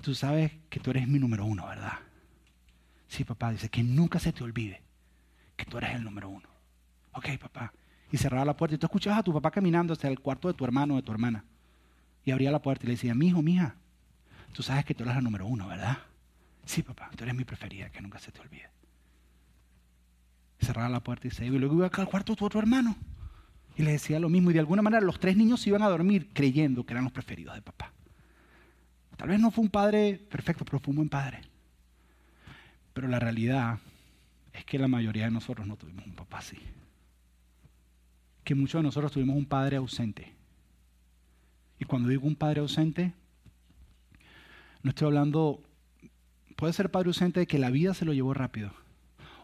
tú 0.00 0.14
sabes 0.14 0.52
que 0.68 0.80
tú 0.80 0.90
eres 0.90 1.06
mi 1.06 1.18
número 1.18 1.44
uno, 1.44 1.66
¿verdad? 1.66 1.98
Sí, 3.06 3.24
papá, 3.24 3.50
dice, 3.52 3.68
que 3.68 3.82
nunca 3.82 4.18
se 4.18 4.32
te 4.32 4.42
olvide 4.42 4.82
que 5.56 5.66
tú 5.66 5.76
eres 5.76 5.94
el 5.94 6.02
número 6.02 6.28
uno. 6.28 6.48
Ok, 7.12 7.28
papá. 7.38 7.72
Y 8.10 8.16
cerraba 8.16 8.44
la 8.44 8.56
puerta 8.56 8.76
y 8.76 8.78
tú 8.78 8.86
escuchabas 8.86 9.18
a 9.18 9.22
tu 9.22 9.32
papá 9.32 9.50
caminando 9.50 9.92
hacia 9.92 10.08
el 10.08 10.20
cuarto 10.20 10.48
de 10.48 10.54
tu 10.54 10.64
hermano 10.64 10.94
o 10.94 10.96
de 10.96 11.02
tu 11.02 11.12
hermana. 11.12 11.44
Y 12.24 12.30
abría 12.30 12.50
la 12.50 12.62
puerta 12.62 12.84
y 12.84 12.88
le 12.88 12.94
decía, 12.94 13.14
mijo, 13.14 13.42
mija, 13.42 13.76
tú 14.52 14.62
sabes 14.62 14.84
que 14.84 14.94
tú 14.94 15.02
eres 15.02 15.16
la 15.16 15.20
número 15.20 15.46
uno, 15.46 15.68
¿verdad? 15.68 15.98
Sí, 16.64 16.82
papá, 16.82 17.10
tú 17.14 17.24
eres 17.24 17.34
mi 17.34 17.44
preferida, 17.44 17.90
que 17.90 18.00
nunca 18.00 18.18
se 18.18 18.32
te 18.32 18.40
olvide. 18.40 18.70
Cerraba 20.60 20.88
la 20.88 21.02
puerta 21.02 21.28
y 21.28 21.30
se 21.30 21.46
iba. 21.46 21.56
Y 21.56 21.58
luego 21.58 21.74
iba 21.76 21.86
al 21.86 22.08
cuarto 22.08 22.36
tu 22.36 22.44
otro 22.44 22.60
hermano. 22.60 22.96
Y 23.76 23.82
le 23.82 23.92
decía 23.92 24.20
lo 24.20 24.28
mismo. 24.28 24.50
Y 24.50 24.54
de 24.54 24.60
alguna 24.60 24.82
manera 24.82 25.04
los 25.04 25.18
tres 25.18 25.36
niños 25.36 25.60
se 25.60 25.70
iban 25.70 25.82
a 25.82 25.88
dormir 25.88 26.30
creyendo 26.32 26.84
que 26.84 26.92
eran 26.92 27.04
los 27.04 27.12
preferidos 27.12 27.54
de 27.54 27.62
papá. 27.62 27.92
Tal 29.16 29.28
vez 29.28 29.40
no 29.40 29.50
fue 29.50 29.64
un 29.64 29.70
padre 29.70 30.20
perfecto, 30.30 30.64
pero 30.64 30.78
fue 30.78 30.92
un 30.92 30.96
buen 30.96 31.08
padre. 31.08 31.40
Pero 32.92 33.08
la 33.08 33.18
realidad 33.18 33.78
es 34.52 34.64
que 34.64 34.78
la 34.78 34.88
mayoría 34.88 35.24
de 35.24 35.30
nosotros 35.30 35.66
no 35.66 35.76
tuvimos 35.76 36.06
un 36.06 36.14
papá 36.14 36.38
así. 36.38 36.58
Que 38.44 38.54
muchos 38.54 38.78
de 38.80 38.84
nosotros 38.84 39.12
tuvimos 39.12 39.36
un 39.36 39.46
padre 39.46 39.76
ausente. 39.76 40.32
Y 41.78 41.84
cuando 41.84 42.08
digo 42.08 42.26
un 42.26 42.36
padre 42.36 42.60
ausente, 42.60 43.12
no 44.82 44.90
estoy 44.90 45.06
hablando 45.06 45.62
Puede 46.60 46.74
ser 46.74 46.90
padre 46.90 47.08
ausente 47.08 47.40
de 47.40 47.46
que 47.46 47.58
la 47.58 47.70
vida 47.70 47.94
se 47.94 48.04
lo 48.04 48.12
llevó 48.12 48.34
rápido. 48.34 48.70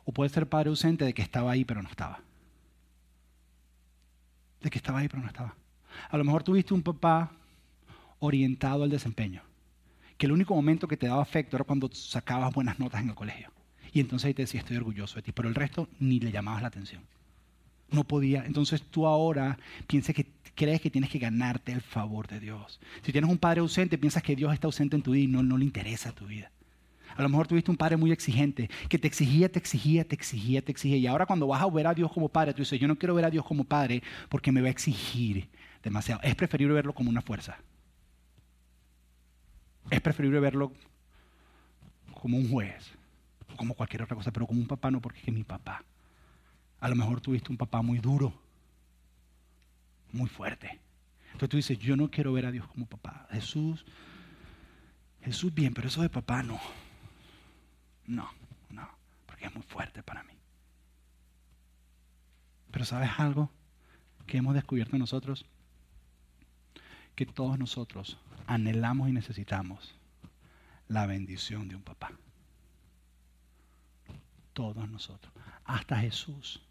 O 0.06 0.12
puede 0.12 0.30
ser 0.30 0.48
padre 0.48 0.70
ausente 0.70 1.04
de 1.04 1.12
que 1.12 1.20
estaba 1.20 1.50
ahí 1.50 1.64
pero 1.64 1.82
no 1.82 1.88
estaba. 1.90 2.20
De 4.62 4.70
que 4.70 4.78
estaba 4.78 5.00
ahí 5.00 5.08
pero 5.08 5.20
no 5.20 5.28
estaba. 5.28 5.54
A 6.08 6.16
lo 6.16 6.24
mejor 6.24 6.42
tuviste 6.42 6.72
un 6.72 6.82
papá 6.82 7.32
orientado 8.20 8.84
al 8.84 8.90
desempeño. 8.90 9.42
Que 10.16 10.26
el 10.26 10.32
único 10.32 10.54
momento 10.54 10.88
que 10.88 10.96
te 10.96 11.08
daba 11.08 11.20
afecto 11.20 11.56
era 11.56 11.64
cuando 11.64 11.90
sacabas 11.92 12.54
buenas 12.54 12.78
notas 12.78 13.02
en 13.02 13.10
el 13.10 13.14
colegio. 13.14 13.50
Y 13.92 14.00
entonces 14.00 14.26
ahí 14.26 14.34
te 14.34 14.42
decía, 14.42 14.60
estoy 14.60 14.76
orgulloso 14.76 15.16
de 15.16 15.22
ti. 15.22 15.32
Pero 15.32 15.48
el 15.48 15.54
resto 15.54 15.88
ni 15.98 16.20
le 16.20 16.30
llamabas 16.30 16.62
la 16.62 16.68
atención. 16.68 17.02
No 17.90 18.04
podía. 18.04 18.44
Entonces 18.46 18.82
tú 18.82 19.06
ahora 19.06 19.58
piensas 19.86 20.14
que 20.14 20.26
crees 20.54 20.80
que 20.80 20.90
tienes 20.90 21.10
que 21.10 21.18
ganarte 21.18 21.72
el 21.72 21.82
favor 21.82 22.28
de 22.28 22.40
Dios. 22.40 22.80
Si 23.02 23.12
tienes 23.12 23.30
un 23.30 23.38
padre 23.38 23.60
ausente, 23.60 23.98
piensas 23.98 24.22
que 24.22 24.36
Dios 24.36 24.52
está 24.54 24.68
ausente 24.68 24.96
en 24.96 25.02
tu 25.02 25.12
vida 25.12 25.24
y 25.24 25.26
no, 25.26 25.42
no 25.42 25.58
le 25.58 25.64
interesa 25.64 26.12
tu 26.12 26.26
vida. 26.26 26.50
A 27.16 27.22
lo 27.22 27.28
mejor 27.28 27.46
tuviste 27.46 27.70
un 27.70 27.76
padre 27.76 27.96
muy 27.96 28.12
exigente, 28.12 28.68
que 28.88 28.98
te 28.98 29.06
exigía, 29.06 29.50
te 29.50 29.58
exigía, 29.58 30.04
te 30.04 30.14
exigía, 30.14 30.62
te 30.62 30.70
exigía. 30.70 30.98
Y 30.98 31.06
ahora 31.06 31.24
cuando 31.24 31.46
vas 31.46 31.62
a 31.62 31.70
ver 31.70 31.86
a 31.86 31.94
Dios 31.94 32.12
como 32.12 32.28
padre, 32.28 32.52
tú 32.52 32.60
dices, 32.60 32.78
yo 32.78 32.86
no 32.86 32.96
quiero 32.96 33.14
ver 33.14 33.24
a 33.24 33.30
Dios 33.30 33.44
como 33.44 33.64
padre 33.64 34.02
porque 34.28 34.52
me 34.52 34.60
va 34.60 34.68
a 34.68 34.70
exigir 34.70 35.48
demasiado. 35.82 36.20
Es 36.22 36.34
preferible 36.34 36.74
verlo 36.74 36.92
como 36.92 37.08
una 37.08 37.22
fuerza. 37.22 37.56
Es 39.90 40.00
preferible 40.00 40.40
verlo 40.40 40.72
como 42.20 42.36
un 42.36 42.50
juez, 42.50 42.92
como 43.56 43.74
cualquier 43.74 44.02
otra 44.02 44.16
cosa, 44.16 44.30
pero 44.30 44.46
como 44.46 44.60
un 44.60 44.66
papá 44.66 44.90
no, 44.90 45.00
porque 45.00 45.20
es 45.24 45.32
mi 45.32 45.44
papá. 45.44 45.84
A 46.80 46.88
lo 46.88 46.96
mejor 46.96 47.20
tuviste 47.20 47.50
un 47.50 47.56
papá 47.56 47.80
muy 47.82 47.98
duro, 47.98 48.32
muy 50.12 50.28
fuerte. 50.28 50.80
Entonces 51.26 51.48
tú 51.48 51.56
dices, 51.56 51.78
yo 51.78 51.96
no 51.96 52.10
quiero 52.10 52.32
ver 52.32 52.46
a 52.46 52.50
Dios 52.50 52.66
como 52.66 52.86
papá. 52.86 53.26
Jesús, 53.30 53.84
Jesús 55.22 55.54
bien, 55.54 55.72
pero 55.72 55.88
eso 55.88 56.02
de 56.02 56.08
papá 56.08 56.42
no. 56.42 56.60
No, 58.06 58.30
no, 58.70 58.88
porque 59.26 59.46
es 59.46 59.54
muy 59.54 59.62
fuerte 59.62 60.02
para 60.02 60.22
mí. 60.24 60.34
Pero 62.70 62.84
¿sabes 62.84 63.10
algo 63.18 63.50
que 64.26 64.38
hemos 64.38 64.54
descubierto 64.54 64.98
nosotros? 64.98 65.46
Que 67.14 67.26
todos 67.26 67.58
nosotros 67.58 68.18
anhelamos 68.46 69.08
y 69.08 69.12
necesitamos 69.12 69.96
la 70.88 71.06
bendición 71.06 71.68
de 71.68 71.76
un 71.76 71.82
papá. 71.82 72.12
Todos 74.52 74.88
nosotros. 74.88 75.32
Hasta 75.64 75.98
Jesús. 75.98 76.62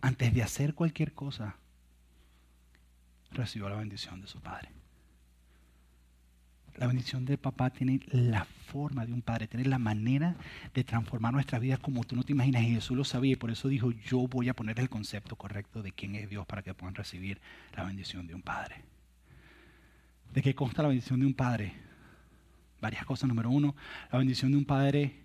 Antes 0.00 0.34
de 0.34 0.42
hacer 0.42 0.74
cualquier 0.74 1.14
cosa, 1.14 1.56
recibió 3.30 3.68
la 3.68 3.76
bendición 3.76 4.20
de 4.20 4.26
su 4.26 4.40
Padre. 4.40 4.70
La 6.76 6.86
bendición 6.86 7.26
del 7.26 7.36
papá 7.38 7.70
tiene 7.70 8.00
la 8.10 8.44
forma 8.44 9.04
de 9.04 9.12
un 9.12 9.20
padre, 9.20 9.46
tiene 9.46 9.68
la 9.68 9.78
manera 9.78 10.36
de 10.72 10.84
transformar 10.84 11.32
nuestra 11.32 11.58
vida 11.58 11.76
como 11.76 12.04
tú 12.04 12.16
no 12.16 12.22
te 12.22 12.32
imaginas. 12.32 12.62
Y 12.62 12.74
Jesús 12.74 12.96
lo 12.96 13.04
sabía 13.04 13.32
y 13.32 13.36
por 13.36 13.50
eso 13.50 13.68
dijo, 13.68 13.90
yo 13.90 14.26
voy 14.26 14.48
a 14.48 14.54
poner 14.54 14.80
el 14.80 14.88
concepto 14.88 15.36
correcto 15.36 15.82
de 15.82 15.92
quién 15.92 16.14
es 16.14 16.30
Dios 16.30 16.46
para 16.46 16.62
que 16.62 16.72
puedan 16.72 16.94
recibir 16.94 17.40
la 17.76 17.84
bendición 17.84 18.26
de 18.26 18.34
un 18.34 18.42
padre. 18.42 18.84
¿De 20.32 20.40
qué 20.40 20.54
consta 20.54 20.82
la 20.82 20.88
bendición 20.88 21.20
de 21.20 21.26
un 21.26 21.34
padre? 21.34 21.74
Varias 22.80 23.04
cosas. 23.04 23.28
Número 23.28 23.50
uno, 23.50 23.76
la 24.10 24.18
bendición 24.18 24.50
de 24.50 24.56
un 24.56 24.64
padre 24.64 25.20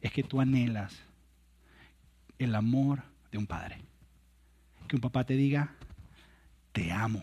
es 0.00 0.10
que 0.10 0.24
tú 0.24 0.40
anhelas 0.40 1.00
el 2.38 2.56
amor 2.56 3.04
de 3.30 3.38
un 3.38 3.46
padre. 3.46 3.78
Que 4.88 4.96
un 4.96 5.00
papá 5.00 5.24
te 5.24 5.34
diga, 5.34 5.76
te 6.72 6.90
amo. 6.90 7.22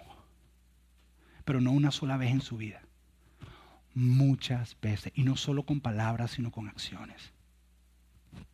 Pero 1.43 1.60
no 1.60 1.72
una 1.72 1.91
sola 1.91 2.16
vez 2.16 2.32
en 2.32 2.41
su 2.41 2.55
vida 2.55 2.82
muchas 4.00 4.78
veces, 4.82 5.12
y 5.16 5.24
no 5.24 5.36
solo 5.36 5.64
con 5.64 5.82
palabras, 5.82 6.32
sino 6.32 6.52
con 6.52 6.70
acciones. 6.70 7.34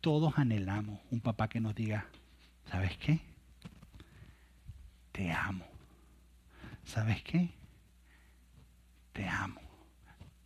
Todos 0.00 0.38
anhelamos 0.38 1.00
un 1.10 1.20
papá 1.20 1.48
que 1.48 1.60
nos 1.60 1.74
diga, 1.74 2.06
¿sabes 2.70 2.96
qué? 2.98 3.20
Te 5.12 5.30
amo. 5.30 5.64
¿Sabes 6.84 7.22
qué? 7.22 7.50
Te 9.12 9.28
amo. 9.28 9.60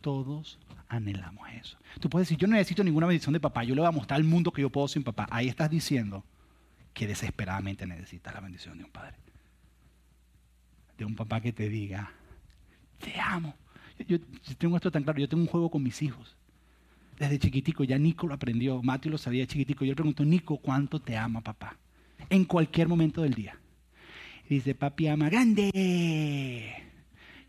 Todos 0.01 0.59
anhelamos 0.87 1.49
eso. 1.49 1.77
Tú 1.99 2.09
puedes 2.09 2.27
decir, 2.27 2.37
yo 2.37 2.47
no 2.47 2.55
necesito 2.55 2.83
ninguna 2.83 3.07
bendición 3.07 3.33
de 3.33 3.39
papá, 3.39 3.63
yo 3.63 3.73
le 3.73 3.81
voy 3.81 3.87
a 3.87 3.91
mostrar 3.91 4.17
al 4.17 4.23
mundo 4.23 4.51
que 4.51 4.61
yo 4.61 4.69
puedo 4.69 4.87
sin 4.87 5.03
papá. 5.03 5.27
Ahí 5.31 5.47
estás 5.47 5.69
diciendo 5.69 6.23
que 6.93 7.07
desesperadamente 7.07 7.87
necesitas 7.87 8.33
la 8.33 8.39
bendición 8.39 8.77
de 8.77 8.83
un 8.83 8.91
padre. 8.91 9.17
De 10.97 11.05
un 11.05 11.15
papá 11.15 11.41
que 11.41 11.53
te 11.53 11.69
diga, 11.69 12.11
te 12.99 13.19
amo 13.19 13.55
yo, 14.07 14.19
tengo 14.57 14.75
esto 14.75 14.91
tan 14.91 15.03
claro, 15.03 15.19
yo 15.19 15.29
tengo 15.29 15.43
un 15.43 15.49
juego 15.49 15.69
con 15.69 15.83
mis 15.83 16.01
hijos. 16.01 16.35
Desde 17.19 17.39
chiquitico, 17.39 17.83
ya 17.83 17.97
Nico 17.97 18.27
lo 18.27 18.33
aprendió, 18.33 18.81
Mateo 18.81 19.11
lo 19.11 19.17
sabía 19.17 19.45
chiquitico. 19.45 19.85
Yo 19.85 19.91
le 19.91 19.95
pregunto, 19.95 20.25
Nico, 20.25 20.57
¿cuánto 20.57 20.99
te 20.99 21.15
ama 21.17 21.41
papá? 21.41 21.77
En 22.29 22.45
cualquier 22.45 22.87
momento 22.87 23.21
del 23.21 23.33
día. 23.33 23.57
Y 24.49 24.55
dice, 24.55 24.75
papi 24.75 25.07
ama 25.07 25.29
grande. 25.29 25.71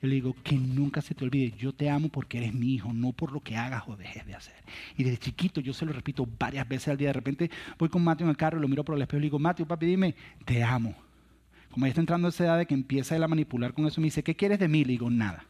Yo 0.02 0.08
le 0.08 0.14
digo, 0.16 0.34
que 0.42 0.56
nunca 0.56 1.00
se 1.00 1.14
te 1.14 1.24
olvide, 1.24 1.54
yo 1.56 1.72
te 1.72 1.88
amo 1.88 2.08
porque 2.08 2.38
eres 2.38 2.52
mi 2.52 2.74
hijo, 2.74 2.92
no 2.92 3.12
por 3.12 3.32
lo 3.32 3.40
que 3.40 3.56
hagas 3.56 3.84
o 3.86 3.96
dejes 3.96 4.26
de 4.26 4.34
hacer. 4.34 4.54
Y 4.96 5.04
desde 5.04 5.18
chiquito 5.18 5.60
yo 5.60 5.72
se 5.72 5.86
lo 5.86 5.92
repito 5.92 6.28
varias 6.38 6.68
veces 6.68 6.88
al 6.88 6.96
día. 6.96 7.08
De 7.08 7.14
repente 7.14 7.50
voy 7.78 7.88
con 7.88 8.02
Mateo 8.02 8.26
en 8.26 8.30
el 8.30 8.36
carro, 8.36 8.58
lo 8.58 8.68
miro 8.68 8.84
por 8.84 8.96
el 8.96 9.02
espejo 9.02 9.18
y 9.18 9.20
le 9.20 9.26
digo, 9.26 9.38
Mateo, 9.38 9.66
papi, 9.66 9.86
dime, 9.86 10.14
te 10.44 10.62
amo. 10.62 10.94
Como 11.70 11.86
ya 11.86 11.90
está 11.90 12.00
entrando 12.00 12.28
esa 12.28 12.44
edad 12.44 12.58
de 12.58 12.66
que 12.66 12.74
empieza 12.74 13.16
él 13.16 13.22
a 13.22 13.28
manipular 13.28 13.72
con 13.72 13.86
eso, 13.86 14.00
me 14.00 14.08
dice, 14.08 14.22
¿qué 14.22 14.36
quieres 14.36 14.58
de 14.58 14.68
mí? 14.68 14.84
Le 14.84 14.92
digo, 14.92 15.08
nada. 15.08 15.46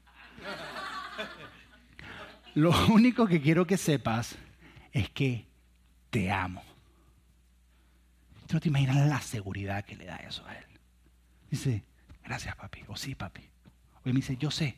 Lo 2.55 2.70
único 2.92 3.26
que 3.26 3.40
quiero 3.40 3.66
que 3.66 3.76
sepas 3.76 4.36
es 4.92 5.09
que 5.11 5.46
te 6.11 6.30
amo. 6.30 6.62
Tú 8.46 8.55
no 8.55 8.61
te 8.61 8.68
imaginas 8.68 9.09
la 9.09 9.20
seguridad 9.20 9.84
que 9.84 9.96
le 9.96 10.05
da 10.05 10.16
eso 10.16 10.46
a 10.46 10.55
él. 10.57 10.64
Dice, 11.50 11.84
gracias 12.24 12.55
papi, 12.57 12.82
o 12.88 12.96
sí 12.96 13.14
papi. 13.14 13.42
O 13.94 14.00
me 14.05 14.12
dice, 14.12 14.36
yo 14.36 14.50
sé. 14.50 14.76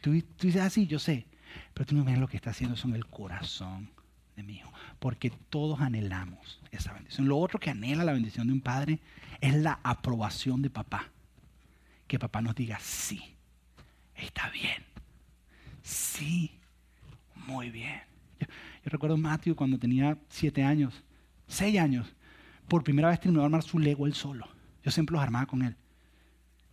Tú, 0.00 0.12
dices 0.12 0.62
así, 0.62 0.84
ah, 0.84 0.88
yo 0.88 0.98
sé. 0.98 1.26
Pero 1.74 1.86
tú 1.86 1.94
no 1.94 2.02
imaginas 2.02 2.20
lo 2.20 2.28
que 2.28 2.36
está 2.36 2.50
haciendo 2.50 2.76
son 2.76 2.94
el 2.94 3.06
corazón 3.06 3.90
de 4.36 4.42
mi 4.42 4.54
hijo. 4.54 4.72
Porque 4.98 5.30
todos 5.30 5.80
anhelamos 5.80 6.60
esa 6.70 6.92
bendición. 6.92 7.28
Lo 7.28 7.38
otro 7.38 7.58
que 7.58 7.70
anhela 7.70 8.04
la 8.04 8.12
bendición 8.12 8.46
de 8.46 8.54
un 8.54 8.60
padre 8.60 9.00
es 9.40 9.54
la 9.54 9.80
aprobación 9.82 10.62
de 10.62 10.70
papá. 10.70 11.08
Que 12.06 12.18
papá 12.18 12.40
nos 12.40 12.54
diga, 12.54 12.78
sí, 12.80 13.36
está 14.14 14.48
bien. 14.50 14.84
Sí, 15.82 16.59
muy 17.46 17.70
bien. 17.70 18.00
Yo, 18.40 18.46
recuerdo 18.90 19.14
a 19.14 19.18
Matthew 19.18 19.54
cuando 19.54 19.78
tenía 19.78 20.16
siete 20.28 20.62
años, 20.62 21.02
seis 21.46 21.78
años. 21.78 22.06
Por 22.68 22.84
primera 22.84 23.08
vez 23.08 23.20
terminó 23.20 23.40
de 23.40 23.46
armar 23.46 23.62
su 23.62 23.78
Lego 23.78 24.06
él 24.06 24.14
solo. 24.14 24.46
Yo 24.84 24.90
siempre 24.90 25.14
los 25.14 25.22
armaba 25.22 25.46
con 25.46 25.62
él. 25.62 25.76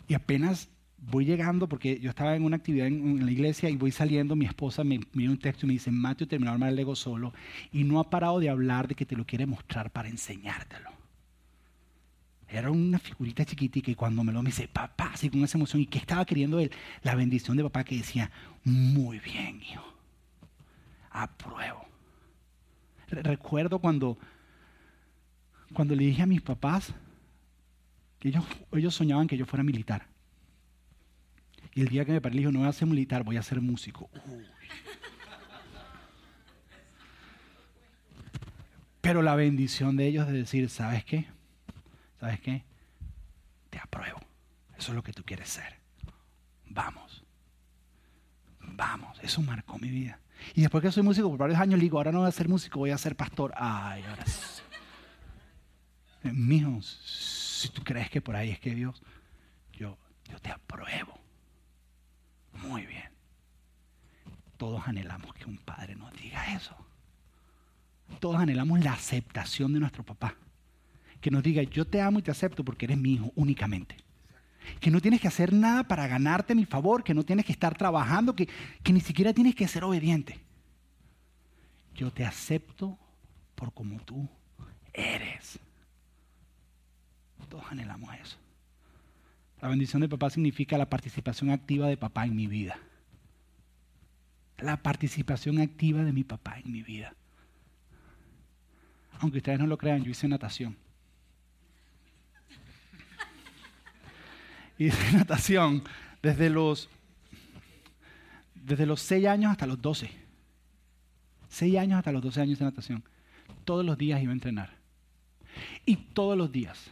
Y 0.07 0.13
apenas 0.13 0.70
voy 0.97 1.26
llegando, 1.26 1.68
porque 1.68 1.99
yo 1.99 2.09
estaba 2.09 2.36
en 2.36 2.43
una 2.43 2.57
actividad 2.57 2.88
en, 2.88 3.26
la 3.26 3.32
iglesia 3.32 3.70
y 3.70 3.76
voy 3.76 3.91
saliendo, 3.91 4.36
mi 4.36 4.45
esposa 4.45 4.84
me 4.84 4.99
mira 5.13 5.32
un 5.32 5.38
texto 5.38 5.65
y 5.65 5.68
me 5.68 5.74
dice, 5.74 5.91
Matthew 5.91 6.28
terminó 6.28 6.51
de 6.51 6.53
armar 6.53 6.70
el 6.70 6.76
Lego 6.76 6.95
solo 6.95 7.34
y 7.72 7.84
no 7.84 7.99
ha 7.99 8.09
parado 8.09 8.39
de 8.39 8.49
hablar 8.49 8.88
de 8.88 8.95
que 8.95 9.05
te 9.05 9.15
lo 9.15 9.26
quiere 9.26 9.45
mostrar 9.45 9.91
para 9.91 10.09
enseñártelo. 10.09 10.89
Era 12.49 12.72
una 12.72 12.97
figurita 12.97 13.43
chiquitica 13.43 13.91
y 13.91 13.95
cuando 13.95 14.24
me 14.24 14.32
lo 14.32 14.41
me 14.41 14.51
dice, 14.51 14.70
papá, 14.70 15.11
así 15.13 15.30
con 15.30 15.43
esa 15.43 15.57
emoción, 15.57 15.82
¿y 15.82 15.86
qué 15.88 15.97
estaba 15.97 16.26
queriendo 16.26 16.59
él? 16.59 16.72
La 17.03 17.13
bendición 17.13 17.57
de 17.57 17.63
papá 17.63 17.84
que 17.84 17.97
decía, 17.97 18.32
muy 18.63 19.20
bien, 19.20 19.61
hijo 19.61 19.96
apruebo. 21.24 21.86
Recuerdo 23.09 23.80
cuando, 23.80 24.18
cuando 25.74 25.95
le 25.95 26.05
dije 26.05 26.22
a 26.24 26.26
mis 26.26 26.41
papás 26.41 26.93
que 28.20 28.30
ellos, 28.30 28.45
ellos 28.72 28.95
soñaban 28.95 29.28
que 29.28 29.38
yo 29.38 29.45
fuera 29.45 29.63
militar. 29.63 30.07
Y 31.74 31.82
el 31.82 31.89
día 31.89 32.05
que 32.05 32.11
me 32.11 32.22
paré, 32.22 32.36
le 32.36 32.41
dije, 32.41 32.51
no 32.51 32.59
voy 32.59 32.68
a 32.68 32.74
ser 32.74 32.88
militar, 32.88 33.24
voy 33.24 33.38
a 33.38 33.43
ser 33.43 33.61
músico. 33.61 34.09
Pero 39.01 39.22
la 39.22 39.36
bendición 39.36 39.95
de 39.95 40.07
ellos 40.07 40.28
de 40.28 40.34
decir, 40.34 40.70
¿sabes 40.70 41.05
qué? 41.05 41.28
¿Sabes 42.20 42.41
qué? 42.41 42.63
Te 43.70 43.80
apruebo. 43.80 44.20
Eso 44.78 44.91
es 44.91 44.95
lo 44.95 45.03
que 45.03 45.13
tú 45.13 45.24
quieres 45.24 45.49
ser. 45.49 45.80
Vamos. 46.65 47.24
Vamos. 48.59 49.18
Eso 49.22 49.41
marcó 49.41 49.78
mi 49.78 49.89
vida. 49.89 50.20
Y 50.53 50.61
después 50.61 50.81
que 50.81 50.91
soy 50.91 51.03
músico 51.03 51.29
por 51.29 51.39
varios 51.39 51.59
años, 51.59 51.77
le 51.77 51.83
digo, 51.83 51.97
ahora 51.97 52.11
no 52.11 52.19
voy 52.19 52.29
a 52.29 52.31
ser 52.31 52.47
músico, 52.47 52.79
voy 52.79 52.91
a 52.91 52.97
ser 52.97 53.15
pastor. 53.15 53.53
Ay, 53.55 54.03
ahora 54.03 54.25
sí. 54.25 54.61
Eh, 56.23 56.31
mijo, 56.31 56.81
si 56.81 57.69
tú 57.69 57.83
crees 57.83 58.09
que 58.09 58.21
por 58.21 58.35
ahí 58.35 58.49
es 58.49 58.59
que 58.59 58.73
Dios, 58.73 59.01
yo, 59.73 59.97
yo 60.29 60.39
te 60.39 60.49
apruebo. 60.49 61.19
Muy 62.53 62.85
bien. 62.85 63.09
Todos 64.57 64.88
anhelamos 64.88 65.33
que 65.35 65.45
un 65.45 65.57
padre 65.57 65.95
nos 65.95 66.11
diga 66.13 66.55
eso. 66.55 66.75
Todos 68.19 68.38
anhelamos 68.38 68.79
la 68.83 68.93
aceptación 68.93 69.73
de 69.73 69.79
nuestro 69.79 70.03
papá. 70.03 70.35
Que 71.21 71.29
nos 71.29 71.43
diga, 71.43 71.61
yo 71.63 71.85
te 71.85 72.01
amo 72.01 72.19
y 72.19 72.21
te 72.21 72.31
acepto 72.31 72.63
porque 72.63 72.85
eres 72.85 72.97
mi 72.97 73.13
hijo 73.13 73.31
únicamente 73.35 74.06
que 74.80 74.91
no 74.91 75.01
tienes 75.01 75.22
que 75.22 75.28
hacer 75.28 75.53
nada 75.53 75.84
para 75.84 76.07
ganarte 76.07 76.55
mi 76.55 76.65
favor, 76.65 77.03
que 77.03 77.13
no 77.13 77.24
tienes 77.24 77.45
que 77.45 77.51
estar 77.51 77.78
trabajando, 77.78 78.36
que, 78.36 78.47
que 78.84 78.93
ni 78.93 79.01
siquiera 79.01 79.34
tienes 79.34 79.55
que 79.55 79.68
ser 79.68 79.84
obediente. 79.84 80.39
Yo 81.95 82.11
te 82.11 82.26
acepto 82.26 82.97
por 83.55 83.74
como 83.74 83.99
tú 84.01 84.28
eres. 84.93 85.59
Todos 87.49 87.65
anhelamos 87.72 88.13
eso. 88.15 88.38
La 89.61 89.70
bendición 89.70 90.01
de 90.01 90.09
papá 90.09 90.30
significa 90.30 90.78
la 90.78 90.89
participación 90.89 91.49
activa 91.49 91.88
de 91.88 91.97
papá 91.97 92.26
en 92.26 92.36
mi 92.36 92.47
vida. 92.47 92.78
La 94.57 94.78
participación 94.84 95.59
activa 95.59 96.03
de 96.03 96.11
mi 96.11 96.24
papá 96.24 96.59
en 96.59 96.72
mi 96.72 96.84
vida. 96.84 97.15
Aunque 99.20 99.38
ustedes 99.38 99.59
no 99.59 99.68
lo 99.68 99.78
crean, 99.78 100.03
yo 100.03 100.11
hice 100.11 100.28
natación. 100.28 100.78
Y 104.78 104.86
de 104.86 105.11
natación 105.13 105.84
desde 106.21 106.49
los, 106.49 106.89
desde 108.55 108.86
los 108.86 109.01
6 109.01 109.28
años 109.28 109.51
hasta 109.51 109.65
los 109.65 109.82
12. 109.82 110.09
6 111.49 111.78
años 111.78 111.97
hasta 111.97 112.11
los 112.11 112.21
12 112.21 112.41
años 112.41 112.59
de 112.59 112.65
natación. 112.65 113.03
Todos 113.65 113.86
los 113.86 113.97
días 113.97 114.21
iba 114.21 114.32
a 114.32 114.34
entrenar. 114.34 114.78
Y 115.86 115.95
todos 115.95 116.38
los 116.38 116.51
días, 116.51 116.91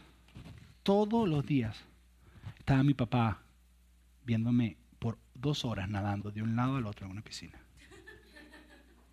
todos 0.82 1.28
los 1.28 1.46
días, 1.46 1.76
estaba 2.58 2.82
mi 2.82 2.94
papá 2.94 3.42
viéndome 4.24 4.76
por 4.98 5.18
dos 5.34 5.64
horas 5.64 5.88
nadando 5.88 6.30
de 6.30 6.42
un 6.42 6.56
lado 6.56 6.76
al 6.76 6.86
otro 6.86 7.06
en 7.06 7.12
una 7.12 7.22
piscina. 7.22 7.58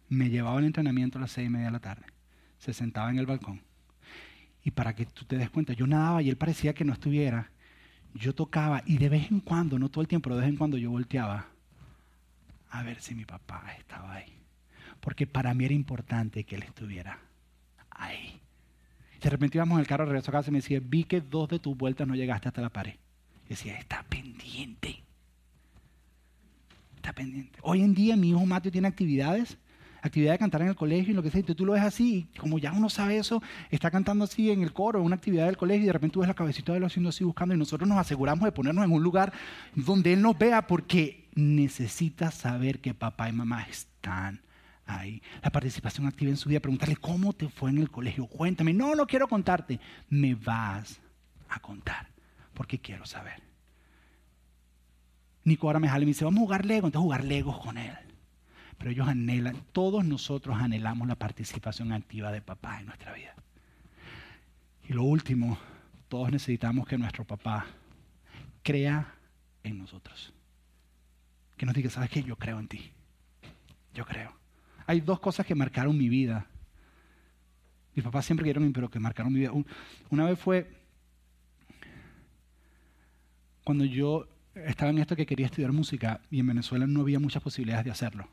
Me 0.09 0.30
llevaba 0.30 0.57
al 0.57 0.65
entrenamiento 0.65 1.17
a 1.17 1.21
las 1.21 1.32
seis 1.32 1.47
y 1.47 1.49
media 1.49 1.67
de 1.67 1.71
la 1.71 1.80
tarde. 1.80 2.05
Se 2.57 2.74
sentaba 2.74 3.11
en 3.11 3.19
el 3.19 3.26
balcón. 3.26 3.61
Y 4.63 4.71
para 4.71 4.95
que 4.95 5.05
tú 5.05 5.26
te 5.26 5.38
des 5.38 5.49
cuenta, 5.49 5.74
yo 5.74 5.86
nadaba 5.86 6.21
y 6.21 6.30
él 6.30 6.38
parecía 6.38 6.74
que 6.74 6.86
no 6.86 6.93
estuviera 6.93 7.51
yo 8.14 8.34
tocaba 8.34 8.84
y 8.86 8.97
de 8.97 9.09
vez 9.09 9.32
en 9.32 9.39
cuando, 9.39 9.80
no 9.80 9.89
todo 9.89 10.01
el 10.01 10.07
tiempo, 10.07 10.26
pero 10.26 10.36
de 10.36 10.41
vez 10.41 10.49
en 10.49 10.57
cuando 10.57 10.78
yo 10.78 10.91
volteaba 10.91 11.47
a 12.70 12.84
ver 12.84 13.01
si 13.01 13.16
mi 13.16 13.26
papá 13.26 13.74
estaba 13.78 14.14
ahí. 14.14 14.34
Porque 14.99 15.28
para 15.28 15.53
mí 15.53 15.66
era 15.66 15.74
importante 15.74 16.43
que 16.43 16.55
él 16.55 16.64
estuviera 16.64 17.20
ahí. 17.91 18.39
De 19.22 19.30
repente 19.30 19.57
íbamos 19.57 19.76
en 19.76 19.82
el 19.82 19.88
carro, 19.88 20.05
regreso 20.05 20.32
a 20.32 20.34
casa 20.34 20.49
y 20.49 20.53
me 20.53 20.59
decía, 20.59 20.80
vi 20.84 21.03
que 21.03 21.22
dos 21.22 21.49
de 21.49 21.59
tus 21.59 21.78
vueltas 21.78 22.07
no 22.07 22.16
llegaste 22.16 22.47
hasta 22.47 22.61
la 22.61 22.70
pared. 22.70 22.95
Y 23.45 23.49
decía, 23.49 23.78
está 23.78 24.03
pendiente. 24.03 25.03
Está 26.95 27.14
pendiente. 27.14 27.59
Hoy 27.61 27.82
en 27.82 27.93
día 27.93 28.16
mi 28.16 28.30
hijo 28.30 28.45
Mateo 28.45 28.72
tiene 28.72 28.88
actividades 28.88 29.57
actividad 30.03 30.33
de 30.33 30.37
cantar 30.37 30.61
en 30.61 30.67
el 30.67 30.75
colegio 30.75 31.13
y 31.13 31.15
lo 31.15 31.23
que 31.23 31.31
sea, 31.31 31.39
y 31.39 31.43
tú, 31.43 31.65
lo 31.65 31.73
ves 31.73 31.81
así, 31.81 32.27
y 32.33 32.37
como 32.37 32.59
ya 32.59 32.73
uno 32.73 32.89
sabe 32.89 33.17
eso, 33.17 33.41
está 33.71 33.89
cantando 33.89 34.25
así 34.25 34.51
en 34.51 34.61
el 34.61 34.73
coro, 34.73 34.99
en 34.99 35.05
una 35.05 35.15
actividad 35.15 35.45
del 35.45 35.55
colegio, 35.55 35.83
y 35.83 35.87
de 35.87 35.93
repente 35.93 36.13
tú 36.13 36.19
ves 36.19 36.27
la 36.27 36.33
cabecita 36.33 36.73
de 36.73 36.79
él 36.79 36.83
haciendo 36.83 37.09
así 37.09 37.23
buscando, 37.23 37.55
y 37.55 37.57
nosotros 37.57 37.87
nos 37.87 37.97
aseguramos 37.97 38.43
de 38.43 38.51
ponernos 38.51 38.83
en 38.83 38.91
un 38.91 39.01
lugar 39.01 39.31
donde 39.75 40.13
él 40.13 40.21
nos 40.21 40.37
vea, 40.37 40.67
porque 40.67 41.29
necesita 41.35 42.31
saber 42.31 42.81
que 42.81 42.93
papá 42.93 43.29
y 43.29 43.31
mamá 43.31 43.63
están 43.63 44.41
ahí. 44.85 45.21
La 45.41 45.51
participación 45.51 46.05
activa 46.05 46.31
en 46.31 46.37
su 46.37 46.49
vida, 46.49 46.59
preguntarle 46.59 46.97
cómo 46.97 47.31
te 47.31 47.47
fue 47.47 47.69
en 47.69 47.77
el 47.77 47.89
colegio, 47.89 48.27
cuéntame, 48.27 48.73
no, 48.73 48.95
no 48.95 49.07
quiero 49.07 49.29
contarte, 49.29 49.79
me 50.09 50.35
vas 50.35 50.99
a 51.47 51.59
contar, 51.59 52.09
porque 52.53 52.77
quiero 52.77 53.05
saber. 53.05 53.41
Nico 55.45 55.67
ahora 55.67 55.79
me 55.79 55.87
jala 55.87 56.03
y 56.03 56.05
me 56.07 56.11
dice, 56.11 56.25
vamos 56.25 56.41
a 56.41 56.45
jugar 56.45 56.65
Lego, 56.65 56.87
entonces 56.87 57.03
jugar 57.03 57.23
Legos 57.23 57.57
con 57.59 57.77
él. 57.77 57.93
Pero 58.84 58.91
ellos 58.91 59.07
anhelan, 59.07 59.55
todos 59.71 60.03
nosotros 60.03 60.57
anhelamos 60.57 61.07
la 61.07 61.15
participación 61.15 61.93
activa 61.93 62.34
de 62.34 62.41
papá 62.41 62.81
en 62.81 62.88
nuestra 62.88 63.13
vida. 63.13 63.34
Y 64.89 64.91
lo 64.91 65.03
último, 65.03 65.57
todos 66.09 66.29
necesitamos 66.29 66.86
que 66.86 66.97
nuestro 66.97 67.23
papá 67.23 67.65
crea 68.61 69.15
en 69.63 69.77
nosotros. 69.77 70.34
Que 71.55 71.65
nos 71.65 71.73
diga, 71.73 71.89
¿sabes 71.89 72.09
qué? 72.09 72.23
Yo 72.23 72.36
creo 72.36 72.59
en 72.59 72.67
ti. 72.67 72.91
Yo 73.93 74.03
creo. 74.05 74.36
Hay 74.86 74.99
dos 74.99 75.21
cosas 75.21 75.45
que 75.45 75.55
marcaron 75.55 75.97
mi 75.97 76.09
vida. 76.09 76.45
Mis 77.95 78.03
papás 78.03 78.25
siempre 78.25 78.45
querían, 78.45 78.73
pero 78.73 78.89
que 78.89 78.99
marcaron 78.99 79.31
mi 79.31 79.39
vida. 79.39 79.53
Una 80.09 80.25
vez 80.25 80.38
fue 80.38 80.69
cuando 83.63 83.86
yo 83.86 84.27
estaba 84.55 84.91
en 84.91 84.97
esto 84.97 85.15
que 85.15 85.25
quería 85.25 85.45
estudiar 85.45 85.71
música 85.71 86.19
y 86.29 86.41
en 86.41 86.47
Venezuela 86.47 86.86
no 86.86 86.99
había 86.99 87.21
muchas 87.21 87.41
posibilidades 87.41 87.86
de 87.86 87.91
hacerlo. 87.91 88.27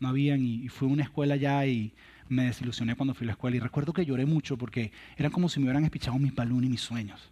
No 0.00 0.08
habían 0.08 0.44
y, 0.44 0.68
fui 0.68 0.88
a 0.88 0.92
una 0.92 1.02
escuela 1.02 1.36
ya 1.36 1.66
y 1.66 1.94
me 2.28 2.44
desilusioné 2.44 2.96
cuando 2.96 3.14
fui 3.14 3.24
a 3.24 3.28
la 3.28 3.32
escuela 3.32 3.56
y 3.56 3.60
recuerdo 3.60 3.92
que 3.92 4.04
lloré 4.04 4.26
mucho 4.26 4.56
porque 4.56 4.92
eran 5.16 5.30
como 5.30 5.48
si 5.48 5.60
me 5.60 5.64
hubieran 5.66 5.84
espichado 5.84 6.18
mis 6.18 6.34
balones 6.34 6.66
y 6.66 6.70
mis 6.70 6.80
sueños. 6.80 7.30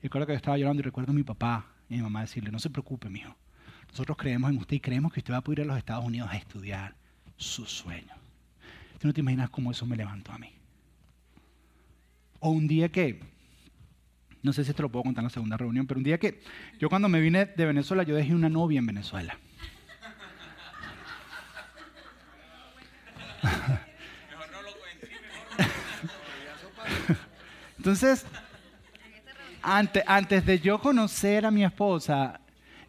Y 0.00 0.04
recuerdo 0.04 0.26
que 0.26 0.32
yo 0.32 0.36
estaba 0.36 0.58
llorando 0.58 0.80
y 0.80 0.84
recuerdo 0.84 1.12
a 1.12 1.14
mi 1.14 1.22
papá 1.22 1.66
y 1.88 1.96
mi 1.96 2.02
mamá 2.02 2.22
decirle, 2.22 2.50
no 2.50 2.58
se 2.58 2.70
preocupe, 2.70 3.08
mijo. 3.08 3.34
Nosotros 3.88 4.16
creemos 4.16 4.50
en 4.50 4.58
usted 4.58 4.76
y 4.76 4.80
creemos 4.80 5.12
que 5.12 5.20
usted 5.20 5.32
va 5.32 5.38
a 5.38 5.40
poder 5.40 5.60
ir 5.60 5.64
a 5.64 5.68
los 5.68 5.78
Estados 5.78 6.04
Unidos 6.04 6.28
a 6.30 6.36
estudiar 6.36 6.96
sus 7.36 7.70
sueños. 7.70 8.16
Tú 8.98 9.06
no 9.06 9.12
te 9.14 9.20
imaginas 9.20 9.50
cómo 9.50 9.70
eso 9.70 9.86
me 9.86 9.96
levantó 9.96 10.32
a 10.32 10.38
mí. 10.38 10.50
O 12.40 12.50
un 12.50 12.66
día 12.66 12.90
que, 12.90 13.20
no 14.42 14.52
sé 14.52 14.64
si 14.64 14.72
te 14.74 14.82
lo 14.82 14.90
puedo 14.90 15.04
contar 15.04 15.22
en 15.22 15.26
la 15.26 15.30
segunda 15.30 15.56
reunión, 15.56 15.86
pero 15.86 15.98
un 15.98 16.04
día 16.04 16.18
que 16.18 16.40
yo 16.78 16.88
cuando 16.88 17.08
me 17.08 17.20
vine 17.20 17.46
de 17.46 17.66
Venezuela, 17.66 18.02
yo 18.02 18.14
dejé 18.14 18.34
una 18.34 18.48
novia 18.48 18.78
en 18.78 18.86
Venezuela. 18.86 19.38
Mejor 23.16 23.16
no 23.18 23.26
lo 23.26 23.33
Entonces, 27.78 28.26
antes, 29.62 30.02
antes 30.06 30.46
de 30.46 30.60
yo 30.60 30.80
conocer 30.80 31.46
a 31.46 31.50
mi 31.50 31.64
esposa, 31.64 32.40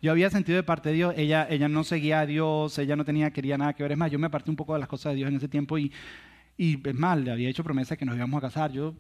yo 0.01 0.11
había 0.11 0.29
sentido 0.29 0.57
de 0.57 0.63
parte 0.63 0.89
de 0.89 0.95
Dios, 0.95 1.13
ella, 1.17 1.47
ella 1.49 1.67
no 1.67 1.83
seguía 1.83 2.21
a 2.21 2.25
Dios, 2.25 2.77
ella 2.77 2.95
no 2.95 3.05
tenía, 3.05 3.31
quería 3.31 3.57
nada 3.57 3.73
que 3.73 3.83
ver. 3.83 3.93
Es 3.93 3.97
más, 3.97 4.11
yo 4.11 4.19
me 4.19 4.27
aparté 4.27 4.49
un 4.49 4.55
poco 4.55 4.73
de 4.73 4.79
las 4.79 4.87
cosas 4.87 5.11
de 5.11 5.17
Dios 5.17 5.29
en 5.29 5.37
ese 5.37 5.47
tiempo 5.47 5.77
y, 5.77 5.91
y 6.57 6.87
es 6.87 6.95
más, 6.95 7.17
le 7.17 7.31
había 7.31 7.49
hecho 7.49 7.63
promesa 7.63 7.97
que 7.97 8.05
nos 8.05 8.15
íbamos 8.15 8.37
a 8.37 8.41
casar. 8.41 8.71
Yo... 8.71 8.93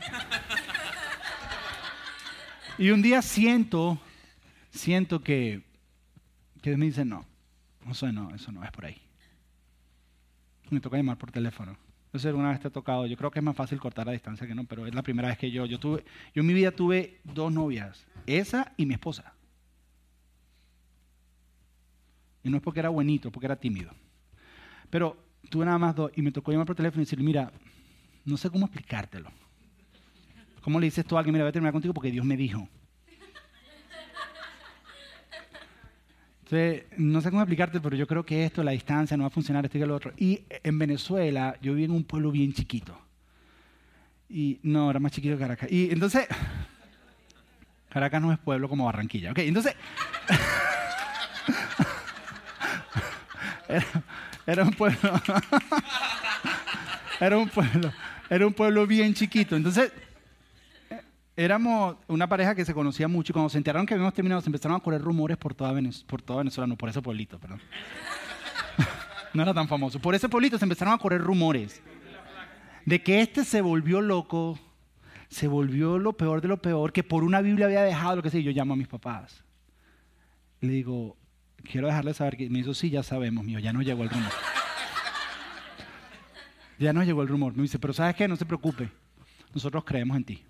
y 2.78 2.90
un 2.90 3.02
día 3.02 3.20
siento, 3.20 3.98
siento 4.70 5.22
que, 5.22 5.62
que 6.62 6.76
me 6.76 6.86
dice, 6.86 7.04
no, 7.04 7.26
eso 7.90 8.10
no, 8.10 8.34
eso 8.34 8.50
no 8.52 8.64
es 8.64 8.70
por 8.70 8.86
ahí. 8.86 9.09
Me 10.70 10.80
toca 10.80 10.96
llamar 10.96 11.18
por 11.18 11.30
teléfono. 11.30 11.76
No 12.12 12.18
sé, 12.18 12.28
alguna 12.28 12.50
vez 12.50 12.60
te 12.60 12.68
ha 12.68 12.70
tocado, 12.70 13.06
yo 13.06 13.16
creo 13.16 13.30
que 13.30 13.38
es 13.38 13.44
más 13.44 13.54
fácil 13.54 13.78
cortar 13.78 14.08
a 14.08 14.12
distancia 14.12 14.46
que 14.46 14.54
no, 14.54 14.64
pero 14.64 14.86
es 14.86 14.94
la 14.94 15.02
primera 15.02 15.28
vez 15.28 15.38
que 15.38 15.50
yo, 15.50 15.64
yo 15.66 15.78
tuve, 15.78 16.04
yo 16.34 16.40
en 16.40 16.46
mi 16.46 16.52
vida 16.52 16.72
tuve 16.72 17.20
dos 17.22 17.52
novias, 17.52 18.04
esa 18.26 18.72
y 18.76 18.86
mi 18.86 18.94
esposa. 18.94 19.32
Y 22.42 22.50
no 22.50 22.56
es 22.56 22.62
porque 22.62 22.80
era 22.80 22.88
buenito, 22.88 23.30
porque 23.30 23.46
era 23.46 23.56
tímido. 23.56 23.92
Pero 24.88 25.16
tuve 25.50 25.66
nada 25.66 25.78
más 25.78 25.94
dos 25.94 26.10
y 26.16 26.22
me 26.22 26.32
tocó 26.32 26.50
llamar 26.50 26.66
por 26.66 26.74
teléfono 26.74 27.02
y 27.02 27.04
decirle, 27.04 27.24
mira, 27.24 27.52
no 28.24 28.36
sé 28.36 28.50
cómo 28.50 28.66
explicártelo. 28.66 29.30
¿Cómo 30.62 30.80
le 30.80 30.86
dices 30.86 31.06
tú 31.06 31.16
a 31.16 31.20
alguien, 31.20 31.32
mira, 31.32 31.44
voy 31.44 31.50
a 31.50 31.52
terminar 31.52 31.72
contigo 31.72 31.94
porque 31.94 32.10
Dios 32.10 32.24
me 32.24 32.36
dijo? 32.36 32.68
No 36.96 37.20
sé 37.20 37.30
cómo 37.30 37.42
explicarte, 37.42 37.80
pero 37.80 37.96
yo 37.96 38.06
creo 38.06 38.24
que 38.24 38.44
esto, 38.44 38.62
la 38.62 38.72
distancia, 38.72 39.16
no 39.16 39.24
va 39.24 39.28
a 39.28 39.30
funcionar, 39.30 39.64
esto 39.64 39.78
y 39.78 39.80
lo 39.82 39.94
otro. 39.94 40.12
Y 40.16 40.42
en 40.62 40.78
Venezuela, 40.78 41.56
yo 41.62 41.72
viví 41.74 41.84
en 41.84 41.92
un 41.92 42.04
pueblo 42.04 42.30
bien 42.30 42.52
chiquito. 42.52 42.98
Y 44.28 44.58
no, 44.62 44.90
era 44.90 45.00
más 45.00 45.12
chiquito 45.12 45.34
que 45.36 45.40
Caracas. 45.40 45.70
Y 45.70 45.90
entonces, 45.90 46.26
Caracas 47.88 48.22
no 48.22 48.32
es 48.32 48.38
pueblo 48.38 48.68
como 48.68 48.84
Barranquilla. 48.84 49.32
Ok, 49.32 49.38
entonces, 49.38 49.74
era, 54.46 54.64
un 54.64 54.72
pueblo, 54.72 54.98
era 57.20 57.38
un 57.38 57.48
pueblo, 57.48 57.92
era 58.28 58.46
un 58.46 58.52
pueblo 58.52 58.86
bien 58.86 59.14
chiquito. 59.14 59.56
Entonces, 59.56 59.92
éramos 61.44 61.96
una 62.06 62.28
pareja 62.28 62.54
que 62.54 62.66
se 62.66 62.74
conocía 62.74 63.08
mucho 63.08 63.32
y 63.32 63.34
cuando 63.34 63.48
se 63.48 63.56
enteraron 63.56 63.86
que 63.86 63.94
habíamos 63.94 64.12
terminado 64.12 64.42
se 64.42 64.48
empezaron 64.48 64.76
a 64.76 64.80
correr 64.80 65.00
rumores 65.00 65.38
por 65.38 65.54
toda, 65.54 65.72
Venezuela, 65.72 66.66
no 66.66 66.76
por 66.76 66.90
ese 66.90 67.00
pueblito, 67.00 67.38
perdón. 67.38 67.60
no 69.34 69.42
era 69.42 69.54
tan 69.54 69.66
famoso. 69.66 69.98
Por 69.98 70.14
ese 70.14 70.28
pueblito 70.28 70.58
se 70.58 70.66
empezaron 70.66 70.92
a 70.92 70.98
correr 70.98 71.22
rumores 71.22 71.82
de 72.84 73.02
que 73.02 73.22
este 73.22 73.44
se 73.44 73.62
volvió 73.62 74.02
loco, 74.02 74.58
se 75.28 75.48
volvió 75.48 75.98
lo 75.98 76.12
peor 76.12 76.42
de 76.42 76.48
lo 76.48 76.60
peor, 76.60 76.92
que 76.92 77.02
por 77.02 77.24
una 77.24 77.40
Biblia 77.40 77.66
había 77.66 77.82
dejado 77.82 78.16
lo 78.16 78.22
que 78.22 78.30
sé. 78.30 78.42
Yo 78.42 78.52
llamo 78.52 78.74
a 78.74 78.76
mis 78.76 78.88
papás. 78.88 79.42
Le 80.60 80.72
digo, 80.72 81.16
quiero 81.62 81.86
dejarles 81.86 82.18
saber 82.18 82.36
que 82.36 82.50
me 82.50 82.58
dijo, 82.58 82.74
sí, 82.74 82.90
ya 82.90 83.02
sabemos, 83.02 83.44
mío, 83.44 83.58
ya 83.60 83.72
no 83.72 83.80
llegó 83.80 84.02
el 84.02 84.10
rumor. 84.10 84.30
ya 86.78 86.92
no 86.92 87.02
llegó 87.02 87.22
el 87.22 87.28
rumor. 87.28 87.56
Me 87.56 87.62
dice, 87.62 87.78
pero 87.78 87.94
¿sabes 87.94 88.14
qué? 88.14 88.28
No 88.28 88.36
se 88.36 88.44
preocupe. 88.44 88.90
Nosotros 89.54 89.84
creemos 89.84 90.18
en 90.18 90.24
ti. 90.24 90.44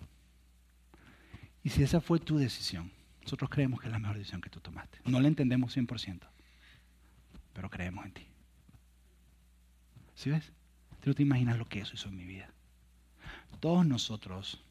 Y 1.63 1.71
si 1.71 1.83
esa 1.83 2.01
fue 2.01 2.19
tu 2.21 2.39
decisión, 2.39 2.91
nosotros 3.23 3.51
creemos 3.51 3.81
que 3.81 3.87
es 3.87 3.93
la 3.93 3.99
mejor 3.99 4.17
decisión 4.17 4.41
que 4.41 4.51
tú 4.51 4.61
tomaste. 4.61 4.99
No 5.05 5.21
la 5.21 5.29
entendemos 5.29 5.77
100%, 5.77 6.21
pero 7.53 7.69
creemos 7.69 8.05
en 8.07 8.13
ti. 8.13 8.27
¿Sí 10.15 10.31
ves? 10.31 10.53
Tú 11.01 11.11
no 11.11 11.15
te 11.15 11.23
imaginas 11.23 11.59
lo 11.59 11.67
que 11.67 11.81
eso 11.81 11.95
hizo 11.95 12.09
en 12.09 12.17
mi 12.17 12.25
vida. 12.25 12.51
Todos 13.59 13.85
nosotros, 13.87 14.63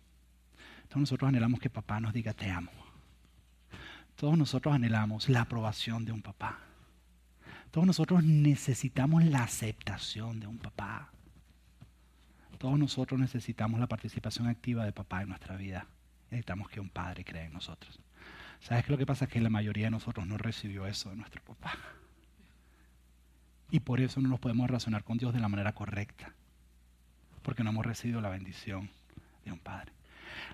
todos 0.87 1.01
nosotros 1.01 1.29
anhelamos 1.29 1.59
que 1.59 1.69
papá 1.69 1.99
nos 1.99 2.13
diga 2.13 2.33
te 2.33 2.49
amo. 2.49 2.71
Todos 4.15 4.37
nosotros 4.37 4.73
anhelamos 4.73 5.29
la 5.29 5.41
aprobación 5.41 6.05
de 6.05 6.11
un 6.11 6.21
papá. 6.21 6.59
Todos 7.71 7.85
nosotros 7.85 8.23
necesitamos 8.23 9.23
la 9.23 9.43
aceptación 9.43 10.39
de 10.39 10.47
un 10.47 10.57
papá. 10.57 11.11
Todos 12.57 12.77
nosotros 12.77 13.19
necesitamos 13.19 13.79
la 13.79 13.87
participación 13.87 14.47
activa 14.47 14.85
de 14.85 14.91
papá 14.91 15.21
en 15.21 15.29
nuestra 15.29 15.55
vida 15.55 15.87
necesitamos 16.32 16.69
que 16.69 16.80
un 16.80 16.89
padre 16.89 17.23
crea 17.23 17.45
en 17.45 17.53
nosotros. 17.53 17.99
¿Sabes 18.61 18.86
qué 18.86 18.91
lo 18.91 18.97
que 18.97 19.05
pasa? 19.05 19.25
Es 19.25 19.32
que 19.32 19.39
la 19.39 19.49
mayoría 19.49 19.86
de 19.86 19.91
nosotros 19.91 20.27
no 20.27 20.38
recibió 20.38 20.86
eso 20.86 21.09
de 21.09 21.15
nuestro 21.15 21.41
papá. 21.43 21.77
Y 23.71 23.80
por 23.80 24.01
eso 24.01 24.19
no 24.21 24.30
nos 24.30 24.39
podemos 24.39 24.67
relacionar 24.67 25.03
con 25.03 25.17
Dios 25.17 25.34
de 25.34 25.39
la 25.39 25.47
manera 25.47 25.73
correcta. 25.73 26.34
Porque 27.41 27.63
no 27.63 27.69
hemos 27.69 27.86
recibido 27.86 28.19
la 28.21 28.30
bendición 28.30 28.89
de 29.45 29.51
un 29.51 29.59
padre. 29.59 29.91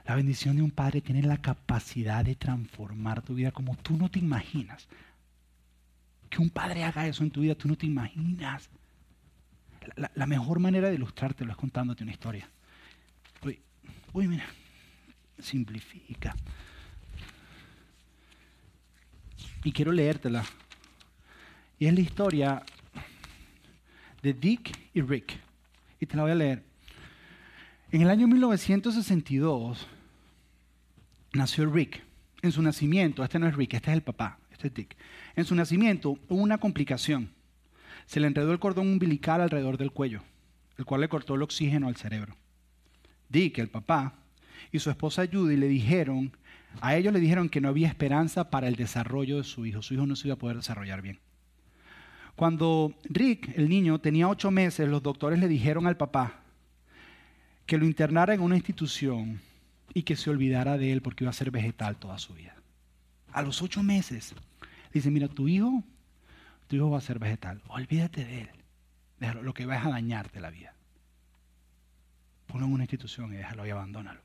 La 0.06 0.16
bendición 0.16 0.56
de 0.56 0.62
un 0.62 0.72
padre 0.72 1.02
tiene 1.02 1.24
la 1.24 1.38
capacidad 1.38 2.24
de 2.24 2.36
transformar 2.36 3.22
tu 3.22 3.34
vida 3.34 3.52
como 3.52 3.76
tú 3.76 3.98
no 3.98 4.10
te 4.10 4.20
imaginas. 4.20 4.88
Que 6.30 6.42
un 6.42 6.50
padre 6.50 6.84
haga 6.84 7.08
eso 7.08 7.24
en 7.24 7.32
tu 7.32 7.42
vida, 7.42 7.56
tú 7.56 7.68
no 7.68 7.76
te 7.76 7.86
imaginas. 7.86 8.70
La, 9.96 10.26
mejor 10.26 10.60
manera 10.60 10.90
de 10.90 10.96
ilustrártelo 10.96 11.52
es 11.52 11.58
contándote 11.58 12.04
una 12.04 12.12
historia. 12.12 12.50
Uy, 13.44 13.60
uy, 14.14 14.28
mira 14.28 14.46
simplifica. 15.40 16.36
Y 19.64 19.72
quiero 19.72 19.92
leértela. 19.92 20.46
Y 21.80 21.88
es 21.88 21.94
la 21.94 22.00
historia 22.00 22.64
de 24.22 24.34
Dick 24.34 24.72
y 24.94 25.02
Rick. 25.02 25.40
Y 26.00 26.06
te 26.06 26.16
la 26.16 26.24
voy 26.24 26.32
a 26.32 26.36
leer. 26.36 26.64
En 27.92 28.02
el 28.02 28.10
año 28.10 28.28
1962 28.28 29.88
nació 31.34 31.66
Rick. 31.72 32.04
En 32.42 32.52
su 32.52 32.62
nacimiento, 32.62 33.24
este 33.24 33.40
no 33.40 33.48
es 33.48 33.56
Rick, 33.56 33.74
este 33.74 33.90
es 33.90 33.96
el 33.96 34.04
papá, 34.04 34.38
este 34.52 34.68
es 34.68 34.74
Dick. 34.74 34.96
En 35.36 35.46
su 35.46 35.56
nacimiento 35.56 36.18
hubo 36.30 36.42
una 36.42 36.60
complicación. 36.60 37.32
Se 38.06 38.20
le 38.20 38.28
enredó 38.28 38.52
el 38.52 38.60
cordón 38.60 38.88
umbilical 38.88 39.42
alrededor 39.42 39.78
del 39.78 39.92
cuello, 39.92 40.22
el 40.78 40.86
cual 40.86 41.02
le 41.02 41.10
cortó 41.10 41.36
el 41.36 41.42
oxígeno 41.42 41.88
al 41.88 41.96
cerebro. 41.96 42.36
Dick, 43.30 43.58
el 43.58 43.70
papá, 43.70 44.14
y 44.72 44.80
su 44.80 44.90
esposa 44.90 45.26
Judy 45.32 45.58
le 45.58 45.68
dijeron, 45.68 46.32
a 46.82 46.96
ellos 46.96 47.14
le 47.14 47.20
dijeron 47.20 47.50
que 47.50 47.62
no 47.62 47.70
había 47.70 47.88
esperanza 47.88 48.50
para 48.50 48.68
el 48.68 48.76
desarrollo 48.76 49.38
de 49.38 49.44
su 49.44 49.66
hijo. 49.66 49.82
Su 49.82 49.94
hijo 49.94 50.06
no 50.06 50.16
se 50.16 50.28
iba 50.28 50.36
a 50.36 50.40
poder 50.40 50.58
desarrollar 50.58 51.02
bien. 51.02 51.20
Cuando 52.36 52.94
Rick, 53.06 53.58
el 53.58 53.70
niño, 53.70 54.00
tenía 54.00 54.28
ocho 54.28 54.52
meses, 54.52 54.90
los 54.90 55.02
doctores 55.02 55.40
le 55.40 55.48
dijeron 55.48 55.88
al 55.88 55.96
papá 55.96 56.42
que 57.66 57.78
lo 57.78 57.86
internara 57.86 58.34
en 58.34 58.42
una 58.42 58.58
institución 58.58 59.40
y 59.94 60.04
que 60.04 60.16
se 60.16 60.30
olvidara 60.30 60.78
de 60.78 60.92
él 60.92 61.02
porque 61.02 61.24
iba 61.24 61.32
a 61.32 61.34
ser 61.34 61.50
vegetal 61.50 61.96
toda 61.98 62.18
su 62.18 62.34
vida. 62.34 62.54
a 63.32 63.42
los 63.42 63.62
ocho 63.62 63.84
meses, 63.84 64.34
dice, 64.94 65.12
mira, 65.12 65.28
tu 65.28 65.50
hijo, 65.50 65.84
tu 66.68 66.76
hijo 66.78 66.90
va 66.90 67.00
a 67.00 67.02
ser 67.02 67.20
vegetal. 67.20 67.62
Olvídate 67.68 68.24
de 68.24 68.42
él. 68.42 68.50
Déjalo, 69.20 69.44
lo 69.44 69.54
que 69.54 69.66
va 69.66 69.82
a 69.82 69.90
dañarte 69.90 70.40
la 70.40 70.50
vida. 70.50 70.74
Ponlo 72.48 72.66
en 72.68 72.74
una 72.74 72.84
institución 72.84 73.34
y 73.34 73.38
déjalo 73.38 73.66
y 73.66 73.70
abandónalo. 73.72 74.22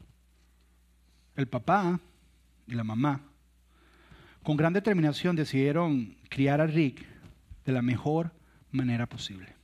El 1.37 1.47
papá 1.47 2.01
y 2.67 2.75
la 2.75 2.85
mamá, 2.85 3.21
con 4.43 4.57
gran 4.57 4.73
determinación, 4.73 5.37
decidieron 5.37 6.17
criar 6.29 6.61
a 6.61 6.67
Rick 6.67 7.07
de 7.65 7.73
la 7.73 7.83
mejor 7.83 8.33
manera 8.71 9.07
posible. 9.07 9.55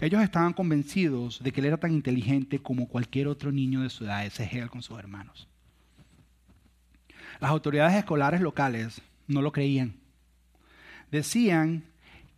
Ellos 0.00 0.22
estaban 0.22 0.52
convencidos 0.52 1.42
de 1.42 1.52
que 1.52 1.60
él 1.60 1.66
era 1.66 1.76
tan 1.76 1.92
inteligente 1.92 2.58
como 2.58 2.88
cualquier 2.88 3.28
otro 3.28 3.52
niño 3.52 3.82
de 3.82 3.90
su 3.90 4.04
edad, 4.04 4.26
ese 4.26 4.46
gel 4.46 4.68
con 4.70 4.82
sus 4.82 4.98
hermanos. 4.98 5.48
Las 7.40 7.50
autoridades 7.50 7.96
escolares 7.96 8.40
locales 8.40 9.00
no 9.26 9.42
lo 9.42 9.52
creían. 9.52 9.94
Decían 11.10 11.84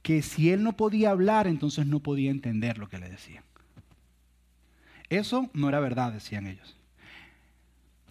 que 0.03 0.23
si 0.23 0.51
él 0.51 0.63
no 0.63 0.77
podía 0.77 1.11
hablar, 1.11 1.47
entonces 1.47 1.87
no 1.87 2.01
podía 2.01 2.31
entender 2.31 2.79
lo 2.79 2.89
que 2.89 2.99
le 2.99 3.09
decían. 3.09 3.45
Eso 5.09 5.51
no 5.53 5.69
era 5.69 5.81
verdad, 5.81 6.13
decían 6.13 6.47
ellos. 6.47 6.77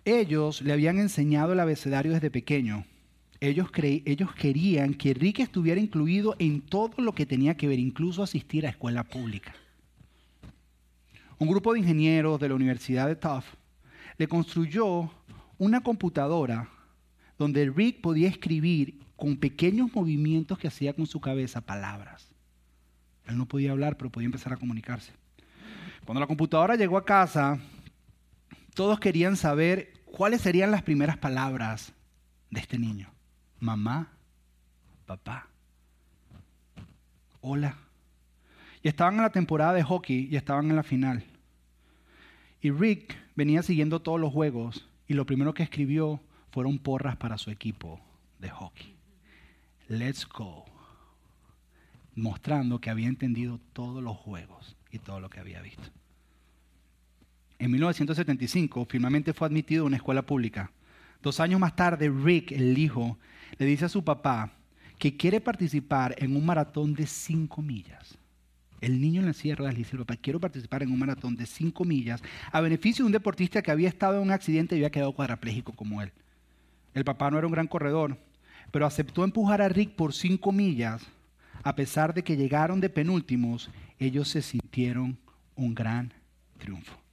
Ellos 0.06 0.62
le 0.62 0.72
habían 0.72 1.00
enseñado 1.00 1.54
el 1.54 1.60
abecedario 1.60 2.14
desde 2.14 2.30
pequeño. 2.30 2.86
Ellos, 3.40 3.70
ellos 3.76 4.34
querían 4.36 4.94
que 4.94 5.16
Rick 5.16 5.40
estuviera 5.40 5.82
incluido 5.82 6.36
en 6.38 6.62
todo 6.62 7.02
lo 7.02 7.14
que 7.14 7.26
tenía 7.26 7.58
que 7.58 7.68
ver, 7.68 7.80
incluso 7.80 8.22
asistir 8.22 8.66
a 8.66 8.70
escuela 8.70 9.04
pública. 9.04 9.56
Un 11.40 11.48
grupo 11.48 11.74
de 11.74 11.80
ingenieros 11.80 12.40
de 12.40 12.50
la 12.50 12.56
Universidad 12.56 13.08
de 13.08 13.16
Tufts 13.16 13.58
le 14.18 14.28
construyó 14.28 15.10
una 15.58 15.82
computadora 15.82 16.70
donde 17.38 17.70
Rick 17.70 18.00
podía 18.00 18.30
escribir 18.30 19.00
con 19.16 19.36
pequeños 19.38 19.94
movimientos 19.94 20.58
que 20.60 20.68
hacía 20.68 20.94
con 20.94 21.08
su 21.08 21.20
cabeza 21.20 21.62
palabras. 21.62 22.30
Él 23.26 23.38
no 23.38 23.48
podía 23.48 23.72
hablar, 23.72 23.98
pero 23.98 24.12
podía 24.12 24.28
empezar 24.28 24.54
a 24.54 24.58
comunicarse. 24.58 25.14
Cuando 26.06 26.20
la 26.20 26.28
computadora 26.28 26.76
llegó 26.76 26.96
a 26.98 27.04
casa, 27.06 27.60
todos 28.76 29.00
querían 29.00 29.38
saber 29.38 29.94
cuáles 30.06 30.42
serían 30.42 30.70
las 30.70 30.84
primeras 30.84 31.18
palabras 31.18 31.94
de 32.52 32.60
este 32.60 32.78
niño. 32.78 33.10
Mamá, 33.60 34.12
papá, 35.06 35.48
hola. 37.42 37.78
Y 38.84 38.90
estaban 38.90 39.16
en 39.16 39.22
la 39.22 39.32
temporada 39.32 39.74
de 39.74 39.82
hockey 39.82 40.28
y 40.30 40.36
estaban 40.36 40.70
en 40.70 40.76
la 40.76 40.84
final. 40.84 41.24
Y 42.62 42.70
Rick 42.70 43.18
venía 43.36 43.64
siguiendo 43.64 44.02
todos 44.02 44.20
los 44.20 44.32
juegos 44.32 44.88
y 45.08 45.14
lo 45.14 45.26
primero 45.26 45.54
que 45.54 45.64
escribió 45.64 46.22
fueron 46.52 46.78
porras 46.78 47.16
para 47.16 47.38
su 47.38 47.52
equipo 47.52 48.00
de 48.40 48.50
hockey. 48.50 48.96
Let's 49.88 50.28
go. 50.28 50.66
Mostrando 52.14 52.80
que 52.80 52.90
había 52.90 53.08
entendido 53.08 53.60
todos 53.74 54.04
los 54.04 54.18
juegos 54.18 54.76
y 54.92 55.00
todo 55.00 55.20
lo 55.20 55.30
que 55.30 55.40
había 55.40 55.62
visto. 55.62 55.90
En 57.58 57.72
1975 57.72 58.86
finalmente 58.90 59.34
fue 59.34 59.48
admitido 59.48 59.84
a 59.84 59.88
una 59.88 59.98
escuela 59.98 60.26
pública. 60.26 60.72
Dos 61.22 61.40
años 61.40 61.60
más 61.60 61.76
tarde, 61.76 62.10
Rick, 62.10 62.52
el 62.52 62.78
hijo, 62.78 63.18
le 63.58 63.66
dice 63.66 63.86
a 63.86 63.90
su 63.90 64.04
papá 64.04 64.52
que 65.00 65.16
quiere 65.18 65.42
participar 65.42 66.16
en 66.18 66.36
un 66.36 66.46
maratón 66.46 66.94
de 66.94 67.08
cinco 67.08 67.62
millas. 67.62 68.18
El 68.82 69.02
niño 69.02 69.22
en 69.22 69.28
la 69.28 69.34
sierra 69.34 69.72
le 69.72 69.78
dice, 69.78 69.98
papá, 69.98 70.16
quiero 70.18 70.40
participar 70.40 70.84
en 70.84 70.92
un 70.92 71.00
maratón 71.00 71.36
de 71.36 71.46
cinco 71.46 71.86
millas 71.86 72.22
a 72.52 72.62
beneficio 72.62 73.04
de 73.04 73.08
un 73.08 73.14
deportista 73.14 73.62
que 73.62 73.72
había 73.72 73.90
estado 73.90 74.18
en 74.18 74.24
un 74.24 74.32
accidente 74.32 74.76
y 74.76 74.80
había 74.80 74.92
quedado 74.92 75.14
cuadraplégico 75.14 75.74
como 75.74 76.02
él. 76.02 76.12
El 76.94 77.04
papá 77.04 77.32
no 77.32 77.38
era 77.38 77.48
un 77.48 77.54
gran 77.54 77.68
corredor, 77.68 78.18
pero 78.72 78.86
aceptó 78.86 79.24
empujar 79.24 79.62
a 79.62 79.70
Rick 79.70 79.96
por 79.96 80.14
cinco 80.14 80.52
millas. 80.52 81.02
A 81.64 81.76
pesar 81.76 82.14
de 82.14 82.24
que 82.24 82.38
llegaron 82.38 82.80
de 82.80 82.90
penúltimos, 82.90 83.70
ellos 83.98 84.28
se 84.28 84.42
sintieron 84.42 85.18
un 85.56 85.74
gran 85.74 86.14
triunfo. 86.58 87.05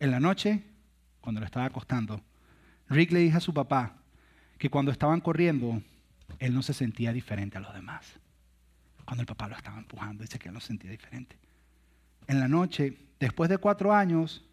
En 0.00 0.10
la 0.10 0.20
noche, 0.20 0.62
cuando 1.20 1.40
lo 1.40 1.46
estaba 1.46 1.66
acostando, 1.66 2.20
Rick 2.88 3.12
le 3.12 3.20
dijo 3.20 3.38
a 3.38 3.40
su 3.40 3.54
papá 3.54 3.96
que 4.58 4.70
cuando 4.70 4.90
estaban 4.90 5.20
corriendo, 5.20 5.82
él 6.38 6.54
no 6.54 6.62
se 6.62 6.74
sentía 6.74 7.12
diferente 7.12 7.58
a 7.58 7.60
los 7.60 7.74
demás. 7.74 8.18
Cuando 9.04 9.22
el 9.22 9.26
papá 9.26 9.48
lo 9.48 9.56
estaba 9.56 9.78
empujando, 9.78 10.22
dice 10.22 10.38
que 10.38 10.48
él 10.48 10.54
no 10.54 10.60
se 10.60 10.68
sentía 10.68 10.90
diferente. 10.90 11.38
En 12.26 12.40
la 12.40 12.48
noche, 12.48 12.96
después 13.20 13.50
de 13.50 13.58
cuatro 13.58 13.92
años 13.92 14.44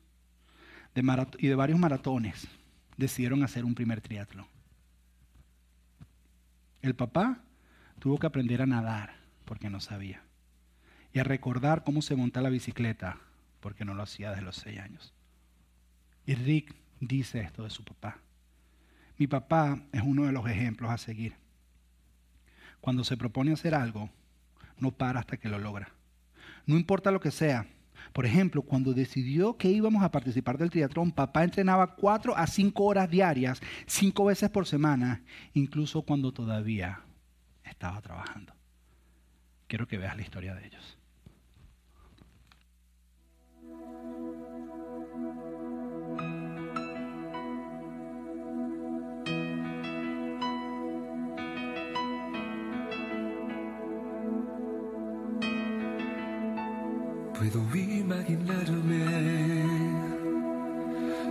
y 0.93 1.47
de 1.47 1.55
varios 1.55 1.79
maratones, 1.79 2.47
decidieron 2.97 3.43
hacer 3.43 3.63
un 3.63 3.75
primer 3.75 4.01
triatlón. 4.01 4.47
El 6.81 6.95
papá 6.95 7.39
tuvo 7.99 8.17
que 8.17 8.27
aprender 8.27 8.61
a 8.61 8.65
nadar 8.65 9.15
porque 9.45 9.69
no 9.69 9.79
sabía. 9.79 10.23
Y 11.13 11.19
a 11.19 11.23
recordar 11.23 11.83
cómo 11.83 12.01
se 12.01 12.15
monta 12.15 12.41
la 12.41 12.49
bicicleta 12.49 13.17
porque 13.59 13.85
no 13.85 13.93
lo 13.93 14.03
hacía 14.03 14.31
desde 14.31 14.43
los 14.43 14.55
seis 14.55 14.79
años. 14.79 15.13
Y 16.39 16.65
dice 16.99 17.41
esto 17.41 17.63
de 17.63 17.69
su 17.69 17.83
papá. 17.83 18.19
Mi 19.17 19.27
papá 19.27 19.81
es 19.91 20.01
uno 20.01 20.25
de 20.25 20.31
los 20.31 20.47
ejemplos 20.47 20.89
a 20.89 20.97
seguir. 20.97 21.35
Cuando 22.79 23.03
se 23.03 23.17
propone 23.17 23.51
hacer 23.51 23.75
algo, 23.75 24.09
no 24.77 24.91
para 24.91 25.19
hasta 25.19 25.37
que 25.37 25.49
lo 25.49 25.59
logra. 25.59 25.91
No 26.65 26.77
importa 26.77 27.11
lo 27.11 27.19
que 27.19 27.31
sea, 27.31 27.67
por 28.13 28.25
ejemplo, 28.25 28.61
cuando 28.61 28.93
decidió 28.93 29.57
que 29.57 29.69
íbamos 29.69 30.03
a 30.03 30.11
participar 30.11 30.57
del 30.57 30.69
triatlón, 30.69 31.11
papá 31.11 31.43
entrenaba 31.43 31.95
cuatro 31.95 32.35
a 32.35 32.47
cinco 32.47 32.85
horas 32.85 33.09
diarias, 33.09 33.61
cinco 33.85 34.25
veces 34.25 34.49
por 34.49 34.65
semana, 34.65 35.23
incluso 35.53 36.01
cuando 36.01 36.31
todavía 36.31 37.01
estaba 37.63 38.01
trabajando. 38.01 38.53
Quiero 39.67 39.87
que 39.87 39.97
veas 39.97 40.15
la 40.15 40.23
historia 40.23 40.55
de 40.55 40.67
ellos. 40.67 40.97
Puedo 57.41 57.59
imaginarme, 57.75 59.03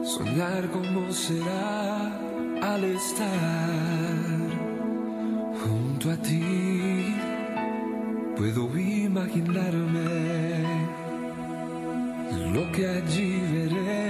soñar 0.05 0.69
cómo 0.73 1.13
será 1.13 2.19
al 2.61 2.83
estar 2.83 3.71
junto 5.63 6.11
a 6.11 6.17
ti. 6.17 7.15
Puedo 8.37 8.77
imaginarme 8.77 10.09
lo 12.55 12.73
que 12.73 12.89
allí 12.89 13.41
veré 13.53 14.10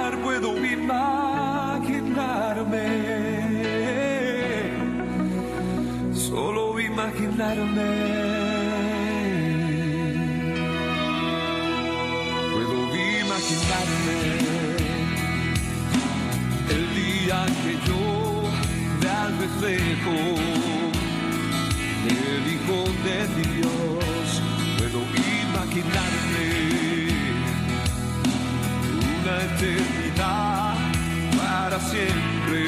Puedo 7.41 7.57
imaginarme 13.19 14.19
el 16.69 16.83
día 16.93 17.39
que 17.63 17.73
yo 17.87 18.03
vea 19.01 19.21
al 19.23 19.33
reflejo 19.39 20.15
del 22.05 22.43
Hijo 22.53 22.79
de 23.05 23.17
Dios. 23.41 24.27
Puedo 24.77 24.99
imaginarme 25.49 26.45
una 29.19 29.35
eternidad 29.49 30.75
para 31.37 31.77
siempre. 31.79 32.61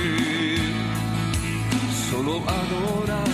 Solo 2.10 2.34
adorar 2.50 3.33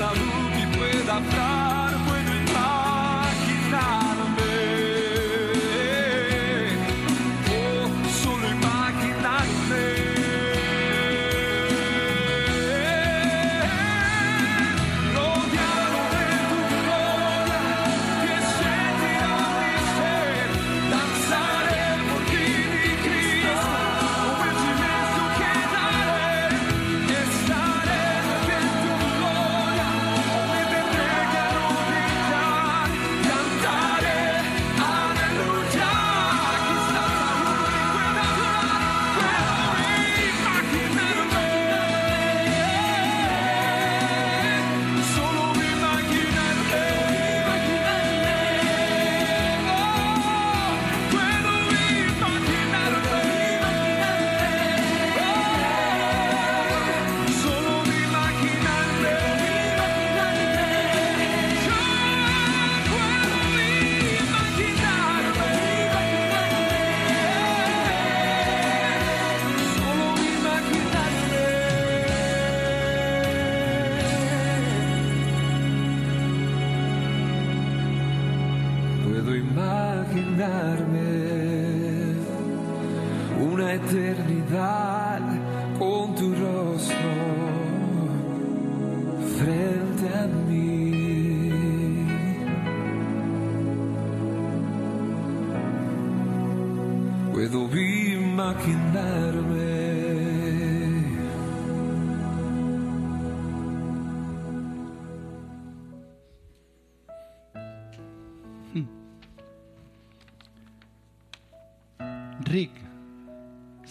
aún 0.00 0.52
y 0.56 0.76
pueda 0.76 1.16
hablar, 1.16 1.57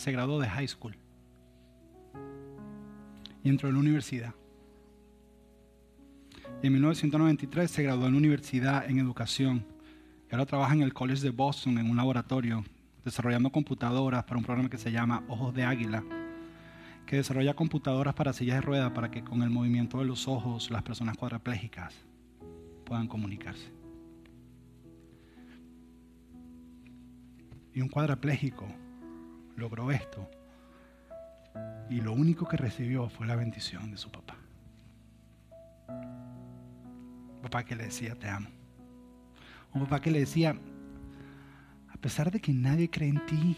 se 0.08 0.14
graduó 0.14 0.40
de 0.40 0.48
high 0.48 0.70
school 0.70 0.96
y 3.44 3.50
entró 3.50 3.68
en 3.68 3.76
la 3.76 3.82
universidad. 3.82 4.34
En 6.64 6.72
1993 6.72 7.70
se 7.70 7.84
graduó 7.84 8.06
en 8.06 8.14
la 8.14 8.18
universidad 8.18 8.90
en 8.90 9.00
educación 9.00 9.66
y 10.32 10.34
ahora 10.34 10.46
trabaja 10.46 10.76
en 10.76 10.82
el 10.82 10.94
College 10.94 11.24
de 11.24 11.32
Boston 11.32 11.78
en 11.78 11.90
un 11.90 11.98
laboratorio 11.98 12.64
desarrollando 13.04 13.52
computadoras 13.52 14.24
para 14.24 14.38
un 14.38 14.46
programa 14.46 14.70
que 14.70 14.78
se 14.78 14.94
llama 14.94 15.26
Ojos 15.28 15.54
de 15.54 15.66
Águila, 15.66 16.02
que 17.06 17.18
desarrolla 17.18 17.54
computadoras 17.54 18.14
para 18.14 18.32
sillas 18.32 18.56
de 18.56 18.62
ruedas 18.62 18.94
para 18.94 19.12
que 19.12 19.26
con 19.26 19.44
el 19.44 19.50
movimiento 19.50 20.00
de 20.00 20.06
los 20.06 20.26
ojos 20.30 20.72
las 20.72 20.84
personas 20.84 21.18
cuadraplégicas 21.18 21.94
puedan 22.86 23.10
comunicarse. 23.10 23.74
Y 27.74 27.82
un 27.82 27.90
cuadraplégico 27.90 28.87
logró 29.58 29.92
esto. 29.92 30.30
Y 31.90 32.00
lo 32.00 32.14
único 32.14 32.48
que 32.48 32.56
recibió 32.56 33.10
fue 33.10 33.28
la 33.28 33.36
bendición 33.36 33.92
de 33.92 33.98
su 33.98 34.10
papá. 34.10 34.38
Un 35.90 37.42
papá 37.42 37.66
que 37.66 37.76
le 37.76 37.86
decía, 37.86 38.16
te 38.16 38.30
amo. 38.30 38.50
Un 39.74 39.84
papá 39.84 40.00
que 40.00 40.12
le 40.12 40.20
decía, 40.20 40.56
a 41.90 41.98
pesar 41.98 42.32
de 42.32 42.40
que 42.40 42.54
nadie 42.54 42.90
cree 42.90 43.10
en 43.10 43.26
ti, 43.26 43.58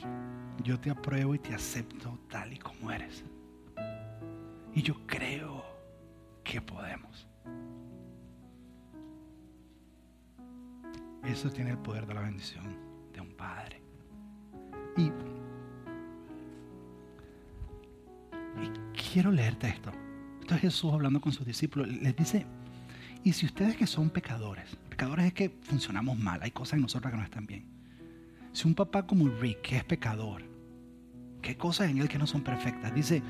yo 0.63 0.79
te 0.79 0.89
apruebo 0.89 1.35
y 1.35 1.39
te 1.39 1.53
acepto 1.53 2.19
tal 2.29 2.53
y 2.53 2.57
como 2.57 2.91
eres. 2.91 3.23
Y 4.73 4.81
yo 4.81 4.95
creo 5.05 5.65
que 6.43 6.61
podemos. 6.61 7.27
Eso 11.23 11.49
tiene 11.49 11.71
el 11.71 11.77
poder 11.77 12.05
de 12.05 12.13
la 12.13 12.21
bendición 12.21 12.77
de 13.13 13.21
un 13.21 13.31
padre. 13.33 13.81
Y, 14.97 15.11
quiero 19.11 19.31
leerte 19.31 19.67
esto. 19.67 19.91
Esto 20.41 20.55
es 20.55 20.61
Jesús 20.61 20.93
hablando 20.93 21.19
con 21.21 21.31
sus 21.31 21.45
discípulos. 21.45 21.87
Les 21.87 22.15
dice, 22.15 22.45
y 23.23 23.33
si 23.33 23.45
ustedes 23.45 23.75
que 23.75 23.87
son 23.87 24.09
pecadores, 24.09 24.77
pecadores 24.89 25.25
es 25.25 25.33
que 25.33 25.49
funcionamos 25.63 26.17
mal, 26.17 26.41
hay 26.41 26.51
cosas 26.51 26.75
en 26.75 26.81
nosotros 26.81 27.11
que 27.11 27.17
no 27.17 27.23
están 27.23 27.45
bien. 27.45 27.65
Si 28.53 28.67
un 28.67 28.75
papá 28.75 29.05
como 29.05 29.27
Rick, 29.27 29.61
que 29.61 29.77
es 29.77 29.83
pecador, 29.83 30.43
qué 31.41 31.57
cosas 31.57 31.89
en 31.89 31.99
él 31.99 32.09
que 32.09 32.17
no 32.17 32.27
son 32.27 32.41
perfectas, 32.41 32.93
dice, 32.93 33.21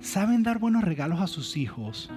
saben 0.00 0.42
dar 0.42 0.58
buenos 0.58 0.84
regalos 0.84 1.20
a 1.20 1.26
sus 1.26 1.56
hijos, 1.56 2.10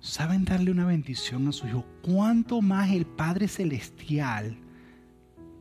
saben 0.00 0.44
darle 0.44 0.70
una 0.70 0.84
bendición 0.84 1.48
a 1.48 1.52
su 1.52 1.66
hijo, 1.66 1.86
¿cuánto 2.02 2.60
más 2.62 2.90
el 2.90 3.06
Padre 3.06 3.48
Celestial 3.48 4.56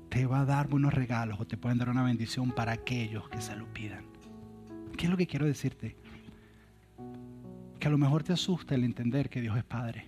te 0.09 0.25
va 0.25 0.41
a 0.41 0.45
dar 0.45 0.67
buenos 0.67 0.93
regalos 0.93 1.39
o 1.39 1.47
te 1.47 1.57
pueden 1.57 1.77
dar 1.77 1.89
una 1.89 2.03
bendición 2.03 2.51
para 2.51 2.73
aquellos 2.73 3.29
que 3.29 3.41
se 3.41 3.55
lo 3.55 3.71
pidan? 3.73 4.14
¿Qué 4.97 5.05
es 5.05 5.11
lo 5.11 5.17
que 5.17 5.27
quiero 5.27 5.45
decirte? 5.45 5.95
Que 7.79 7.87
a 7.87 7.91
lo 7.91 7.97
mejor 7.97 8.23
te 8.23 8.33
asusta 8.33 8.75
el 8.75 8.83
entender 8.83 9.29
que 9.29 9.41
Dios 9.41 9.57
es 9.57 9.63
Padre 9.63 10.05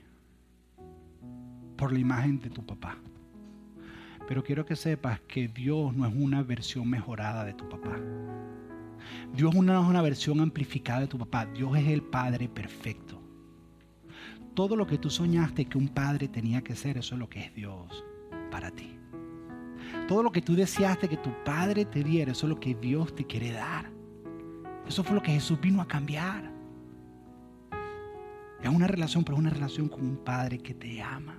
por 1.76 1.92
la 1.92 2.00
imagen 2.00 2.40
de 2.40 2.50
tu 2.50 2.66
papá. 2.66 2.98
Pero 4.28 4.44
quiero 4.44 4.66
que 4.66 4.76
sepas 4.76 5.20
que 5.22 5.48
Dios 5.48 5.96
no 5.96 6.08
es 6.08 6.14
una 6.16 6.42
versión 6.42 6.90
mejorada 6.90 7.46
de 7.46 7.54
tu 7.54 7.68
papá. 7.70 8.00
Dios 9.34 9.54
no 9.56 9.82
es 9.82 9.88
una 9.88 10.02
versión 10.02 10.40
amplificada 10.40 11.02
de 11.02 11.08
tu 11.08 11.18
papá. 11.18 11.46
Dios 11.46 11.78
es 11.78 11.88
el 11.88 12.02
Padre 12.02 12.50
perfecto. 12.50 13.22
Todo 14.54 14.76
lo 14.76 14.88
que 14.88 14.98
tú 14.98 15.10
soñaste 15.10 15.66
que 15.66 15.78
un 15.78 15.88
padre 15.88 16.28
tenía 16.28 16.64
que 16.64 16.76
ser, 16.76 16.98
eso 16.98 17.14
es 17.14 17.20
lo 17.20 17.30
que 17.30 17.42
es 17.42 17.54
Dios 17.54 18.04
para 18.50 18.72
ti. 18.72 18.98
Todo 20.08 20.24
lo 20.24 20.32
que 20.32 20.42
tú 20.42 20.56
deseaste 20.56 21.08
que 21.08 21.18
tu 21.18 21.30
padre 21.44 21.86
te 21.86 22.04
diera, 22.04 22.32
eso 22.32 22.48
es 22.48 22.50
lo 22.50 22.60
que 22.60 22.74
Dios 22.74 23.14
te 23.14 23.24
quiere 23.26 23.52
dar. 23.52 23.97
Eso 24.88 25.04
fue 25.04 25.16
lo 25.16 25.22
que 25.22 25.32
Jesús 25.32 25.60
vino 25.60 25.82
a 25.82 25.88
cambiar. 25.88 26.52
Es 28.62 28.70
una 28.70 28.88
relación, 28.88 29.24
pero 29.24 29.36
es 29.36 29.42
una 29.42 29.50
relación 29.50 29.88
con 29.88 30.02
un 30.02 30.18
padre 30.18 30.60
que 30.60 30.74
te 30.74 31.02
ama. 31.02 31.36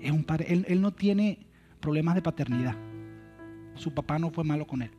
Es 0.00 0.10
un 0.10 0.24
padre, 0.24 0.52
él, 0.52 0.64
él 0.68 0.80
no 0.80 0.92
tiene 0.92 1.46
problemas 1.80 2.14
de 2.14 2.22
paternidad. 2.22 2.76
Su 3.74 3.92
papá 3.92 4.18
no 4.18 4.30
fue 4.30 4.44
malo 4.44 4.66
con 4.66 4.82
él. 4.82 4.90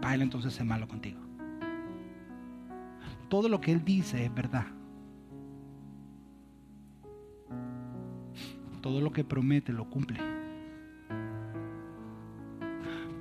Para 0.00 0.14
él 0.14 0.22
entonces 0.22 0.58
es 0.58 0.66
malo 0.66 0.88
contigo. 0.88 1.20
Todo 3.28 3.48
lo 3.48 3.60
que 3.60 3.72
él 3.72 3.84
dice 3.84 4.24
es 4.24 4.34
verdad. 4.34 4.66
Todo 8.80 9.00
lo 9.00 9.12
que 9.12 9.24
promete 9.24 9.72
lo 9.72 9.88
cumple. 9.88 10.20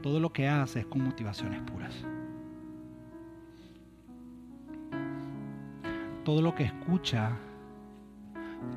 Todo 0.02 0.20
lo 0.20 0.34
que 0.34 0.50
hace 0.50 0.82
es 0.82 0.86
con 0.86 1.04
motivaciones 1.04 1.62
puras. 1.62 2.06
Todo 6.24 6.42
lo 6.42 6.56
que 6.56 6.64
escucha, 6.64 7.38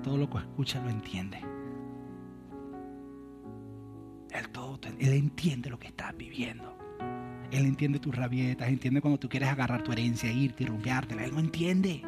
todo 0.03 0.17
lo 0.17 0.29
que 0.29 0.39
escucha 0.39 0.83
lo 0.83 0.91
entiende. 0.91 1.39
Él, 4.31 4.49
todo, 4.51 4.79
él 4.99 5.13
entiende 5.13 5.71
lo 5.71 5.79
que 5.79 5.89
estás 5.89 6.17
viviendo. 6.17 6.77
Él 7.51 7.65
entiende 7.65 8.01
tus 8.01 8.15
rabietas, 8.15 8.69
entiende 8.69 9.01
cuando 9.01 9.19
tú 9.19 9.29
quieres 9.29 9.49
agarrar 9.49 9.83
tu 9.83 9.93
herencia, 9.93 10.31
irte 10.31 10.65
y 10.65 10.67
rompeártela. 10.67 11.25
Él 11.25 11.31
lo 11.31 11.39
entiende. 11.39 12.03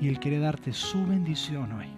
Y 0.00 0.08
Él 0.08 0.18
quiere 0.18 0.38
darte 0.38 0.72
su 0.72 1.06
bendición 1.06 1.72
hoy. 1.72 1.88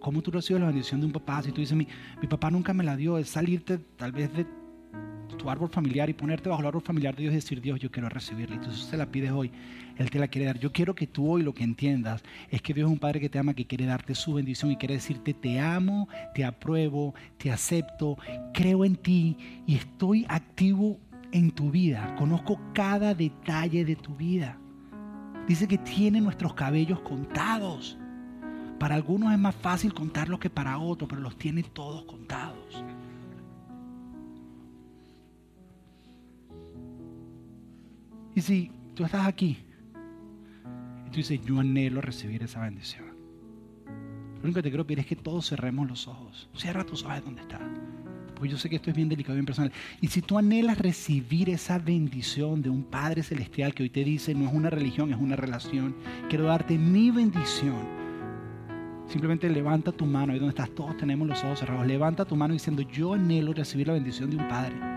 ¿Cómo 0.00 0.22
tú 0.22 0.30
recibes 0.30 0.60
la 0.60 0.68
bendición 0.68 1.00
de 1.00 1.06
un 1.06 1.12
papá? 1.12 1.42
Si 1.42 1.52
tú 1.52 1.60
dices, 1.60 1.76
mi, 1.76 1.86
mi 2.20 2.26
papá 2.26 2.50
nunca 2.50 2.72
me 2.72 2.82
la 2.82 2.96
dio, 2.96 3.18
es 3.18 3.28
salirte 3.28 3.78
tal 3.96 4.12
vez 4.12 4.32
de 4.32 4.46
tu 5.36 5.50
árbol 5.50 5.68
familiar 5.68 6.08
y 6.10 6.12
ponerte 6.12 6.48
bajo 6.48 6.60
el 6.60 6.68
árbol 6.68 6.82
familiar 6.82 7.14
de 7.14 7.22
Dios 7.22 7.32
y 7.32 7.36
decir, 7.36 7.60
Dios, 7.60 7.80
yo 7.80 7.90
quiero 7.90 8.08
recibirla. 8.08 8.56
Y 8.56 8.58
tú 8.60 8.72
se 8.72 8.96
la 8.96 9.06
pides 9.06 9.30
hoy, 9.30 9.50
Él 9.96 10.10
te 10.10 10.18
la 10.18 10.28
quiere 10.28 10.46
dar. 10.46 10.58
Yo 10.58 10.72
quiero 10.72 10.94
que 10.94 11.06
tú 11.06 11.30
hoy 11.30 11.42
lo 11.42 11.54
que 11.54 11.64
entiendas 11.64 12.22
es 12.50 12.62
que 12.62 12.74
Dios 12.74 12.88
es 12.88 12.92
un 12.92 12.98
Padre 12.98 13.20
que 13.20 13.28
te 13.28 13.38
ama, 13.38 13.54
que 13.54 13.66
quiere 13.66 13.86
darte 13.86 14.14
su 14.14 14.34
bendición 14.34 14.70
y 14.70 14.76
quiere 14.76 14.94
decirte, 14.94 15.34
te 15.34 15.60
amo, 15.60 16.08
te 16.34 16.44
apruebo, 16.44 17.14
te 17.38 17.50
acepto, 17.50 18.16
creo 18.52 18.84
en 18.84 18.96
ti 18.96 19.36
y 19.66 19.76
estoy 19.76 20.26
activo 20.28 20.98
en 21.32 21.50
tu 21.52 21.70
vida. 21.70 22.14
Conozco 22.16 22.60
cada 22.74 23.14
detalle 23.14 23.84
de 23.84 23.96
tu 23.96 24.14
vida. 24.16 24.58
Dice 25.46 25.66
que 25.66 25.78
tiene 25.78 26.20
nuestros 26.20 26.54
cabellos 26.54 27.00
contados. 27.00 27.98
Para 28.78 28.94
algunos 28.94 29.32
es 29.32 29.38
más 29.38 29.54
fácil 29.54 29.92
contarlo 29.92 30.38
que 30.40 30.48
para 30.48 30.78
otros, 30.78 31.08
pero 31.08 31.20
los 31.20 31.36
tiene 31.36 31.62
todos 31.62 32.04
contados. 32.04 32.84
Y 38.40 38.42
si 38.42 38.70
tú 38.94 39.04
estás 39.04 39.26
aquí 39.26 39.58
y 41.06 41.10
tú 41.10 41.16
dices, 41.16 41.38
yo 41.44 41.60
anhelo 41.60 42.00
recibir 42.00 42.42
esa 42.42 42.62
bendición. 42.62 43.04
Lo 44.36 44.44
único 44.44 44.54
que 44.54 44.62
te 44.62 44.70
quiero 44.70 44.86
pedir 44.86 45.00
es 45.00 45.06
que 45.06 45.14
todos 45.14 45.50
cerremos 45.50 45.86
los 45.86 46.08
ojos. 46.08 46.48
Cierra 46.56 46.86
tus 46.86 47.04
ojos 47.04 47.22
donde 47.22 47.42
estás. 47.42 47.60
Porque 48.34 48.48
yo 48.48 48.56
sé 48.56 48.70
que 48.70 48.76
esto 48.76 48.88
es 48.88 48.96
bien 48.96 49.10
delicado, 49.10 49.34
bien 49.34 49.44
personal. 49.44 49.70
Y 50.00 50.06
si 50.06 50.22
tú 50.22 50.38
anhelas 50.38 50.78
recibir 50.78 51.50
esa 51.50 51.78
bendición 51.78 52.62
de 52.62 52.70
un 52.70 52.82
Padre 52.84 53.22
Celestial 53.22 53.74
que 53.74 53.82
hoy 53.82 53.90
te 53.90 54.04
dice, 54.04 54.34
no 54.34 54.48
es 54.48 54.54
una 54.54 54.70
religión, 54.70 55.12
es 55.12 55.20
una 55.20 55.36
relación, 55.36 55.94
quiero 56.30 56.44
darte 56.44 56.78
mi 56.78 57.10
bendición. 57.10 57.76
Simplemente 59.06 59.50
levanta 59.50 59.92
tu 59.92 60.06
mano, 60.06 60.32
ahí 60.32 60.38
donde 60.38 60.54
estás, 60.54 60.74
todos 60.74 60.96
tenemos 60.96 61.28
los 61.28 61.44
ojos 61.44 61.58
cerrados. 61.58 61.86
Levanta 61.86 62.24
tu 62.24 62.36
mano 62.36 62.54
diciendo, 62.54 62.80
yo 62.80 63.12
anhelo 63.12 63.52
recibir 63.52 63.88
la 63.88 63.92
bendición 63.92 64.30
de 64.30 64.38
un 64.38 64.48
Padre. 64.48 64.89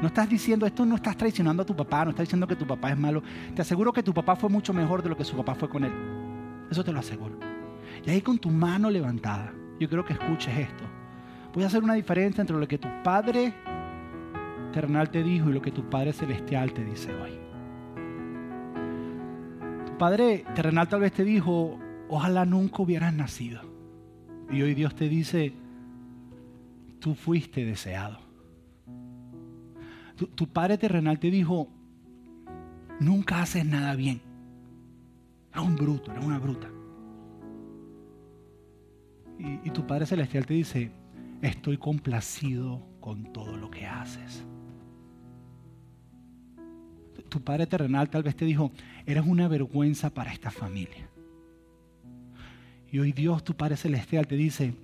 No 0.00 0.06
estás 0.06 0.28
diciendo 0.28 0.64
esto, 0.64 0.86
no 0.86 0.94
estás 0.94 1.16
traicionando 1.16 1.62
a 1.62 1.66
tu 1.66 1.74
papá, 1.74 2.04
no 2.04 2.10
estás 2.10 2.24
diciendo 2.24 2.46
que 2.46 2.54
tu 2.54 2.66
papá 2.66 2.90
es 2.90 2.98
malo. 2.98 3.22
Te 3.54 3.62
aseguro 3.62 3.92
que 3.92 4.02
tu 4.02 4.14
papá 4.14 4.36
fue 4.36 4.48
mucho 4.48 4.72
mejor 4.72 5.02
de 5.02 5.08
lo 5.08 5.16
que 5.16 5.24
su 5.24 5.36
papá 5.36 5.54
fue 5.56 5.68
con 5.68 5.84
él. 5.84 5.92
Eso 6.70 6.84
te 6.84 6.92
lo 6.92 7.00
aseguro. 7.00 7.36
Y 8.06 8.10
ahí 8.10 8.20
con 8.20 8.38
tu 8.38 8.50
mano 8.50 8.90
levantada, 8.90 9.52
yo 9.80 9.88
quiero 9.88 10.04
que 10.04 10.12
escuches 10.12 10.56
esto. 10.56 10.84
Voy 11.52 11.64
a 11.64 11.66
hacer 11.66 11.82
una 11.82 11.94
diferencia 11.94 12.40
entre 12.40 12.56
lo 12.56 12.68
que 12.68 12.78
tu 12.78 12.88
padre 13.02 13.52
terrenal 14.72 15.10
te 15.10 15.24
dijo 15.24 15.50
y 15.50 15.52
lo 15.52 15.62
que 15.62 15.72
tu 15.72 15.88
padre 15.90 16.12
celestial 16.12 16.72
te 16.72 16.84
dice 16.84 17.12
hoy. 17.14 17.32
Tu 19.86 19.98
padre 19.98 20.44
terrenal 20.54 20.86
tal 20.86 21.00
vez 21.00 21.12
te 21.12 21.24
dijo, 21.24 21.78
ojalá 22.08 22.44
nunca 22.44 22.82
hubieras 22.82 23.12
nacido. 23.12 23.62
Y 24.50 24.62
hoy 24.62 24.74
Dios 24.74 24.94
te 24.94 25.08
dice, 25.08 25.52
tú 27.00 27.16
fuiste 27.16 27.64
deseado. 27.64 28.27
Tu, 30.18 30.48
padre 30.48 30.76
terrenal 30.78 31.20
te 31.20 31.30
dijo, 31.30 31.68
nunca 32.98 33.40
haces 33.40 33.64
nada 33.64 33.94
bien. 33.94 34.20
Eres 35.52 35.64
un 35.64 35.76
bruto, 35.76 36.10
eres 36.10 36.24
una 36.24 36.38
bruta. 36.40 36.68
Y, 39.38 39.68
y 39.68 39.70
tu 39.70 39.86
Padre 39.86 40.04
Celestial 40.06 40.44
te 40.44 40.54
dice, 40.54 40.90
estoy 41.42 41.78
complacido 41.78 42.82
con 42.98 43.32
todo 43.32 43.56
lo 43.56 43.70
que 43.70 43.86
haces. 43.86 44.44
Tu 47.28 47.40
Padre 47.40 47.68
terrenal 47.68 48.10
tal 48.10 48.24
vez 48.24 48.34
te 48.34 48.44
dijo, 48.44 48.72
eres 49.06 49.24
una 49.24 49.46
vergüenza 49.46 50.10
para 50.10 50.32
esta 50.32 50.50
familia. 50.50 51.08
Y 52.90 52.98
hoy 52.98 53.12
Dios, 53.12 53.44
tu 53.44 53.54
Padre 53.54 53.76
Celestial, 53.76 54.26
te 54.26 54.34
dice, 54.34 54.74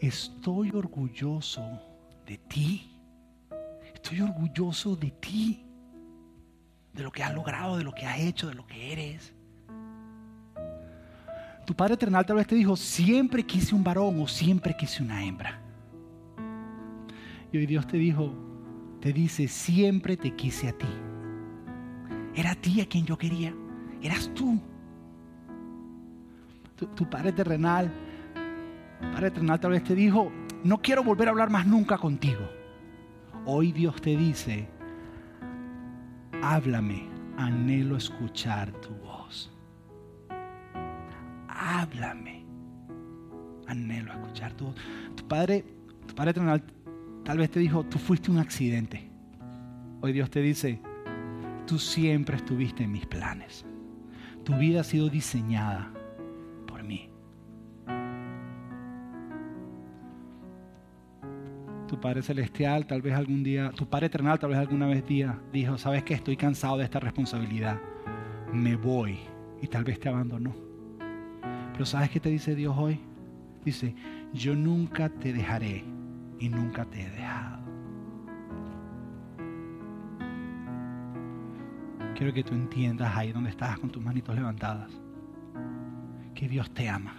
estoy 0.00 0.70
orgulloso 0.70 1.80
de 2.26 2.38
ti. 2.38 2.95
Estoy 4.06 4.20
orgulloso 4.20 4.94
de 4.94 5.10
ti, 5.10 5.66
de 6.92 7.02
lo 7.02 7.10
que 7.10 7.24
has 7.24 7.34
logrado, 7.34 7.76
de 7.76 7.82
lo 7.82 7.90
que 7.92 8.06
has 8.06 8.20
hecho, 8.20 8.46
de 8.46 8.54
lo 8.54 8.64
que 8.64 8.92
eres. 8.92 9.34
Tu 11.66 11.74
Padre 11.74 11.94
Eternal 11.94 12.24
tal 12.24 12.36
vez 12.36 12.46
te 12.46 12.54
dijo, 12.54 12.76
siempre 12.76 13.42
quise 13.42 13.74
un 13.74 13.82
varón 13.82 14.20
o 14.20 14.28
siempre 14.28 14.76
quise 14.76 15.02
una 15.02 15.24
hembra. 15.24 15.60
Y 17.50 17.58
hoy 17.58 17.66
Dios 17.66 17.84
te 17.88 17.96
dijo, 17.96 18.32
te 19.00 19.12
dice, 19.12 19.48
siempre 19.48 20.16
te 20.16 20.36
quise 20.36 20.68
a 20.68 20.78
ti. 20.78 20.86
Era 22.36 22.52
a 22.52 22.54
ti 22.54 22.80
a 22.80 22.86
quien 22.86 23.06
yo 23.06 23.18
quería. 23.18 23.52
Eras 24.00 24.32
tú. 24.36 24.60
Tu, 26.76 27.10
Padre 27.10 27.32
terrenal, 27.32 27.92
Padre 29.00 29.32
terrenal 29.32 29.58
tal 29.58 29.72
vez 29.72 29.82
te 29.82 29.96
dijo, 29.96 30.30
no 30.62 30.80
quiero 30.80 31.02
volver 31.02 31.26
a 31.26 31.32
hablar 31.32 31.50
más 31.50 31.66
nunca 31.66 31.98
contigo. 31.98 32.48
Hoy 33.48 33.70
Dios 33.70 34.00
te 34.02 34.16
dice, 34.16 34.66
háblame, 36.42 37.08
anhelo 37.36 37.96
escuchar 37.96 38.72
tu 38.80 38.90
voz. 38.96 39.52
Háblame, 41.48 42.44
anhelo 43.68 44.12
escuchar 44.12 44.52
tu 44.54 44.64
voz. 44.64 44.74
Tu 45.14 45.28
padre, 45.28 45.64
tu 46.08 46.14
padre 46.16 46.34
tal 47.24 47.38
vez 47.38 47.48
te 47.52 47.60
dijo, 47.60 47.84
tú 47.84 47.98
fuiste 47.98 48.32
un 48.32 48.38
accidente. 48.38 49.08
Hoy 50.00 50.12
Dios 50.12 50.28
te 50.28 50.40
dice, 50.42 50.80
tú 51.68 51.78
siempre 51.78 52.38
estuviste 52.38 52.82
en 52.82 52.90
mis 52.90 53.06
planes. 53.06 53.64
Tu 54.42 54.56
vida 54.56 54.80
ha 54.80 54.84
sido 54.84 55.08
diseñada 55.08 55.92
tu 61.86 62.00
Padre 62.00 62.22
Celestial 62.22 62.86
tal 62.86 63.02
vez 63.02 63.14
algún 63.14 63.42
día, 63.42 63.70
tu 63.70 63.88
Padre 63.88 64.06
Eternal 64.06 64.38
tal 64.38 64.50
vez 64.50 64.58
alguna 64.58 64.86
vez 64.86 65.06
día 65.06 65.38
dijo, 65.52 65.78
sabes 65.78 66.02
que 66.02 66.14
estoy 66.14 66.36
cansado 66.36 66.78
de 66.78 66.84
esta 66.84 67.00
responsabilidad, 67.00 67.80
me 68.52 68.76
voy 68.76 69.18
y 69.62 69.66
tal 69.68 69.84
vez 69.84 70.00
te 70.00 70.08
abandonó. 70.08 70.54
Pero 71.72 71.86
¿sabes 71.86 72.10
qué 72.10 72.20
te 72.20 72.30
dice 72.30 72.54
Dios 72.54 72.74
hoy? 72.76 72.98
Dice, 73.64 73.94
yo 74.32 74.54
nunca 74.54 75.08
te 75.08 75.32
dejaré 75.32 75.84
y 76.38 76.48
nunca 76.48 76.84
te 76.84 77.02
he 77.02 77.10
dejado. 77.10 77.64
Quiero 82.16 82.32
que 82.32 82.42
tú 82.42 82.54
entiendas 82.54 83.14
ahí 83.14 83.32
donde 83.32 83.50
estás 83.50 83.78
con 83.78 83.90
tus 83.90 84.02
manitos 84.02 84.34
levantadas, 84.34 84.90
que 86.34 86.48
Dios 86.48 86.70
te 86.72 86.88
ama 86.88 87.14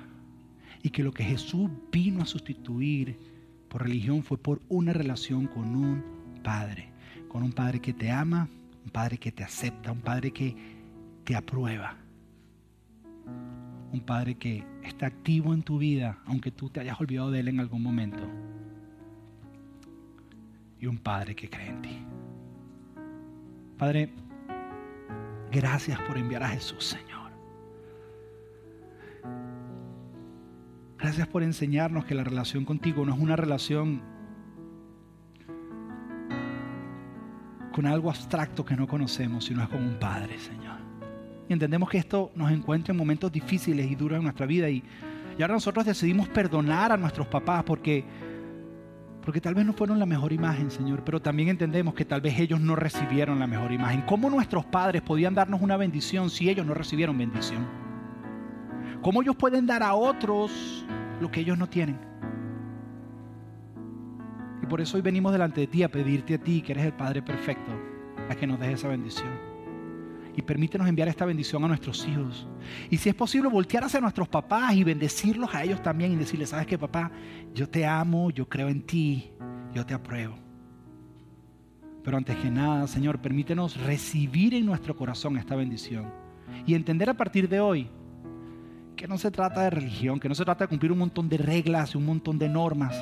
y 0.82 0.89
que 0.89 1.03
lo 1.03 1.11
que 1.11 1.24
Jesús 1.24 1.70
vino 1.91 2.24
a 2.24 2.26
sustituir 2.26 3.27
por 3.70 3.84
religión 3.84 4.24
fue 4.24 4.38
por 4.38 4.61
una 4.70 4.93
relación 4.93 5.47
con 5.47 5.76
un 5.76 6.03
Padre, 6.43 6.89
con 7.28 7.43
un 7.43 7.51
Padre 7.51 7.80
que 7.80 7.93
te 7.93 8.11
ama, 8.11 8.47
un 8.84 8.91
Padre 8.91 9.18
que 9.18 9.32
te 9.32 9.43
acepta, 9.43 9.91
un 9.91 10.01
Padre 10.01 10.32
que 10.32 10.55
te 11.24 11.36
aprueba, 11.36 11.97
un 13.91 14.01
Padre 14.01 14.36
que 14.36 14.63
está 14.84 15.07
activo 15.07 15.53
en 15.53 15.61
tu 15.63 15.78
vida, 15.78 16.20
aunque 16.26 16.51
tú 16.51 16.70
te 16.70 16.80
hayas 16.80 16.99
olvidado 16.99 17.32
de 17.32 17.41
Él 17.41 17.49
en 17.49 17.59
algún 17.59 17.84
momento, 17.84 18.24
y 20.80 20.86
un 20.86 20.97
Padre 20.97 21.36
que 21.36 21.49
cree 21.49 21.70
en 21.70 21.82
ti. 21.82 21.97
Padre, 23.78 24.09
gracias 25.51 25.99
por 26.01 26.18
enviar 26.18 26.43
a 26.43 26.49
Jesús, 26.49 26.84
Señor. 26.84 27.16
Gracias 31.00 31.28
por 31.28 31.43
enseñarnos 31.43 32.06
que 32.06 32.16
la 32.16 32.24
relación 32.24 32.66
contigo 32.66 33.06
no 33.06 33.14
es 33.14 33.20
una 33.20 33.36
relación 33.36 34.02
con 37.72 37.86
algo 37.86 38.10
abstracto 38.10 38.66
que 38.66 38.76
no 38.76 38.88
conocemos, 38.88 39.45
sino 39.45 39.62
es 39.62 39.70
con 39.70 39.84
un 39.84 40.00
Padre, 40.00 40.39
Señor. 40.39 40.78
Y 41.48 41.54
entendemos 41.54 41.89
que 41.89 42.00
esto 42.00 42.32
nos 42.34 42.52
encuentra 42.52 42.91
en 42.91 42.98
momentos 42.98 43.32
difíciles 43.32 43.89
y 43.89 43.93
duros 43.93 44.18
en 44.18 44.24
nuestra 44.24 44.48
vida 44.48 44.68
y, 44.70 44.84
y 45.38 45.41
ahora 45.43 45.54
nosotros 45.54 45.86
decidimos 45.86 46.28
perdonar 46.30 46.91
a 46.91 46.98
nuestros 46.98 47.28
papás 47.28 47.64
porque, 47.64 48.04
porque 49.22 49.39
tal 49.39 49.54
vez 49.54 49.68
no 49.68 49.74
fueron 49.74 50.00
la 50.00 50.08
mejor 50.08 50.34
imagen, 50.34 50.72
Señor, 50.72 51.04
pero 51.04 51.22
también 51.22 51.50
entendemos 51.50 51.93
que 51.93 52.06
tal 52.06 52.22
vez 52.22 52.39
ellos 52.39 52.60
no 52.60 52.76
recibieron 52.76 53.38
la 53.38 53.45
mejor 53.45 53.72
imagen. 53.72 54.02
¿Cómo 54.02 54.32
nuestros 54.32 54.66
padres 54.66 55.04
podían 55.04 55.36
darnos 55.36 55.62
una 55.62 55.78
bendición 55.78 56.32
si 56.32 56.50
ellos 56.50 56.66
no 56.66 56.74
recibieron 56.74 57.16
bendición? 57.16 57.87
¿Cómo 59.02 59.22
ellos 59.22 59.36
pueden 59.36 59.66
dar 59.66 59.84
a 59.84 59.93
otros 59.93 60.86
lo 61.22 61.30
que 61.32 61.41
ellos 61.41 61.58
no 61.58 61.68
tienen? 61.68 62.00
Y 64.62 64.66
por 64.66 64.82
eso 64.82 64.98
hoy 64.98 65.02
venimos 65.02 65.32
delante 65.32 65.62
de 65.62 65.68
ti 65.68 65.84
a 65.84 65.89
pedirte 65.89 66.36
a 66.36 66.38
ti, 66.38 66.62
que 66.62 66.74
eres 66.74 66.86
el 66.86 66.93
Padre 66.93 67.22
perfecto, 67.22 67.72
a 68.30 68.36
que 68.36 68.48
nos 68.48 68.60
dejes 68.60 68.80
esa 68.80 68.88
bendición. 68.88 69.30
Y 70.36 70.41
permítenos 70.41 70.88
enviar 70.88 71.08
esta 71.08 71.26
bendición 71.26 71.64
a 71.64 71.68
nuestros 71.68 72.08
hijos. 72.08 72.48
Y 72.89 72.98
si 72.98 73.10
es 73.10 73.16
posible, 73.16 73.50
voltear 73.50 73.84
hacia 73.84 74.00
nuestros 74.00 74.28
papás 74.28 74.76
y 74.76 74.84
bendecirlos 74.84 75.54
a 75.56 75.64
ellos 75.64 75.82
también 75.82 76.12
y 76.12 76.16
decirles, 76.16 76.50
¿sabes 76.50 76.68
qué, 76.68 76.78
papá? 76.78 77.12
Yo 77.56 77.68
te 77.68 77.86
amo, 77.86 78.30
yo 78.30 78.48
creo 78.48 78.68
en 78.68 78.84
ti, 78.84 79.32
yo 79.74 79.86
te 79.86 79.93
apruebo. 79.93 80.36
Pero 82.04 82.18
antes 82.18 82.36
que 82.38 82.50
nada, 82.50 82.88
Señor, 82.88 83.20
permítenos 83.20 83.78
recibir 83.78 84.54
en 84.54 84.66
nuestro 84.66 84.95
corazón 84.95 85.38
esta 85.38 85.56
bendición 85.56 86.12
y 86.66 86.74
entender 86.76 87.10
a 87.10 87.16
partir 87.16 87.50
de 87.50 87.60
hoy 87.60 87.89
que 88.98 89.08
no 89.08 89.18
se 89.18 89.32
trata 89.32 89.62
de 89.62 89.70
religión, 89.70 90.20
que 90.20 90.28
no 90.28 90.36
se 90.36 90.43
trata 90.43 90.66
de 90.66 90.68
cumplir 90.68 90.91
un 90.91 90.98
montón 90.98 91.30
de 91.30 91.38
reglas 91.38 91.93
y 91.93 91.98
un 91.98 92.06
montón 92.06 92.38
de 92.38 92.50
normas. 92.50 92.98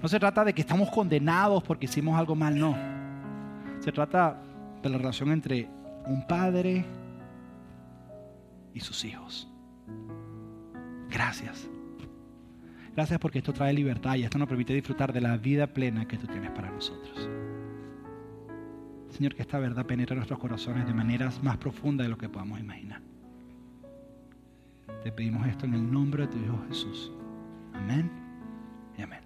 No 0.00 0.08
se 0.08 0.18
trata 0.18 0.44
de 0.44 0.54
que 0.54 0.62
estamos 0.62 0.88
condenados 0.90 1.62
porque 1.62 1.84
hicimos 1.84 2.18
algo 2.18 2.34
mal, 2.34 2.58
no. 2.58 2.74
Se 3.80 3.92
trata 3.92 4.40
de 4.82 4.88
la 4.88 4.96
relación 4.96 5.30
entre 5.32 5.68
un 6.06 6.26
padre 6.26 6.86
y 8.72 8.80
sus 8.80 9.04
hijos. 9.04 9.50
Gracias. 11.10 11.68
Gracias 12.94 13.18
porque 13.18 13.38
esto 13.38 13.52
trae 13.52 13.72
libertad 13.72 14.14
y 14.14 14.22
esto 14.22 14.38
nos 14.38 14.48
permite 14.48 14.72
disfrutar 14.72 15.12
de 15.12 15.20
la 15.20 15.36
vida 15.36 15.66
plena 15.66 16.06
que 16.06 16.16
tú 16.16 16.26
tienes 16.28 16.52
para 16.52 16.70
nosotros. 16.70 17.28
Señor, 19.10 19.34
que 19.34 19.42
esta 19.42 19.58
verdad 19.58 19.84
penetre 19.84 20.14
nuestros 20.16 20.38
corazones 20.38 20.86
de 20.86 20.94
maneras 20.94 21.42
más 21.42 21.56
profundas 21.56 22.04
de 22.04 22.10
lo 22.10 22.18
que 22.18 22.28
podamos 22.28 22.60
imaginar. 22.60 23.13
Te 25.04 25.12
pedimos 25.12 25.46
esto 25.46 25.66
en 25.66 25.74
el 25.74 25.92
nombre 25.92 26.26
de 26.26 26.32
tu 26.32 26.38
Hijo 26.38 26.64
Jesús. 26.66 27.12
Amén 27.74 28.10
y 28.96 29.02
amén. 29.02 29.20